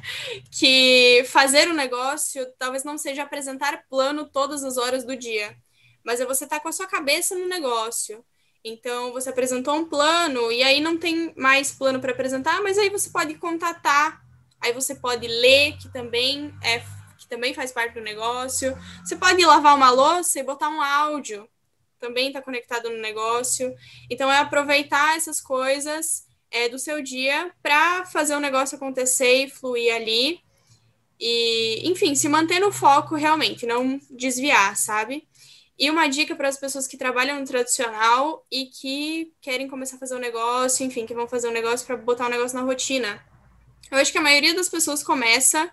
que 0.52 1.24
fazer 1.28 1.68
o 1.68 1.72
um 1.72 1.74
negócio 1.74 2.46
talvez 2.58 2.84
não 2.84 2.98
seja 2.98 3.22
apresentar 3.22 3.84
plano 3.88 4.26
todas 4.26 4.62
as 4.62 4.76
horas 4.76 5.04
do 5.04 5.16
dia, 5.16 5.56
mas 6.04 6.20
é 6.20 6.26
você 6.26 6.44
estar 6.44 6.56
tá 6.56 6.62
com 6.62 6.68
a 6.68 6.72
sua 6.72 6.86
cabeça 6.86 7.34
no 7.34 7.48
negócio. 7.48 8.22
Então, 8.62 9.12
você 9.12 9.30
apresentou 9.30 9.74
um 9.74 9.88
plano 9.88 10.52
e 10.52 10.62
aí 10.62 10.80
não 10.80 10.98
tem 10.98 11.32
mais 11.34 11.72
plano 11.72 11.98
para 11.98 12.12
apresentar, 12.12 12.60
mas 12.62 12.76
aí 12.76 12.90
você 12.90 13.08
pode 13.08 13.34
contatar, 13.36 14.20
aí 14.60 14.72
você 14.72 14.94
pode 14.94 15.26
ler, 15.26 15.78
que 15.78 15.88
também 15.90 16.52
é 16.62 16.80
que 17.26 17.34
também 17.34 17.52
faz 17.52 17.72
parte 17.72 17.94
do 17.94 18.00
negócio. 18.00 18.76
Você 19.04 19.16
pode 19.16 19.44
lavar 19.44 19.76
uma 19.76 19.90
louça 19.90 20.38
e 20.38 20.44
botar 20.44 20.68
um 20.68 20.80
áudio 20.80 21.48
também 21.98 22.28
está 22.28 22.40
conectado 22.40 22.88
no 22.90 22.98
negócio. 22.98 23.74
Então, 24.10 24.30
é 24.30 24.38
aproveitar 24.38 25.16
essas 25.16 25.40
coisas 25.40 26.26
é, 26.50 26.68
do 26.68 26.78
seu 26.78 27.02
dia 27.02 27.50
para 27.62 28.04
fazer 28.06 28.36
o 28.36 28.40
negócio 28.40 28.76
acontecer 28.76 29.44
e 29.44 29.50
fluir 29.50 29.94
ali. 29.94 30.40
E, 31.18 31.88
enfim, 31.88 32.14
se 32.14 32.28
manter 32.28 32.60
no 32.60 32.70
foco 32.70 33.14
realmente, 33.14 33.66
não 33.66 33.98
desviar, 34.10 34.76
sabe? 34.76 35.26
E 35.78 35.90
uma 35.90 36.06
dica 36.08 36.34
para 36.34 36.48
as 36.48 36.58
pessoas 36.58 36.86
que 36.86 36.96
trabalham 36.96 37.38
no 37.38 37.46
tradicional 37.46 38.46
e 38.50 38.66
que 38.66 39.32
querem 39.40 39.68
começar 39.68 39.96
a 39.96 39.98
fazer 39.98 40.14
um 40.14 40.20
negócio, 40.20 40.84
enfim, 40.84 41.04
que 41.06 41.14
vão 41.14 41.28
fazer 41.28 41.48
um 41.48 41.52
negócio 41.52 41.86
para 41.86 41.96
botar 41.96 42.26
um 42.26 42.30
negócio 42.30 42.58
na 42.58 42.64
rotina. 42.64 43.22
Eu 43.90 43.98
acho 43.98 44.10
que 44.10 44.18
a 44.18 44.22
maioria 44.22 44.54
das 44.54 44.68
pessoas 44.68 45.02
começa 45.02 45.70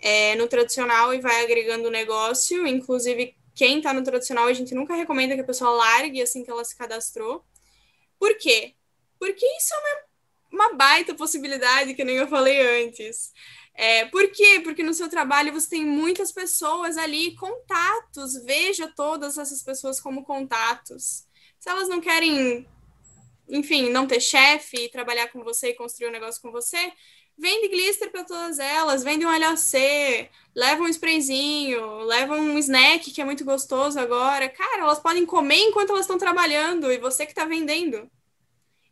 é, 0.00 0.34
no 0.36 0.46
tradicional 0.46 1.12
e 1.12 1.20
vai 1.20 1.42
agregando 1.42 1.90
negócio, 1.90 2.66
inclusive 2.66 3.36
quem 3.54 3.78
está 3.78 3.92
no 3.92 4.04
tradicional, 4.04 4.46
a 4.46 4.52
gente 4.52 4.74
nunca 4.74 4.94
recomenda 4.94 5.34
que 5.34 5.40
a 5.40 5.44
pessoa 5.44 5.70
largue 5.70 6.22
assim 6.22 6.44
que 6.44 6.50
ela 6.50 6.64
se 6.64 6.76
cadastrou. 6.76 7.44
Por 8.18 8.36
quê? 8.38 8.74
Porque 9.18 9.44
isso 9.44 9.74
é 9.74 9.78
uma, 9.78 10.66
uma 10.66 10.74
baita 10.76 11.12
possibilidade, 11.14 11.94
que 11.94 12.04
nem 12.04 12.16
eu 12.16 12.28
falei 12.28 12.84
antes. 12.84 13.32
É, 13.74 14.04
por 14.06 14.30
quê? 14.30 14.60
Porque 14.62 14.82
no 14.82 14.94
seu 14.94 15.08
trabalho 15.08 15.52
você 15.52 15.70
tem 15.70 15.84
muitas 15.84 16.30
pessoas 16.30 16.96
ali, 16.96 17.34
contatos. 17.36 18.34
Veja 18.44 18.92
todas 18.94 19.38
essas 19.38 19.62
pessoas 19.62 20.00
como 20.00 20.24
contatos. 20.24 21.26
Se 21.58 21.68
elas 21.68 21.88
não 21.88 22.00
querem, 22.00 22.64
enfim, 23.48 23.88
não 23.90 24.06
ter 24.06 24.20
chefe, 24.20 24.88
trabalhar 24.88 25.28
com 25.28 25.42
você 25.42 25.70
e 25.70 25.74
construir 25.74 26.08
um 26.08 26.12
negócio 26.12 26.40
com 26.40 26.52
você, 26.52 26.92
Vende 27.38 27.68
glister 27.68 28.10
para 28.10 28.24
todas 28.24 28.58
elas, 28.58 29.04
vende 29.04 29.24
um 29.24 29.30
LAC, 29.30 30.28
leva 30.56 30.82
um 30.82 30.88
sprayzinho, 30.88 32.00
leva 32.00 32.34
um 32.34 32.58
snack 32.58 33.12
que 33.12 33.20
é 33.20 33.24
muito 33.24 33.44
gostoso 33.44 34.00
agora. 34.00 34.48
Cara, 34.48 34.82
elas 34.82 34.98
podem 34.98 35.24
comer 35.24 35.60
enquanto 35.60 35.90
elas 35.90 36.00
estão 36.00 36.18
trabalhando 36.18 36.90
e 36.90 36.98
você 36.98 37.24
que 37.24 37.30
está 37.30 37.44
vendendo. 37.44 38.10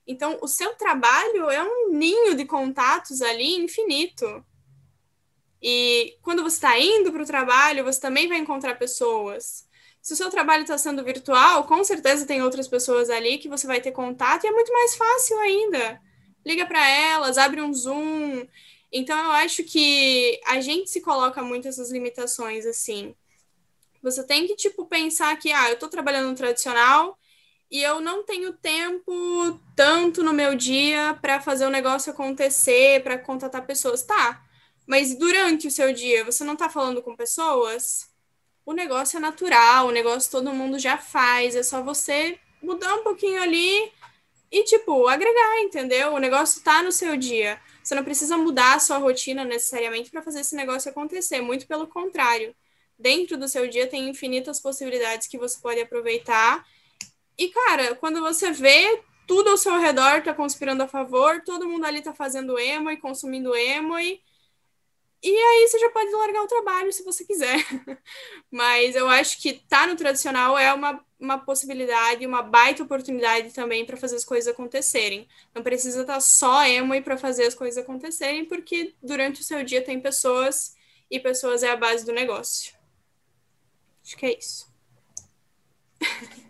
Então, 0.07 0.39
o 0.41 0.47
seu 0.47 0.75
trabalho 0.75 1.51
é 1.51 1.61
um 1.61 1.93
ninho 1.93 2.37
de 2.37 2.45
contatos 2.45 3.21
ali 3.21 3.57
infinito. 3.57 4.45
E 5.61 6.17
quando 6.23 6.45
você 6.45 6.55
está 6.57 6.79
indo 6.79 7.11
para 7.11 7.25
o 7.25 7.27
trabalho, 7.27 7.83
você 7.83 8.01
também 8.01 8.29
vai 8.29 8.39
encontrar 8.39 8.77
pessoas. 8.79 9.67
Se 10.01 10.13
o 10.13 10.17
seu 10.17 10.31
trabalho 10.31 10.63
está 10.63 10.79
sendo 10.79 11.03
virtual, 11.03 11.65
com 11.65 11.83
certeza 11.83 12.25
tem 12.25 12.41
outras 12.41 12.69
pessoas 12.69 13.11
ali 13.11 13.39
que 13.39 13.49
você 13.49 13.67
vai 13.67 13.81
ter 13.81 13.91
contato 13.91 14.45
e 14.45 14.47
é 14.47 14.53
muito 14.53 14.73
mais 14.73 14.95
fácil 14.95 15.37
ainda 15.41 16.01
liga 16.47 16.65
para 16.65 16.89
elas, 16.89 17.37
abre 17.37 17.61
um 17.61 17.75
Zoom. 17.75 18.47
Então 18.93 19.19
eu 19.19 19.33
acho 19.33 19.65
que 19.65 20.41
a 20.47 20.61
gente 20.61 20.89
se 20.89 21.01
coloca 21.01 21.43
muito 21.43 21.67
essas 21.67 21.91
limitações 21.91 22.65
assim. 22.65 23.15
Você 24.01 24.23
tem 24.23 24.47
que 24.47 24.55
tipo 24.55 24.87
pensar 24.87 25.37
que 25.37 25.53
ah, 25.53 25.69
eu 25.69 25.75
estou 25.75 25.89
trabalhando 25.89 26.29
no 26.29 26.37
tradicional 26.37 27.19
e 27.69 27.83
eu 27.83 28.01
não 28.01 28.23
tenho 28.23 28.53
tempo 28.53 29.61
tanto 29.75 30.23
no 30.23 30.33
meu 30.33 30.55
dia 30.55 31.19
para 31.21 31.41
fazer 31.41 31.67
o 31.67 31.71
negócio 31.71 32.13
acontecer, 32.13 33.03
para 33.03 33.19
contatar 33.19 33.67
pessoas. 33.67 34.05
Tá. 34.05 34.45
Mas 34.87 35.19
durante 35.19 35.67
o 35.67 35.71
seu 35.71 35.93
dia, 35.93 36.25
você 36.25 36.45
não 36.45 36.53
está 36.53 36.69
falando 36.69 37.03
com 37.03 37.17
pessoas? 37.17 38.09
O 38.65 38.73
negócio 38.73 39.17
é 39.17 39.21
natural, 39.21 39.89
o 39.89 39.93
negócio 39.93 40.31
todo 40.31 40.55
mundo 40.55 40.79
já 40.79 40.97
faz, 40.97 41.57
é 41.57 41.63
só 41.65 41.83
você 41.83 42.39
mudar 42.63 42.95
um 42.95 43.03
pouquinho 43.03 43.43
ali 43.43 43.93
e, 44.57 44.65
tipo, 44.65 45.07
agregar, 45.07 45.61
entendeu? 45.61 46.15
O 46.15 46.19
negócio 46.19 46.63
tá 46.63 46.83
no 46.83 46.91
seu 46.91 47.15
dia. 47.15 47.61
Você 47.83 47.95
não 47.95 48.03
precisa 48.03 48.39
mudar 48.39 48.77
a 48.77 48.79
sua 48.79 48.97
rotina 48.97 49.45
necessariamente 49.45 50.11
para 50.11 50.23
fazer 50.23 50.41
esse 50.41 50.57
negócio 50.57 50.91
acontecer. 50.91 51.43
Muito 51.43 51.67
pelo 51.67 51.87
contrário. 51.87 52.57
Dentro 52.99 53.37
do 53.37 53.47
seu 53.49 53.69
dia 53.69 53.87
tem 53.87 54.09
infinitas 54.09 54.59
possibilidades 54.59 55.27
que 55.27 55.37
você 55.37 55.61
pode 55.61 55.79
aproveitar. 55.79 56.67
E, 57.37 57.51
cara, 57.51 57.97
quando 57.97 58.23
você 58.23 58.51
vê 58.51 59.03
tudo 59.27 59.51
ao 59.51 59.59
seu 59.59 59.79
redor 59.79 60.23
tá 60.23 60.33
conspirando 60.33 60.83
a 60.85 60.89
favor, 60.89 61.43
todo 61.45 61.69
mundo 61.69 61.85
ali 61.85 62.01
tá 62.01 62.15
fazendo 62.15 62.59
emo 62.59 62.91
e 62.91 62.97
consumindo 62.97 63.55
emo 63.55 63.99
e 63.99 64.23
e 65.23 65.29
aí 65.29 65.69
você 65.69 65.79
já 65.79 65.91
pode 65.91 66.11
largar 66.13 66.43
o 66.43 66.47
trabalho 66.47 66.93
se 66.93 67.03
você 67.03 67.25
quiser. 67.25 67.57
Mas 68.51 68.95
eu 68.95 69.09
acho 69.09 69.41
que 69.43 69.55
tá 69.69 69.87
no 69.87 69.97
tradicional 69.97 70.57
é 70.57 70.73
uma, 70.73 71.05
uma 71.19 71.39
possibilidade, 71.39 72.27
uma 72.27 72.43
baita 72.43 72.83
oportunidade 72.83 73.53
também 73.53 73.85
para 73.85 73.97
fazer 73.97 74.17
as 74.17 74.25
coisas 74.25 74.53
acontecerem. 74.53 75.27
Não 75.55 75.63
precisa 75.63 76.03
estar 76.03 76.15
tá 76.15 76.21
só 76.21 76.65
emo 76.65 76.95
e 76.95 77.01
para 77.01 77.17
fazer 77.17 77.47
as 77.47 77.55
coisas 77.55 77.83
acontecerem, 77.83 78.45
porque 78.45 78.95
durante 79.03 79.41
o 79.41 79.45
seu 79.45 79.65
dia 79.65 79.83
tem 79.83 80.01
pessoas 80.01 80.77
e 81.11 81.19
pessoas 81.19 81.63
é 81.63 81.71
a 81.71 81.77
base 81.77 82.05
do 82.05 82.13
negócio. 82.13 82.75
Acho 84.05 84.17
que 84.17 84.27
é 84.27 84.39
isso. 84.39 84.73